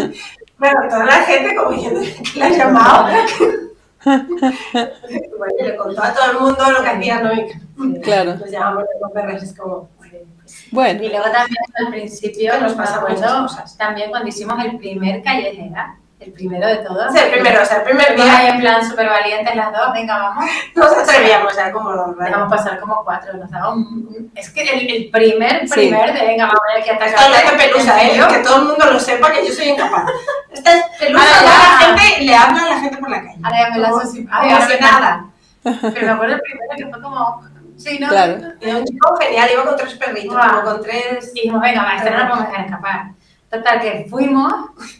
Bueno, 0.59 0.81
toda 0.91 1.07
la 1.07 1.23
gente 1.23 1.55
como 1.57 1.71
diciendo 1.71 2.01
que 2.01 2.39
la 2.39 2.47
ha 2.47 2.51
llamado. 2.51 3.09
bueno, 4.05 5.55
le 5.61 5.77
contó 5.77 6.03
a 6.03 6.15
todo 6.15 6.31
el 6.33 6.39
mundo 6.41 6.71
lo 6.71 6.83
que 6.83 6.89
hacía, 6.89 7.21
¿no? 7.23 7.33
Y 7.35 8.01
Claro. 8.03 8.35
nos 8.37 8.51
llamamos 8.51 8.83
de 8.85 9.01
Coperras, 9.01 9.43
es 9.43 9.57
como, 9.59 9.89
bueno, 9.99 10.19
pues, 10.37 10.67
Bueno, 10.71 11.03
Y 11.03 11.09
luego 11.09 11.25
también 11.25 11.57
al 11.79 11.89
principio 11.91 12.61
nos 12.61 12.77
muchas 12.77 12.99
cosas. 12.99 13.77
también 13.77 14.11
cuando 14.11 14.29
hicimos 14.29 14.63
el 14.65 14.77
primer 14.79 15.23
callejera, 15.23 15.97
el 16.21 16.33
primero 16.33 16.67
de 16.69 16.77
todos. 16.77 17.13
sea, 17.13 17.25
el 17.25 17.31
primero, 17.33 17.63
o 17.63 17.65
sea, 17.65 17.79
el 17.79 17.83
primer 17.85 18.07
Y 18.17 18.21
ahí 18.21 18.29
día 18.43 18.49
en 18.51 18.61
plan 18.61 18.85
súper 18.89 19.09
valientes 19.09 19.55
las 19.57 19.73
dos, 19.73 19.93
venga, 19.95 20.19
vamos. 20.19 20.45
nos 20.75 20.93
atrevíamos, 20.99 21.53
o 21.53 21.55
sea, 21.55 21.73
como 21.73 21.91
los 21.93 22.07
raros. 22.09 22.19
Dejamos 22.19 22.53
pasar 22.57 22.79
como 22.79 23.03
cuatro, 23.05 23.33
nos 23.35 23.51
daba 23.51 23.73
un... 23.73 24.31
Es 24.35 24.51
que 24.51 24.63
el, 24.63 24.91
el 24.91 25.11
primer, 25.11 25.67
Sí. 25.67 25.75
primer 25.75 26.13
de 26.13 26.27
venga, 26.27 26.45
vamos 26.47 26.61
a 26.71 26.75
ver 26.75 26.85
qué 26.85 26.91
Esto 26.93 27.05
atacar. 27.05 27.25
habla 27.25 27.51
de 27.51 27.57
pelusa, 27.57 28.03
¿eh? 28.05 28.21
Que 28.29 28.39
todo 28.39 28.57
el 28.57 28.65
mundo 28.69 28.93
lo 28.93 29.01
sepa 29.01 29.33
que 29.33 29.47
yo 29.47 29.53
soy 29.55 29.69
incapaz. 29.71 30.05
Esta 30.53 30.77
es 30.77 30.85
pelusa, 30.99 31.25
Ahora 31.25 31.43
ya 31.43 31.89
la 31.89 31.99
gente 31.99 32.25
le 32.25 32.35
habla 32.37 32.63
a 32.63 32.69
la 32.69 32.81
gente 32.81 32.97
por 32.99 33.11
la 33.11 33.21
calle. 33.23 33.39
Ahora 33.43 33.59
ya 33.61 33.71
me 33.71 33.79
lanzo 33.79 34.07
sin... 34.07 34.25
Nada. 34.27 35.25
Pero 35.63 36.07
me 36.07 36.13
acuerdo 36.13 36.35
el 36.37 36.41
primero 36.43 36.71
que 36.77 36.87
fue 36.87 37.03
como... 37.03 37.43
Sí, 37.79 37.99
¿no? 37.99 38.09
Claro. 38.09 38.37
Era 38.61 38.77
un 38.77 38.85
chico 38.85 39.17
genial, 39.17 39.49
iba 39.55 39.65
con 39.65 39.77
tres 39.77 39.95
perritos, 39.95 40.35
Guau. 40.37 40.51
como 40.51 40.63
con 40.65 40.83
tres... 40.83 41.31
Y 41.35 41.41
dijimos, 41.41 41.63
venga, 41.63 41.83
va, 41.83 41.95
este 41.97 42.11
no 42.11 42.19
lo 42.19 42.29
podemos 42.29 42.49
dejar 42.51 42.65
escapar. 42.67 43.05
Total, 43.51 43.81
que 43.81 44.07
fuimos, 44.09 44.53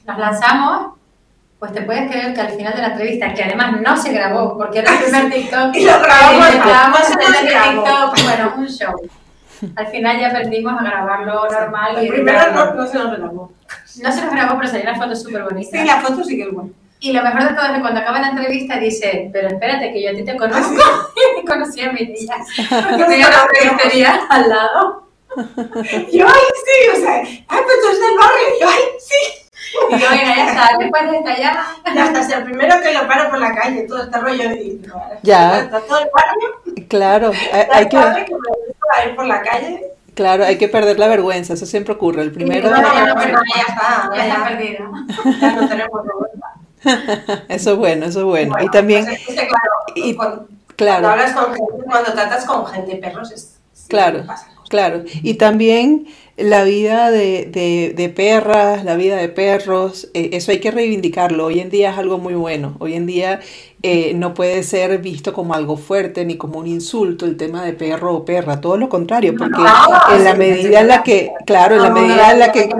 nos 0.07 0.19
lanzamos, 0.19 0.95
pues 1.61 1.73
te 1.75 1.83
puedes 1.83 2.11
creer 2.11 2.33
que 2.33 2.41
al 2.41 2.51
final 2.53 2.73
de 2.73 2.81
la 2.81 2.89
entrevista, 2.89 3.35
que 3.35 3.45
además 3.45 3.81
no 3.83 3.95
se 3.95 4.13
grabó, 4.13 4.57
porque 4.57 4.79
era 4.79 4.93
el 4.93 4.99
primer 5.05 5.31
TikTok, 5.31 5.77
Y 5.77 5.85
lo 5.85 6.01
grabamos, 6.01 6.55
y 6.55 6.59
grabamos 6.59 7.11
en 7.11 7.21
el. 7.21 7.49
TikTok, 7.49 8.23
bueno, 8.25 8.55
un 8.57 8.67
show. 8.67 8.95
Al 9.77 9.87
final 9.89 10.19
ya 10.19 10.29
aprendimos 10.29 10.81
a 10.81 10.83
grabarlo 10.83 11.47
normal 11.51 11.97
y 11.99 12.07
El 12.07 12.13
primero 12.15 12.39
editarlo. 12.39 12.75
no, 12.75 12.83
no 12.83 12.87
se 12.87 12.99
nos 12.99 13.19
grabó. 13.19 13.53
No 14.03 14.13
se 14.13 14.23
nos 14.23 14.33
grabó, 14.33 14.57
pero 14.59 14.71
salieron 14.71 14.97
fotos 14.97 15.23
súper 15.23 15.43
bonitas. 15.45 15.79
Sí, 15.79 15.87
la 15.87 16.01
foto 16.01 16.25
sí 16.25 16.37
que 16.39 16.45
es 16.45 16.51
buena. 16.51 16.71
Y 16.99 17.13
lo 17.13 17.23
mejor 17.23 17.43
de 17.43 17.55
todo 17.55 17.67
es 17.67 17.73
que 17.73 17.81
cuando 17.81 18.01
acaba 18.01 18.21
la 18.21 18.29
entrevista 18.31 18.79
dice, 18.79 19.29
pero 19.31 19.49
espérate 19.49 19.93
que 19.93 20.03
yo 20.03 20.11
a 20.11 20.15
ti 20.15 20.25
te 20.25 20.37
conozco. 20.39 20.83
y 21.43 21.45
conocí 21.45 21.83
a 21.83 21.93
mi 21.93 22.07
niña. 22.07 22.37
Porque 22.89 23.05
tenía 23.05 23.29
una 23.29 23.47
peluquería 23.53 24.21
al 24.31 24.49
lado. 24.49 25.09
Y 26.11 26.19
yo, 26.19 26.27
ay, 26.27 26.43
sí, 26.65 26.99
o 26.99 27.01
sea, 27.01 27.17
ay, 27.21 27.61
pues 27.65 27.81
tú 27.83 27.87
eres 27.87 28.01
del 28.01 28.19
barrio. 28.19 28.47
Y 28.57 28.61
yo, 28.63 28.69
ay, 28.69 28.83
sí. 28.99 29.50
Y 29.91 29.99
yo, 29.99 30.11
venga, 30.11 30.37
ya 30.37 30.47
está, 30.51 30.79
después 30.79 31.11
de 31.11 31.17
esta 31.19 31.37
ya. 31.39 31.67
Y 31.95 31.99
hasta 31.99 32.23
si 32.25 32.33
el 32.33 32.45
primero 32.45 32.81
que 32.81 32.93
lo 32.93 33.07
paro 33.07 33.31
por 33.31 33.39
la 33.39 33.55
calle, 33.55 33.83
todo 33.89 34.03
este 34.03 34.19
rollo. 34.19 34.51
Y 34.53 34.79
digo, 34.79 35.03
Ya. 35.23 35.61
Está 35.61 35.81
todo 35.81 35.99
el 35.99 36.09
barrio. 36.15 36.87
claro, 36.89 37.33
hay, 37.53 37.67
hay 37.73 37.85
que, 37.89 37.97
que 37.97 38.35
me 38.35 38.39
gusta 38.49 39.05
ir 39.09 39.17
por 39.17 39.27
la 39.27 39.43
calle. 39.43 39.85
claro, 40.15 40.45
hay 40.45 40.59
que 40.59 40.69
perder 40.69 40.99
la 40.99 41.09
vergüenza, 41.09 41.55
eso 41.55 41.67
siempre 41.67 41.95
ocurre. 41.95 42.23
El 42.23 42.33
primero, 42.33 42.71
No, 42.71 42.77
no, 42.81 43.07
no, 43.07 43.15
pero 43.17 43.39
ya 43.55 43.63
está, 43.63 44.11
Ya 44.15 44.27
está 44.27 44.39
ya, 44.39 44.49
perdida. 44.49 44.79
ya 45.41 45.53
no 45.53 45.69
tenemos 45.69 46.01
vergüenza. 46.05 46.47
eso 47.49 47.73
es 47.73 47.77
bueno, 47.77 48.07
eso 48.07 48.21
es 48.21 48.25
bueno. 48.25 48.53
Y 48.53 48.53
Bueno, 48.55 48.71
también, 48.73 49.05
pues 49.05 49.21
es 49.21 49.27
que, 49.27 49.35
claro, 49.47 49.71
y- 49.95 50.15
cuando, 50.17 50.37
cuando 50.37 50.57
claro, 50.77 51.09
hablas 51.11 51.33
con 51.33 51.55
gente, 51.55 51.73
cuando 51.85 52.13
tratas 52.15 52.45
con 52.47 52.67
gente 52.67 52.93
y 52.93 53.01
perros, 53.01 53.31
es, 53.33 53.57
sí, 53.75 53.89
Claro. 53.89 54.21
cosas. 54.21 54.47
Claro. 54.71 55.03
Y 55.23 55.35
también 55.35 56.07
la 56.39 56.65
vida 56.65 57.11
de, 57.11 57.51
de, 57.53 57.93
de 57.95 58.09
perras, 58.09 58.85
la 58.85 58.95
vida 58.95 59.17
de 59.17 59.29
perros, 59.29 60.09
eh, 60.15 60.31
eso 60.33 60.53
hay 60.53 60.61
que 60.61 60.71
reivindicarlo. 60.71 61.47
Hoy 61.47 61.61
en 61.61 61.69
día 61.69 61.91
es 61.91 61.99
algo 61.99 62.17
muy 62.17 62.35
bueno. 62.35 62.77
Hoy 62.79 62.95
en 62.95 63.05
día 63.05 63.41
eh, 63.83 64.13
no 64.15 64.33
puede 64.33 64.63
ser 64.63 64.99
visto 64.99 65.35
como 65.35 65.55
algo 65.55 65.77
fuerte 65.77 66.25
ni 66.25 66.37
como 66.37 66.61
un 66.61 66.67
insulto 66.67 67.27
el 67.27 67.37
tema 67.37 67.63
de 67.65 67.75
perro 67.75 68.15
o 68.15 68.25
perra. 68.25 68.61
Todo 68.61 68.79
lo 68.79 68.89
contrario, 68.89 69.35
porque 69.37 69.61
No, 69.61 70.17
en 70.17 70.25
la 70.25 70.35
medida 70.35 70.81
en 70.81 70.89
la 70.89 71.03
que, 71.03 71.33
claro, 71.45 71.77
en 71.77 71.83
la 71.83 71.91
medida 71.91 72.33
en 72.33 72.39
la 72.39 72.53
que 72.53 72.71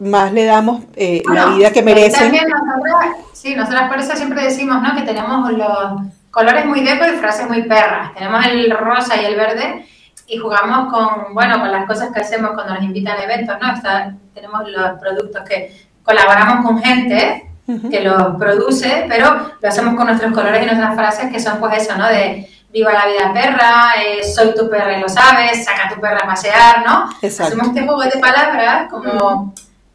más 0.00 0.32
le 0.32 0.44
damos 0.44 0.82
eh, 0.96 1.22
la 1.32 1.46
vida 1.54 1.70
que 1.70 1.82
merecen. 1.82 2.32
Nosotras, 2.32 3.16
sí, 3.34 3.54
nosotras 3.54 3.88
por 3.88 4.00
eso 4.00 4.16
siempre 4.16 4.42
decimos, 4.42 4.82
¿no? 4.82 4.96
Que 4.96 5.02
tenemos 5.02 5.52
los 5.52 6.00
colores 6.30 6.64
muy 6.64 6.80
deco 6.80 7.04
y 7.06 7.18
frases 7.18 7.46
muy 7.46 7.62
perras. 7.62 8.14
Tenemos 8.14 8.44
el 8.46 8.70
rosa 8.70 9.20
y 9.20 9.26
el 9.26 9.36
verde 9.36 9.86
y 10.26 10.38
jugamos 10.38 10.92
con, 10.92 11.34
bueno, 11.34 11.60
con 11.60 11.70
las 11.70 11.86
cosas 11.86 12.10
que 12.12 12.20
hacemos 12.20 12.52
cuando 12.52 12.74
nos 12.74 12.82
invitan 12.82 13.18
a 13.18 13.24
eventos, 13.24 13.56
¿no? 13.60 13.72
Está- 13.72 14.12
tenemos 14.34 14.68
los 14.68 14.98
productos 15.00 15.42
que 15.48 15.86
colaboramos 16.02 16.64
con 16.66 16.82
gente 16.82 17.48
que 17.90 18.00
lo 18.00 18.38
produce, 18.38 19.06
pero 19.08 19.50
lo 19.60 19.68
hacemos 19.68 19.94
con 19.96 20.06
nuestros 20.06 20.32
colores 20.32 20.62
y 20.62 20.66
nuestras 20.66 20.94
frases 20.94 21.32
que 21.32 21.40
son 21.40 21.58
pues 21.58 21.82
eso, 21.82 21.96
¿no? 21.96 22.06
De 22.06 22.48
viva 22.72 22.92
la 22.92 23.06
vida 23.06 23.32
perra, 23.32 23.94
eh, 24.04 24.22
soy 24.22 24.54
tu 24.54 24.68
perra 24.68 24.98
y 24.98 25.00
lo 25.00 25.08
sabes, 25.08 25.64
saca 25.64 25.88
tu 25.92 26.00
perra 26.00 26.18
a 26.22 26.26
pasear, 26.26 26.84
¿no? 26.86 27.08
Exacto. 27.22 27.54
Hacemos 27.54 27.68
este 27.68 27.82
juego 27.86 28.02
de 28.02 28.20
palabras 28.20 28.88
como 28.90 29.52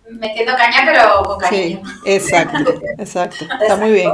metiendo 0.10 0.54
caña 0.58 0.80
pero 0.86 1.24
con 1.24 1.40
cariño. 1.40 1.82
Sí, 1.86 2.02
exacto, 2.06 2.74
exacto, 2.98 3.46
está 3.62 3.76
muy 3.78 3.92
bien. 3.92 4.12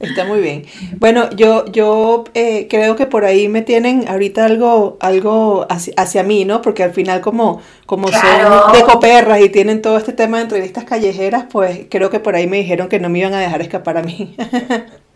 Está 0.00 0.24
muy 0.24 0.40
bien. 0.40 0.64
Bueno, 0.98 1.28
yo, 1.36 1.66
yo 1.66 2.24
eh, 2.32 2.68
creo 2.70 2.96
que 2.96 3.04
por 3.04 3.26
ahí 3.26 3.48
me 3.48 3.60
tienen 3.60 4.08
ahorita 4.08 4.46
algo, 4.46 4.96
algo 4.98 5.66
hacia, 5.68 6.22
mí, 6.22 6.46
¿no? 6.46 6.62
Porque 6.62 6.82
al 6.82 6.92
final 6.92 7.20
como, 7.20 7.60
como 7.84 8.08
son 8.08 8.72
de 8.72 8.82
coperras 8.82 9.42
y 9.42 9.50
tienen 9.50 9.82
todo 9.82 9.98
este 9.98 10.14
tema 10.14 10.38
de 10.38 10.44
entrevistas 10.44 10.84
callejeras, 10.84 11.44
pues 11.50 11.82
creo 11.90 12.08
que 12.08 12.18
por 12.18 12.34
ahí 12.34 12.46
me 12.46 12.56
dijeron 12.56 12.88
que 12.88 12.98
no 12.98 13.10
me 13.10 13.18
iban 13.18 13.34
a 13.34 13.40
dejar 13.40 13.60
escapar 13.60 13.98
a 13.98 14.02
mí. 14.02 14.34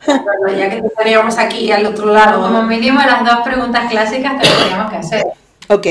Bueno, 0.06 0.58
ya 0.58 0.68
que 0.68 0.82
teníamos 0.98 1.38
aquí 1.38 1.72
al 1.72 1.86
otro 1.86 2.12
lado. 2.12 2.42
Como 2.42 2.62
mínimo 2.64 3.00
las 3.00 3.24
dos 3.24 3.38
preguntas 3.42 3.90
clásicas 3.90 4.34
que 4.34 4.46
teníamos 4.46 4.90
que 4.90 4.96
hacer. 4.98 5.24
Ok. 5.68 5.86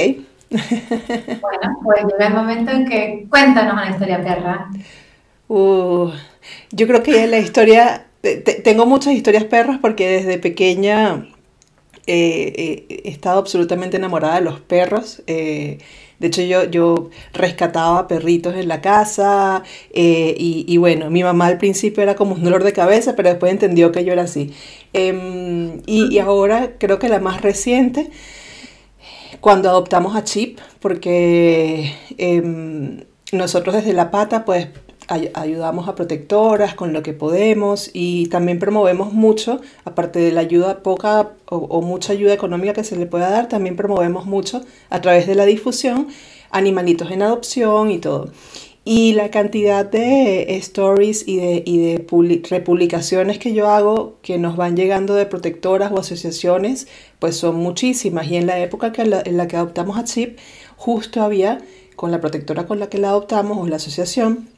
Bueno, 0.51 1.79
pues 1.83 2.03
llega 2.11 2.27
el 2.27 2.33
momento 2.35 2.71
en 2.71 2.85
que 2.87 3.25
cuéntanos 3.27 3.73
una 3.73 3.89
historia 3.89 4.23
perra. 4.23 4.67
Uh, 5.47 6.11
yo 6.69 6.87
creo 6.87 7.01
que 7.01 7.25
la 7.25 7.39
historia 7.39 8.05
tengo 8.63 8.85
muchas 8.85 9.13
historias 9.13 9.43
perras 9.43 9.79
porque 9.81 10.07
desde 10.07 10.37
pequeña 10.37 11.27
eh, 12.07 12.85
eh, 12.89 13.01
he 13.05 13.09
estado 13.09 13.39
absolutamente 13.39 13.97
enamorada 13.97 14.35
de 14.35 14.41
los 14.41 14.59
perros. 14.61 15.21
Eh, 15.27 15.79
de 16.19 16.27
hecho, 16.27 16.41
yo, 16.41 16.63
yo 16.63 17.09
rescataba 17.33 18.07
perritos 18.07 18.55
en 18.55 18.69
la 18.69 18.79
casa 18.81 19.63
y, 19.93 20.77
bueno, 20.77 21.09
mi 21.09 21.21
mamá 21.21 21.47
al 21.47 21.57
principio 21.57 22.01
era 22.01 22.15
como 22.15 22.35
un 22.35 22.43
dolor 22.43 22.63
de 22.63 22.71
cabeza, 22.71 23.15
pero 23.15 23.29
después 23.29 23.51
entendió 23.51 23.91
que 23.91 24.05
yo 24.05 24.13
era 24.13 24.23
así. 24.23 24.53
Em, 24.93 25.81
y, 25.85 26.13
y, 26.13 26.19
ahora 26.19 26.73
creo 26.77 26.97
que 26.99 27.09
la 27.09 27.19
más 27.19 27.41
reciente, 27.41 28.09
cuando 29.41 29.69
adoptamos 29.69 30.15
a 30.15 30.23
Chip, 30.23 30.59
porque 30.79 31.93
em, 32.17 33.03
nosotros 33.33 33.75
desde 33.75 33.91
La 33.93 34.11
Pata, 34.11 34.45
pues 34.45 34.67
ayudamos 35.07 35.87
a 35.87 35.95
protectoras 35.95 36.75
con 36.75 36.93
lo 36.93 37.03
que 37.03 37.13
podemos 37.13 37.89
y 37.93 38.27
también 38.27 38.59
promovemos 38.59 39.13
mucho, 39.13 39.61
aparte 39.85 40.19
de 40.19 40.31
la 40.31 40.41
ayuda 40.41 40.81
poca 40.83 41.31
o, 41.45 41.81
mucha 41.81 42.13
ayuda 42.13 42.33
económica 42.33 42.73
que 42.73 42.83
se 42.83 42.95
le 42.95 43.05
pueda 43.05 43.29
dar, 43.29 43.47
también 43.47 43.75
promovemos 43.75 44.25
mucho 44.25 44.63
a 44.89 45.01
través 45.01 45.27
de 45.27 45.35
la 45.35 45.45
difusión 45.45 46.07
animalitos 46.51 47.11
en 47.11 47.21
adopción 47.21 47.91
y 47.91 47.99
todo. 47.99 48.31
Y 48.85 49.13
la 49.13 49.31
cantidad 49.31 49.85
de 49.85 50.57
stories 50.57 51.25
y 51.25 51.37
de, 51.37 51.63
y 51.65 51.77
de 51.77 52.05
republicaciones 52.49 53.39
que 53.39 53.53
yo 53.53 53.69
hago 53.69 54.17
que 54.21 54.37
nos 54.37 54.57
van 54.57 54.75
llegando 54.75 55.15
de 55.15 55.25
protectoras 55.25 55.91
o 55.91 55.99
asociaciones, 55.99 56.87
pues 57.19 57.37
son 57.37 57.55
muchísimas. 57.55 58.27
Y 58.27 58.35
en 58.35 58.45
la 58.45 58.59
época 58.59 58.91
que 58.91 59.03
en 59.03 59.37
la 59.37 59.47
que 59.47 59.55
adoptamos 59.55 59.97
a 59.97 60.03
Chip, 60.03 60.37
justo 60.75 61.21
había 61.21 61.59
con 61.95 62.11
la 62.11 62.19
protectora 62.19 62.65
con 62.65 62.79
la 62.79 62.89
que 62.89 62.97
la 62.97 63.09
adoptamos 63.09 63.57
o 63.57 63.67
la 63.67 63.77
asociación, 63.77 64.49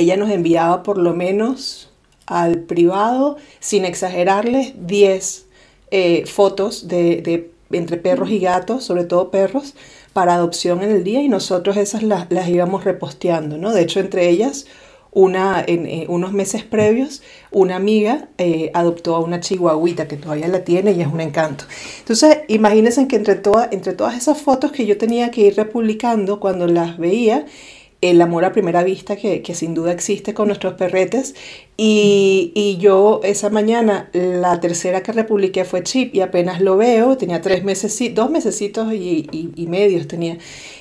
ella 0.00 0.16
nos 0.16 0.30
enviaba 0.30 0.82
por 0.82 0.98
lo 0.98 1.14
menos 1.14 1.90
al 2.26 2.60
privado, 2.60 3.36
sin 3.58 3.84
exagerarles, 3.84 4.74
10 4.86 5.46
eh, 5.90 6.24
fotos 6.26 6.86
de, 6.86 7.50
entre 7.72 7.96
perros 7.96 8.30
y 8.30 8.38
gatos, 8.38 8.84
sobre 8.84 9.04
todo 9.04 9.30
perros, 9.30 9.74
para 10.12 10.34
adopción 10.34 10.82
en 10.82 10.90
el 10.90 11.04
día 11.04 11.22
y 11.22 11.28
nosotros 11.28 11.76
esas 11.76 12.02
las, 12.04 12.28
íbamos 12.48 12.84
reposteando, 12.84 13.58
¿no? 13.58 13.72
De 13.72 13.82
hecho, 13.82 13.98
entre 13.98 14.28
ellas, 14.28 14.66
una, 15.12 15.64
en 15.66 15.86
eh, 15.86 16.06
unos 16.08 16.32
meses 16.32 16.62
previos, 16.62 17.22
una 17.50 17.74
amiga 17.74 18.28
eh, 18.38 18.70
adoptó 18.74 19.16
a 19.16 19.20
una 19.20 19.40
chihuahuita 19.40 20.06
que 20.06 20.16
todavía 20.16 20.46
la 20.46 20.62
tiene 20.62 20.92
y 20.92 21.00
es 21.00 21.08
un 21.08 21.20
encanto. 21.20 21.64
Entonces, 21.98 22.38
imagínense 22.46 23.08
que 23.08 23.16
entre, 23.16 23.40
entre 23.72 23.92
todas 23.92 24.16
esas 24.16 24.40
fotos 24.40 24.70
que 24.70 24.86
yo 24.86 24.98
tenía 24.98 25.32
que 25.32 25.42
ir 25.42 25.56
republicando, 25.56 26.38
cuando 26.38 26.68
las 26.68 26.96
veía, 26.96 27.46
el 28.00 28.22
amor 28.22 28.44
a 28.44 28.52
primera 28.52 28.82
vista 28.82 29.16
que, 29.16 29.42
sin 29.54 29.74
duda 29.74 29.92
existe 29.92 30.32
con 30.32 30.46
nuestros 30.48 30.74
perretes. 30.74 31.34
Y, 31.76 32.76
yo 32.80 33.20
esa 33.24 33.50
mañana, 33.50 34.10
la 34.12 34.60
tercera 34.60 35.02
que 35.02 35.12
republiqué 35.12 35.64
fue 35.64 35.82
Chip 35.82 36.14
y 36.14 36.20
apenas 36.20 36.60
lo 36.60 36.76
veo, 36.76 37.16
tenía 37.16 37.40
tres 37.40 37.64
meses, 37.64 37.98
dos 38.14 38.30
mesecitos 38.30 38.92
y, 38.92 39.28
y, 39.30 39.52
y 39.54 39.66
medios 39.66 40.08
tenía. 40.08 40.38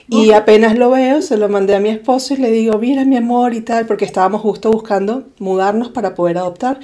Y 0.07 0.31
apenas 0.31 0.77
lo 0.77 0.89
veo, 0.89 1.21
se 1.21 1.37
lo 1.37 1.49
mandé 1.49 1.75
a 1.75 1.79
mi 1.79 1.89
esposo 1.89 2.33
y 2.33 2.37
le 2.37 2.51
digo, 2.51 2.77
mira 2.79 3.05
mi 3.05 3.17
amor 3.17 3.53
y 3.53 3.61
tal, 3.61 3.85
porque 3.85 4.05
estábamos 4.05 4.41
justo 4.41 4.71
buscando 4.71 5.25
mudarnos 5.39 5.89
para 5.89 6.15
poder 6.15 6.37
adoptar. 6.37 6.79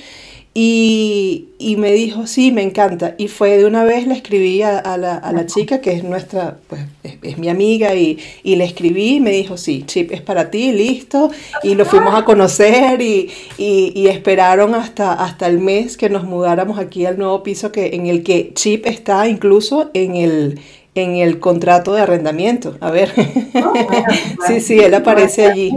Y, 0.58 1.50
y, 1.60 1.76
me 1.76 1.92
dijo, 1.92 2.28
sí, 2.28 2.54
me 2.54 2.64
encanta. 2.64 3.16
Y 3.18 3.28
fue 3.28 3.58
de 3.58 3.66
una 3.66 3.84
vez, 3.84 4.08
le 4.08 4.14
escribí 4.14 4.62
a, 4.62 4.80
a, 4.80 4.98
la, 4.98 5.18
a 5.18 5.34
la, 5.34 5.46
chica, 5.46 5.82
que 5.82 5.92
es 5.92 6.06
nuestra, 6.06 6.60
pues 6.70 6.82
es, 7.04 7.38
mi 7.38 7.50
amiga, 7.50 7.94
y, 7.94 8.20
y, 8.42 8.56
le 8.56 8.64
escribí 8.64 9.16
y 9.16 9.20
me 9.20 9.32
dijo, 9.32 9.58
sí, 9.58 9.84
Chip 9.86 10.14
es 10.14 10.22
para 10.22 10.50
ti, 10.52 10.72
listo. 10.72 11.30
Y 11.62 11.76
lo 11.76 11.84
fuimos 11.84 12.16
a 12.16 12.24
conocer 12.24 13.02
y, 13.02 13.30
y, 13.58 14.08
esperaron 14.08 14.76
hasta, 14.76 15.12
hasta 15.12 15.48
el 15.48 15.60
mes 15.60 15.98
que 15.98 16.10
nos 16.10 16.24
mudáramos 16.24 16.80
aquí 16.80 17.06
al 17.06 17.18
nuevo 17.18 17.44
piso 17.44 17.74
que, 17.74 17.88
en 17.88 18.06
el 18.06 18.24
que 18.24 18.54
Chip 18.54 18.86
está 18.86 19.28
incluso 19.28 19.92
en 19.94 20.16
el, 20.16 20.62
en 20.96 21.18
el 21.18 21.42
contrato 21.42 21.94
de 21.94 22.04
arrendamiento. 22.04 22.78
A 22.80 22.92
ver, 22.92 23.12
sí, 24.48 24.62
sí, 24.62 24.80
él 24.80 24.94
aparece 24.94 25.48
allí. 25.48 25.74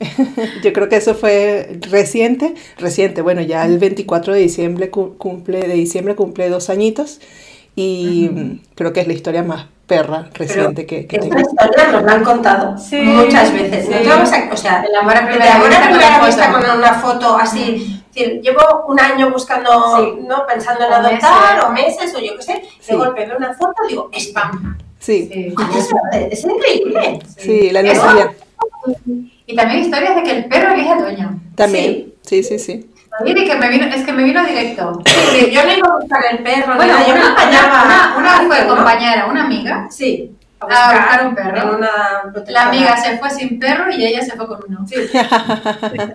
Yo 0.62 0.72
creo 0.72 0.88
que 0.88 0.96
eso 0.96 1.14
fue 1.14 1.78
reciente, 1.90 2.54
reciente, 2.78 3.22
bueno, 3.22 3.40
ya 3.42 3.64
el 3.64 3.78
24 3.78 4.34
de 4.34 4.40
diciembre 4.40 4.90
cumple, 4.90 5.60
de 5.60 5.74
diciembre 5.74 6.14
cumple 6.14 6.48
dos 6.48 6.70
añitos 6.70 7.20
y 7.74 8.60
creo 8.74 8.92
que 8.92 9.00
es 9.00 9.06
la 9.06 9.12
historia 9.12 9.42
más 9.42 9.66
perra 9.86 10.28
reciente 10.34 10.84
que, 10.84 11.06
que 11.06 11.16
esta 11.16 11.40
historia 11.40 11.92
nos 11.92 12.02
la 12.02 12.12
han 12.12 12.24
contado 12.24 12.72
muchas 12.72 13.52
veces. 13.52 13.88
o 14.52 14.56
sea, 14.56 14.84
el 14.88 14.94
amor 14.94 15.16
a 15.16 15.26
primera 15.26 16.26
vista, 16.26 16.52
con 16.52 16.78
una 16.78 16.94
foto 16.94 17.36
así. 17.36 18.02
llevo 18.14 18.84
un 18.86 19.00
año 19.00 19.30
buscando, 19.30 20.16
¿no? 20.28 20.46
pensando 20.46 20.84
en 20.84 20.92
adoptar, 20.92 21.64
o 21.66 21.70
meses, 21.70 22.14
o 22.14 22.20
yo 22.20 22.36
qué 22.36 22.42
sé, 22.42 22.62
de 22.86 22.96
golpe 22.96 23.26
veo 23.26 23.36
una 23.36 23.54
foto 23.54 23.74
y 23.86 23.90
digo, 23.90 24.10
spam. 24.12 24.76
Sí. 24.98 25.54
Es, 26.30 26.44
increíble. 26.44 27.20
Sí, 27.36 27.70
la 27.70 27.82
necesidad. 27.82 28.30
Y 29.48 29.56
también 29.56 29.80
historias 29.80 30.14
de 30.14 30.22
que 30.22 30.30
el 30.30 30.44
perro 30.44 30.74
elige 30.74 30.90
a 30.90 30.96
dueño. 30.96 31.40
También, 31.54 32.12
sí, 32.20 32.42
sí, 32.42 32.58
sí. 32.58 32.90
Que 33.24 33.54
me 33.56 33.70
vino, 33.70 33.86
es 33.86 34.04
que 34.04 34.12
me 34.12 34.22
vino 34.22 34.44
directo. 34.44 35.00
Sí, 35.06 35.50
yo 35.50 35.64
no 35.64 35.72
iba 35.72 35.88
a 35.88 35.96
buscar 35.98 36.22
el 36.30 36.40
perro. 36.40 36.76
Bueno, 36.76 36.94
yo 37.06 37.14
una, 37.14 37.34
una, 37.34 38.14
una, 38.18 38.42
fue 38.46 38.66
compañera, 38.66 39.26
una 39.26 39.46
amiga. 39.46 39.86
Sí. 39.90 40.36
A 40.60 40.66
buscar, 40.66 41.28
un 41.28 41.34
perro. 41.34 41.78
la 42.48 42.62
amiga 42.64 42.94
se 42.98 43.16
fue 43.16 43.30
sin 43.30 43.58
perro 43.58 43.90
y 43.90 44.04
ella 44.04 44.22
se 44.22 44.36
fue 44.36 44.46
con 44.46 44.60
uno. 44.68 44.86
Sí. 44.86 44.96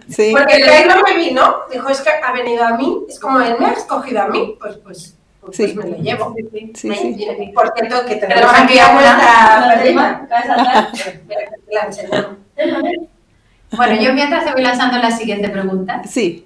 sí. 0.10 0.32
Porque 0.32 0.58
el 0.58 0.66
perro 0.66 1.02
me 1.08 1.18
vino, 1.18 1.62
dijo, 1.72 1.90
es 1.90 2.02
que 2.02 2.12
ha 2.12 2.32
venido 2.34 2.64
a 2.64 2.78
mí, 2.78 3.00
es 3.10 3.20
como 3.20 3.40
él 3.40 3.56
me 3.60 3.66
ha 3.66 3.72
escogido 3.72 4.22
a 4.22 4.28
mí, 4.28 4.56
pues, 4.60 4.78
pues, 4.78 5.18
pues, 5.42 5.58
sí. 5.58 5.74
me 5.76 5.90
lo 5.90 5.98
llevo. 5.98 6.36
Sí, 6.76 6.94
sí, 6.94 7.52
Por 7.56 7.74
cierto, 7.76 8.06
que 8.06 8.18
tenemos 8.18 8.54
aquí 8.54 8.78
a 8.78 8.94
nuestra. 8.94 9.74
La 11.72 11.82
enseñamos. 11.88 12.38
Bueno, 13.76 14.02
yo 14.02 14.14
mientras 14.14 14.46
te 14.46 14.52
voy 14.52 14.62
lanzando 14.62 14.98
la 14.98 15.12
siguiente 15.12 15.50
pregunta. 15.50 16.02
Sí. 16.08 16.46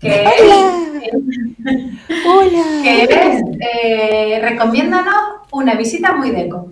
Que 0.00 0.24
Hola. 0.26 1.00
Es, 1.02 2.26
Hola. 2.26 2.80
Que 2.82 3.02
es, 3.04 3.42
eh, 3.74 4.38
recomiéndanos 4.40 5.14
una 5.50 5.74
visita 5.74 6.12
muy 6.12 6.30
deco. 6.30 6.68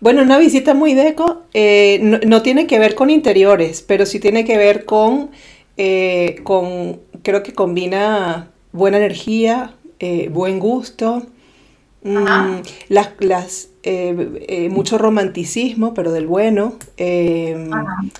Bueno, 0.00 0.22
una 0.22 0.38
visita 0.38 0.74
muy 0.74 0.94
deco 0.94 1.42
eh, 1.54 1.98
no, 2.26 2.42
tiene 2.42 2.66
que 2.66 2.78
ver 2.78 2.94
con 2.94 3.10
interiores, 3.10 3.82
pero 3.82 4.04
sí 4.04 4.20
tiene 4.20 4.44
que 4.44 4.58
ver 4.58 4.84
con, 4.84 5.30
eh, 5.76 6.36
con 6.42 7.00
creo 7.22 7.42
que 7.42 7.54
combina 7.54 8.50
buena 8.72 8.98
energía, 8.98 9.74
buen 10.30 10.58
gusto, 10.58 11.26
Mm, 12.04 12.60
las, 12.90 13.10
las 13.18 13.68
eh, 13.82 14.44
eh, 14.46 14.68
mucho 14.68 14.98
romanticismo, 14.98 15.94
pero 15.94 16.12
del 16.12 16.26
bueno, 16.26 16.74
em, 16.98 17.70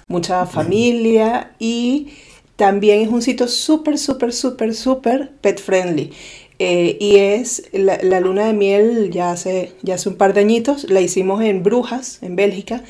mucha 0.09 0.47
familia 0.47 1.53
y 1.59 2.09
también 2.57 3.03
es 3.03 3.09
un 3.09 3.20
sitio 3.20 3.47
súper, 3.47 3.99
súper, 3.99 4.32
súper, 4.32 4.74
súper 4.74 5.32
pet 5.41 5.61
friendly. 5.61 6.12
Eh, 6.59 6.97
y 7.01 7.16
es 7.16 7.68
la, 7.72 7.99
la, 8.03 8.20
luna 8.20 8.47
de 8.47 8.53
miel 8.55 9.11
ya 9.11 9.32
hace, 9.32 9.72
ya 9.82 9.97
hace 9.97 10.09
un 10.09 10.16
par 10.16 10.35
de 10.35 10.41
añitos, 10.41 10.89
la 10.89 11.01
hicimos 11.01 11.43
en 11.43 11.62
Brujas, 11.62 12.20
en 12.22 12.37
Bélgica, 12.37 12.82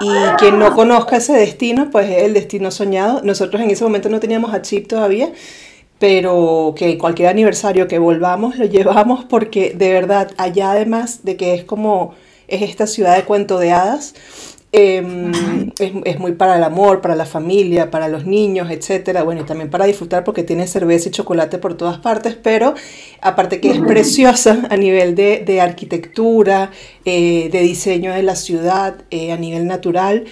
y 0.00 0.08
quien 0.38 0.58
no 0.58 0.74
conozca 0.74 1.18
ese 1.18 1.34
destino, 1.34 1.90
pues 1.90 2.08
es 2.10 2.22
el 2.22 2.32
destino 2.32 2.70
soñado. 2.70 3.20
Nosotros 3.22 3.60
en 3.62 3.70
ese 3.70 3.84
momento 3.84 4.08
no 4.08 4.18
teníamos 4.18 4.54
a 4.54 4.62
Chip 4.62 4.88
todavía, 4.88 5.30
pero 6.00 6.74
que 6.76 6.98
cualquier 6.98 7.28
aniversario 7.28 7.86
que 7.86 8.00
volvamos 8.00 8.56
lo 8.58 8.64
llevamos 8.66 9.24
porque 9.24 9.74
de 9.74 9.92
verdad 9.92 10.32
allá 10.36 10.72
además 10.72 11.20
de 11.22 11.36
que 11.36 11.54
es 11.54 11.62
como 11.62 12.14
es 12.48 12.62
esta 12.62 12.88
ciudad 12.88 13.14
de 13.14 13.22
cuento 13.22 13.60
de 13.60 13.70
hadas, 13.70 14.14
Em, 14.72 15.32
es, 15.80 16.20
muy 16.20 16.32
para 16.32 16.56
el 16.56 16.62
amor, 16.62 17.00
para 17.00 17.16
la 17.16 17.26
familia, 17.26 17.90
para 17.90 18.06
los 18.06 18.24
niños, 18.24 18.70
etcétera. 18.70 19.24
Bueno, 19.24 19.40
y 19.40 19.44
también 19.44 19.68
para 19.68 19.84
disfrutar 19.84 20.22
porque 20.22 20.44
tiene 20.44 20.68
cerveza 20.68 21.08
y 21.08 21.12
chocolate 21.12 21.58
por 21.58 21.74
todas 21.74 21.98
partes, 21.98 22.36
pero 22.40 22.74
aparte 23.20 23.60
que 23.60 23.72
es 23.72 23.80
preciosa 23.80 24.68
a 24.70 24.76
nivel 24.76 25.16
de, 25.16 25.60
arquitectura, 25.60 26.70
eh, 27.04 27.48
de 27.50 27.60
diseño 27.62 28.12
de 28.12 28.22
la 28.22 28.36
ciudad, 28.36 28.94
eh, 29.10 29.32
a 29.32 29.36
nivel 29.36 29.66
natural, 29.66 30.24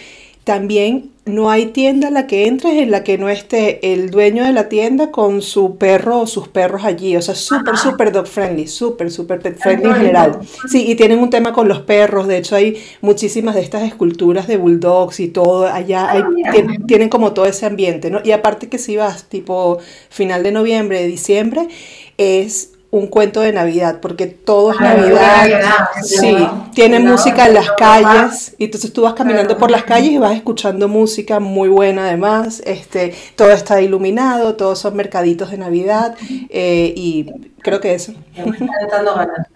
también 0.48 1.10
no 1.26 1.50
hay 1.50 1.66
tienda 1.66 2.08
en 2.08 2.14
la 2.14 2.26
que 2.26 2.46
entres 2.46 2.72
en 2.72 2.90
la 2.90 3.04
que 3.04 3.18
no 3.18 3.28
esté 3.28 3.92
el 3.92 4.08
dueño 4.08 4.44
de 4.44 4.54
la 4.54 4.70
tienda 4.70 5.10
con 5.10 5.42
su 5.42 5.76
perro 5.76 6.20
o 6.20 6.26
sus 6.26 6.48
perros 6.48 6.86
allí. 6.86 7.14
O 7.18 7.20
sea, 7.20 7.34
súper, 7.34 7.76
súper 7.76 8.12
dog 8.12 8.26
friendly, 8.26 8.66
súper, 8.66 9.10
súper 9.10 9.40
pet 9.40 9.58
friendly 9.58 9.90
en 9.90 9.94
general. 9.94 10.40
Sí, 10.66 10.90
y 10.90 10.94
tienen 10.94 11.18
un 11.18 11.28
tema 11.28 11.52
con 11.52 11.68
los 11.68 11.80
perros. 11.80 12.28
De 12.28 12.38
hecho, 12.38 12.56
hay 12.56 12.82
muchísimas 13.02 13.56
de 13.56 13.60
estas 13.60 13.82
esculturas 13.82 14.46
de 14.46 14.56
bulldogs 14.56 15.20
y 15.20 15.28
todo. 15.28 15.66
Allá 15.66 16.10
hay, 16.10 16.22
ah, 16.46 16.50
tienen, 16.86 17.10
como 17.10 17.34
todo 17.34 17.44
ese 17.44 17.66
ambiente, 17.66 18.10
¿no? 18.10 18.20
Y 18.24 18.30
aparte 18.30 18.70
que 18.70 18.78
si 18.78 18.96
vas 18.96 19.24
tipo 19.24 19.80
final 20.08 20.42
de 20.42 20.52
noviembre, 20.52 21.06
diciembre, 21.06 21.68
es 22.16 22.72
un 22.90 23.06
cuento 23.06 23.40
de 23.40 23.52
Navidad, 23.52 23.98
porque 24.00 24.26
todo 24.26 24.72
es 24.72 24.80
Navidad. 24.80 25.88
sí, 26.02 26.48
tiene 26.74 26.98
música 27.00 27.46
en 27.46 27.54
las 27.54 27.70
calles, 27.72 28.54
y 28.56 28.64
entonces 28.64 28.92
tú 28.92 29.02
vas 29.02 29.14
caminando 29.14 29.58
por 29.58 29.70
las 29.70 29.84
calles 29.84 30.12
y 30.12 30.18
vas 30.18 30.34
escuchando 30.34 30.88
música 30.88 31.38
muy 31.38 31.68
buena 31.68 32.06
además, 32.06 32.62
este, 32.64 33.14
todo 33.36 33.50
está 33.50 33.82
iluminado, 33.82 34.56
todos 34.56 34.78
son 34.78 34.96
mercaditos 34.96 35.50
de 35.50 35.58
Navidad, 35.58 36.16
eh, 36.48 36.92
y 36.96 37.30
creo 37.60 37.80
que 37.80 37.94
eso. 37.94 38.14
Me 38.36 38.56
está 38.56 39.02
ganas. 39.02 39.46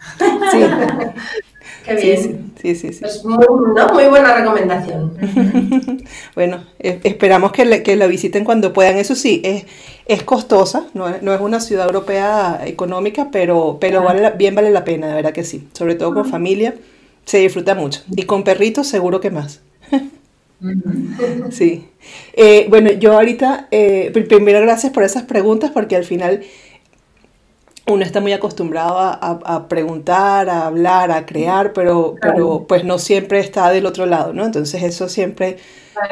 Sí. 0.50 0.58
Qué 1.84 1.94
bien. 1.94 2.52
Sí, 2.60 2.74
sí, 2.76 2.92
sí. 2.92 3.04
Es 3.04 3.24
muy, 3.24 3.44
muy 3.92 4.04
buena 4.06 4.34
recomendación. 4.34 5.16
bueno, 6.34 6.64
esperamos 6.78 7.50
que, 7.52 7.64
le, 7.64 7.82
que 7.82 7.96
la 7.96 8.06
visiten 8.06 8.44
cuando 8.44 8.72
puedan. 8.72 8.98
Eso 8.98 9.14
sí, 9.14 9.40
es, 9.44 9.64
es 10.07 10.22
costosa, 10.22 10.86
no 10.94 11.09
es, 11.09 11.22
no 11.22 11.32
es 11.32 11.40
una 11.40 11.61
ciudad 11.61 11.86
europea 11.86 12.61
económica, 12.64 13.28
pero, 13.30 13.78
pero 13.80 14.03
vale 14.03 14.30
bien 14.36 14.55
vale 14.55 14.70
la 14.70 14.84
pena, 14.84 15.09
de 15.09 15.14
verdad 15.14 15.32
que 15.32 15.44
sí. 15.44 15.68
Sobre 15.72 15.94
todo 15.94 16.14
con 16.14 16.24
familia, 16.24 16.74
se 17.24 17.38
disfruta 17.38 17.74
mucho. 17.74 18.03
Y 18.14 18.24
con 18.24 18.44
perritos, 18.44 18.86
seguro 18.86 19.20
que 19.20 19.30
más. 19.30 19.61
sí. 21.50 21.88
Eh, 22.34 22.66
bueno, 22.68 22.90
yo 22.92 23.12
ahorita, 23.12 23.68
eh, 23.70 24.11
primero 24.28 24.61
gracias 24.61 24.92
por 24.92 25.05
esas 25.05 25.24
preguntas, 25.24 25.70
porque 25.72 25.96
al 25.96 26.05
final 26.05 26.42
uno 27.86 28.04
está 28.04 28.20
muy 28.20 28.32
acostumbrado 28.32 28.98
a, 28.98 29.68
preguntar, 29.68 30.48
a 30.48 30.66
hablar, 30.66 31.10
a 31.10 31.26
crear, 31.26 31.72
pero, 31.72 32.14
pero 32.20 32.64
pues 32.68 32.84
no 32.84 32.98
siempre 32.98 33.40
está 33.40 33.70
del 33.70 33.86
otro 33.86 34.06
lado, 34.06 34.32
¿no? 34.32 34.44
Entonces 34.44 34.82
eso 34.82 35.08
siempre 35.08 35.58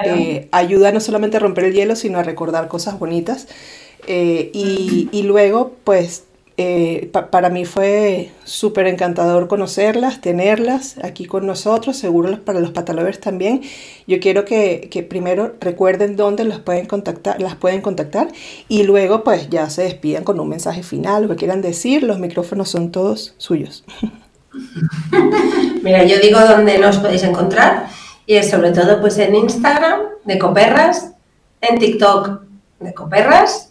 eh, 0.04 0.48
ayuda 0.50 0.90
no 0.92 1.00
solamente 1.00 1.36
a 1.36 1.40
romper 1.40 1.64
el 1.64 1.72
hielo, 1.72 1.94
sino 1.94 2.18
a 2.18 2.22
recordar 2.22 2.68
cosas 2.68 2.98
bonitas. 2.98 3.46
Eh, 4.06 4.50
y, 4.52 5.08
y, 5.12 5.22
luego, 5.22 5.72
pues 5.84 6.24
eh, 6.62 7.10
para 7.30 7.48
mí 7.48 7.64
fue 7.64 8.32
súper 8.44 8.86
encantador 8.86 9.48
conocerlas, 9.48 10.20
tenerlas 10.20 10.98
aquí 11.02 11.24
con 11.24 11.46
nosotros, 11.46 11.96
seguro 11.96 12.44
para 12.44 12.60
los 12.60 12.70
patalovers 12.72 13.18
también. 13.18 13.62
Yo 14.06 14.20
quiero 14.20 14.44
que, 14.44 15.06
primero 15.08 15.54
recuerden 15.58 16.16
dónde 16.16 16.44
las 16.44 16.58
pueden, 16.58 16.84
contactar, 16.84 17.40
las 17.40 17.54
pueden 17.54 17.80
contactar 17.80 18.28
y 18.68 18.82
luego 18.82 19.24
pues 19.24 19.48
ya 19.48 19.70
se 19.70 19.84
despidan 19.84 20.22
con 20.22 20.38
un 20.38 20.50
mensaje 20.50 20.82
final, 20.82 21.22
lo 21.22 21.28
que 21.30 21.36
quieran 21.36 21.62
decir, 21.62 22.02
los 22.02 22.18
micrófonos 22.18 22.68
son 22.68 22.92
todos 22.92 23.32
suyos. 23.38 23.82
Mira, 25.82 26.04
yo 26.04 26.18
digo 26.20 26.40
dónde 26.40 26.76
nos 26.76 26.98
podéis 26.98 27.22
encontrar 27.22 27.86
y 28.26 28.34
es 28.34 28.50
sobre 28.50 28.72
todo 28.72 29.00
pues 29.00 29.16
en 29.16 29.34
Instagram 29.34 30.00
de 30.26 30.38
Coperras, 30.38 31.12
en 31.62 31.78
TikTok 31.78 32.42
de 32.80 32.92
Coperras 32.92 33.69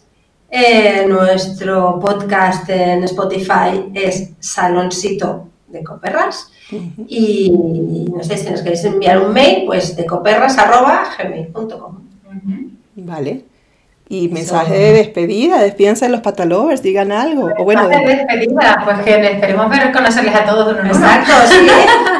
eh, 0.50 1.04
nuestro 1.06 1.98
podcast 2.00 2.68
en 2.68 3.04
Spotify 3.04 3.90
es 3.94 4.30
Saloncito 4.40 5.46
de 5.68 5.84
Coperras. 5.84 6.50
Y 7.06 8.06
no 8.14 8.22
sé 8.22 8.36
si 8.36 8.50
nos 8.50 8.62
queréis 8.62 8.84
enviar 8.84 9.20
un 9.20 9.32
mail, 9.32 9.64
pues 9.66 9.96
de 9.96 10.06
coperras.gmail.com. 10.06 11.98
Vale. 12.96 13.44
Y 14.08 14.28
mensaje 14.28 14.74
de 14.74 14.92
despedida, 14.92 15.58
despídense 15.58 16.06
de 16.06 16.10
los 16.10 16.20
patalovers, 16.20 16.82
digan 16.82 17.12
algo. 17.12 17.48
O 17.58 17.64
bueno, 17.64 17.88
de... 17.88 17.96
despedida, 17.96 18.82
pues 18.84 18.98
que 19.04 19.24
esperemos 19.24 19.70
ver 19.70 19.92
conocerles 19.92 20.34
a 20.34 20.44
todos 20.44 20.76
uno 20.76 20.84
Exacto, 20.84 21.32
sí. 21.48 21.68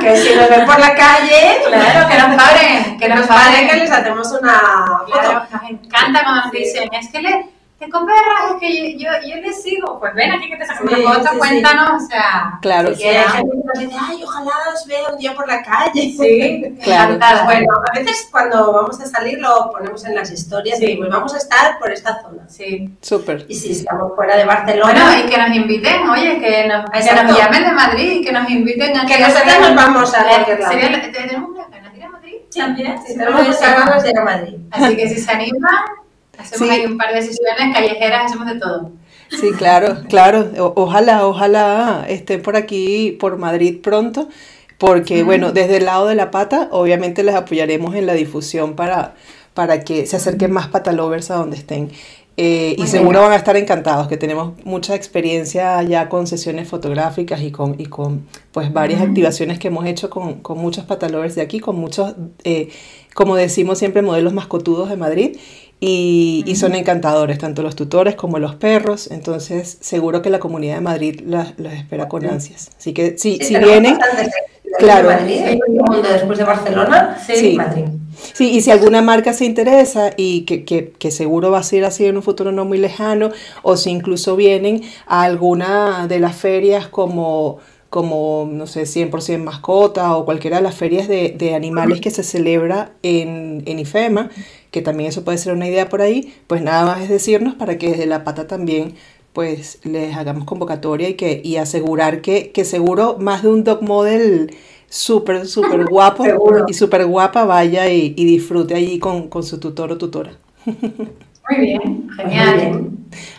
que 0.01 0.17
si 0.17 0.37
nos 0.37 0.49
ven 0.49 0.67
por 0.67 0.79
la 0.79 0.95
calle, 0.95 1.59
claro, 1.67 2.09
que 2.09 2.17
nos 2.17 2.37
paren, 2.41 2.97
que 2.97 3.09
nos 3.09 3.27
paren, 3.27 3.69
que 3.69 3.77
les 3.77 3.91
hacemos 3.91 4.31
una 4.41 5.03
foto. 5.05 5.33
nos 5.51 5.63
encanta 5.69 6.23
cuando 6.23 6.43
nos 6.45 6.53
dicen, 6.53 6.89
es 6.93 7.09
que 7.09 7.23
le 7.23 7.60
te 7.81 7.87
perras, 7.87 8.53
es 8.53 8.61
que 8.61 8.99
yo, 8.99 9.11
yo, 9.11 9.27
yo 9.27 9.37
les 9.41 9.63
sigo. 9.63 9.99
Pues 9.99 10.15
ven 10.15 10.31
aquí 10.33 10.51
que 10.51 10.57
te 10.57 10.67
saco 10.67 10.85
una 10.85 10.97
foto, 10.99 11.39
cuéntanos, 11.39 12.03
o 12.03 12.07
sea. 12.07 12.59
Claro, 12.61 12.95
que 12.95 13.09
hay 13.09 13.25
gente 13.25 13.51
que 13.51 13.65
nos 13.65 13.79
dice, 13.79 13.97
ay, 13.99 14.23
ojalá 14.23 14.51
os 14.75 14.87
vea 14.87 15.09
un 15.11 15.19
día 15.19 15.35
por 15.35 15.49
la 15.49 15.63
calle. 15.63 16.13
Sí, 16.13 16.77
claro. 16.85 17.19
Bueno, 17.47 17.73
a 17.91 17.99
veces 17.99 18.29
cuando 18.31 18.71
vamos 18.73 19.01
a 19.01 19.07
salir 19.07 19.39
lo 19.39 19.71
ponemos 19.73 20.05
en 20.05 20.15
las 20.15 20.31
historias 20.31 20.81
y 20.83 20.97
pues 20.97 21.09
vamos 21.09 21.33
a 21.33 21.39
estar 21.39 21.79
por 21.79 21.91
esta 21.91 22.21
zona. 22.21 22.47
Sí. 22.49 22.95
Súper. 23.01 23.47
Y 23.49 23.55
si 23.55 23.73
estamos 23.73 24.15
fuera 24.15 24.37
de 24.37 24.45
Barcelona. 24.45 24.93
Bueno, 24.93 25.25
y 25.25 25.31
que 25.31 25.39
nos 25.39 25.57
inviten, 25.57 26.07
oye, 26.07 26.39
que 26.39 26.69
nos, 26.69 26.91
que 26.91 27.23
nos 27.23 27.39
llamen 27.39 27.65
de 27.65 27.73
Madrid, 27.73 28.25
que 28.25 28.33
nos 28.33 28.51
inviten 28.51 28.99
a 28.99 29.07
que 29.07 29.19
nosotros 29.19 29.59
nos 29.59 29.75
vamos 29.75 30.15
a 30.15 30.25
cualquier 30.25 30.61
lado. 30.61 30.75
¿Tenemos 31.13 31.51
una 31.51 31.67
ganas 31.69 31.93
de 31.93 31.99
ir 31.99 32.05
a 32.05 32.11
Madrid? 32.11 32.35
Sí, 32.51 32.59
también. 32.61 32.99
Sí, 33.07 33.17
tenemos 33.17 33.59
ganas 33.59 34.03
de 34.03 34.11
ir 34.11 34.19
a 34.19 34.25
Madrid. 34.25 34.57
Así 34.71 34.97
que 34.97 35.09
si 35.09 35.19
se 35.19 35.31
animan 35.33 36.01
Hacemos 36.41 36.71
ahí 36.71 36.87
un 36.87 36.97
par 36.97 37.15
de 37.15 37.23
sesiones 37.23 37.75
callejeras, 37.75 38.27
hacemos 38.27 38.47
de 38.47 38.59
todo. 38.59 38.93
Sí, 39.31 39.53
claro, 39.57 39.99
claro. 40.09 40.51
ojalá, 40.75 41.27
ojalá 41.27 42.05
estén 42.09 42.43
por 42.43 42.57
aquí, 42.57 43.17
por 43.21 43.39
Madrid 43.39 43.79
pronto, 43.81 44.29
porque 44.79 45.23
bueno, 45.23 45.53
desde 45.53 45.77
el 45.77 45.85
lado 45.85 46.07
de 46.07 46.15
la 46.15 46.31
pata, 46.31 46.69
obviamente 46.73 47.23
les 47.23 47.35
apoyaremos 47.35 47.95
en 47.95 48.07
la 48.07 48.15
difusión 48.15 48.75
para, 48.75 49.15
para 49.55 49.85
que 49.85 50.07
se 50.07 50.17
acerquen 50.17 50.51
más 50.51 50.69
patalovers 50.69 51.31
a 51.31 51.37
donde 51.37 51.57
estén. 51.57 51.91
Eh, 52.37 52.75
y 52.79 52.87
seguro 52.87 53.21
van 53.21 53.33
a 53.33 53.37
estar 53.37 53.57
encantados, 53.57 54.09
que 54.09 54.17
tenemos 54.17 54.55
mucha 54.65 54.95
experiencia 54.95 55.83
ya 55.83 56.09
con 56.09 56.27
sesiones 56.27 56.69
fotográficas 56.69 57.43
y 57.43 57.51
con, 57.51 57.79
y 57.79 57.87
con 57.87 58.27
pues 58.51 58.73
varias 58.73 59.03
activaciones 59.03 59.59
que 59.59 59.69
hemos 59.69 59.85
hecho 59.85 60.09
con, 60.09 60.41
con 60.41 60.57
muchos 60.57 60.85
patalovers 60.87 61.35
de 61.35 61.43
aquí, 61.43 61.61
con 61.61 61.77
muchos, 61.77 62.15
eh, 62.45 62.71
como 63.13 63.37
decimos 63.37 63.79
siempre, 63.79 64.01
modelos 64.01 64.33
mascotudos 64.33 64.89
de 64.89 64.97
Madrid 64.97 65.37
y, 65.81 66.45
y, 66.47 66.57
son 66.57 66.75
encantadores, 66.75 67.39
tanto 67.39 67.63
los 67.63 67.75
tutores 67.75 68.15
como 68.15 68.39
los 68.39 68.55
perros, 68.55 69.11
entonces 69.11 69.79
seguro 69.81 70.21
que 70.21 70.29
la 70.29 70.39
comunidad 70.39 70.75
de 70.75 70.81
Madrid 70.83 71.21
los 71.25 71.47
espera 71.73 72.07
con 72.07 72.27
ansias. 72.27 72.71
Así 72.79 72.93
que 72.93 73.17
sí, 73.17 73.39
si 73.41 73.57
vienen, 73.57 73.99
claro. 74.79 75.09
Madrid, 75.09 75.41
después 76.03 76.39
de 76.39 76.45
Barcelona, 76.45 77.19
sí, 77.27 77.55
Madrid. 77.57 77.85
Sí, 78.35 78.51
y 78.51 78.61
si 78.61 78.71
alguna 78.71 79.01
marca 79.01 79.33
se 79.33 79.47
interesa 79.47 80.11
y 80.17 80.43
que, 80.43 80.65
que, 80.65 80.91
que, 80.91 81.11
seguro 81.11 81.51
va 81.51 81.59
a 81.59 81.63
ser 81.63 81.85
así 81.85 82.05
en 82.05 82.17
un 82.17 82.23
futuro 82.23 82.53
no 82.53 82.67
muy 82.67 82.77
lejano, 82.77 83.31
o 83.63 83.79
si 83.79 83.89
incluso 83.91 84.37
vienen 84.37 84.83
a 85.07 85.23
alguna 85.23 86.07
de 86.07 86.21
las 86.21 86.37
ferias 86.37 86.89
como 86.89 87.59
como, 87.91 88.49
no 88.51 88.69
sé, 88.69 88.83
100% 88.83 89.43
mascota 89.43 90.17
o 90.17 90.25
cualquiera 90.25 90.59
de 90.59 90.63
las 90.63 90.77
ferias 90.77 91.09
de, 91.09 91.35
de 91.37 91.57
animales 91.57 92.01
que 92.01 92.11
se 92.11 92.23
celebra 92.23 92.93
en, 93.03 93.65
en, 93.67 93.81
IFEMA, 93.81 94.31
que 94.71 94.83
también 94.83 95.09
eso 95.09 95.25
puede 95.25 95.39
ser 95.39 95.53
una 95.53 95.69
idea 95.69 95.89
por 95.89 96.03
ahí, 96.03 96.35
pues 96.47 96.63
nada 96.63 96.85
más 96.85 97.03
es 97.03 97.09
decirnos 97.09 97.55
para 97.55 97.79
que 97.79 97.91
desde 97.91 98.07
la 98.07 98.25
pata 98.25 98.47
también 98.47 98.95
pues 99.33 99.79
les 99.85 100.17
hagamos 100.17 100.45
convocatoria 100.45 101.09
y, 101.09 101.15
que, 101.15 101.41
y 101.45 101.57
asegurar 101.57 102.21
que, 102.21 102.51
que 102.51 102.65
seguro 102.65 103.17
más 103.19 103.43
de 103.43 103.49
un 103.49 103.65
dog 103.65 103.83
model 103.83 104.55
súper, 104.89 105.47
súper 105.47 105.85
guapo 105.91 106.25
y 106.67 106.75
súper 106.75 107.07
guapa 107.07 107.45
vaya 107.45 107.89
y, 107.89 108.15
y, 108.17 108.25
disfrute 108.25 108.75
allí 108.75 108.99
con, 108.99 109.29
con 109.29 109.43
su 109.43 109.59
tutor 109.61 109.93
o 109.93 109.99
tutora. 109.99 110.33
Muy 110.65 111.61
bien, 111.61 112.09
genial. 112.17 112.91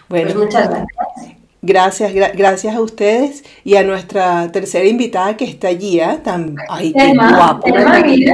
Bueno, 0.09 0.31
pues 0.31 0.35
muchas 0.35 0.69
gracias. 0.69 1.40
Gracias, 1.63 2.11
gracias 2.13 2.75
a 2.75 2.81
ustedes 2.81 3.43
y 3.63 3.75
a 3.75 3.83
nuestra 3.83 4.51
tercera 4.51 4.85
invitada 4.85 5.37
que 5.37 5.45
está 5.45 5.67
allí, 5.67 5.99
¿eh? 5.99 6.17
Tan, 6.23 6.55
ay, 6.67 6.91
qué 6.91 7.13
guapo. 7.13 7.61
porque 7.61 8.33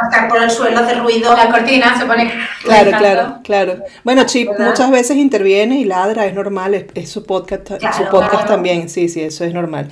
pasar 0.00 0.28
por 0.28 0.40
el 0.40 0.48
suelo, 0.48 0.78
hace 0.78 0.94
ruido. 0.94 1.36
La 1.36 1.50
cortina 1.50 1.98
se 1.98 2.06
pone. 2.06 2.32
Claro, 2.62 2.92
claro, 2.96 3.38
claro. 3.42 3.76
Bueno, 4.04 4.22
Chip 4.22 4.50
muchas 4.56 4.88
veces 4.92 5.16
interviene 5.16 5.80
y 5.80 5.84
ladra, 5.84 6.26
es 6.26 6.34
normal, 6.34 6.86
es, 6.94 7.10
su 7.10 7.24
podcast, 7.24 7.72
su 7.96 8.04
podcast 8.08 8.46
también, 8.46 8.88
sí, 8.88 9.08
sí, 9.08 9.22
eso 9.22 9.44
es 9.44 9.52
normal. 9.52 9.88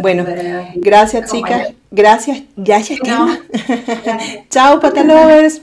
Bueno, 0.00 0.24
gracias, 0.76 1.30
chicas. 1.30 1.74
Gracias, 1.90 2.42
ya, 2.56 2.78
ya, 2.78 2.96
Chao, 4.50 4.80
patalovers. 4.80 5.60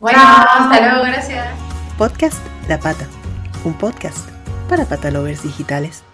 Bueno, 0.00 0.18
hasta 0.18 0.80
luego, 0.80 1.04
gracias. 1.04 1.46
Podcast 1.98 2.38
La 2.68 2.78
Pata 2.78 3.06
un 3.64 3.74
podcast 3.74 4.28
para 4.68 4.84
patalovers 4.84 5.42
digitales. 5.42 6.05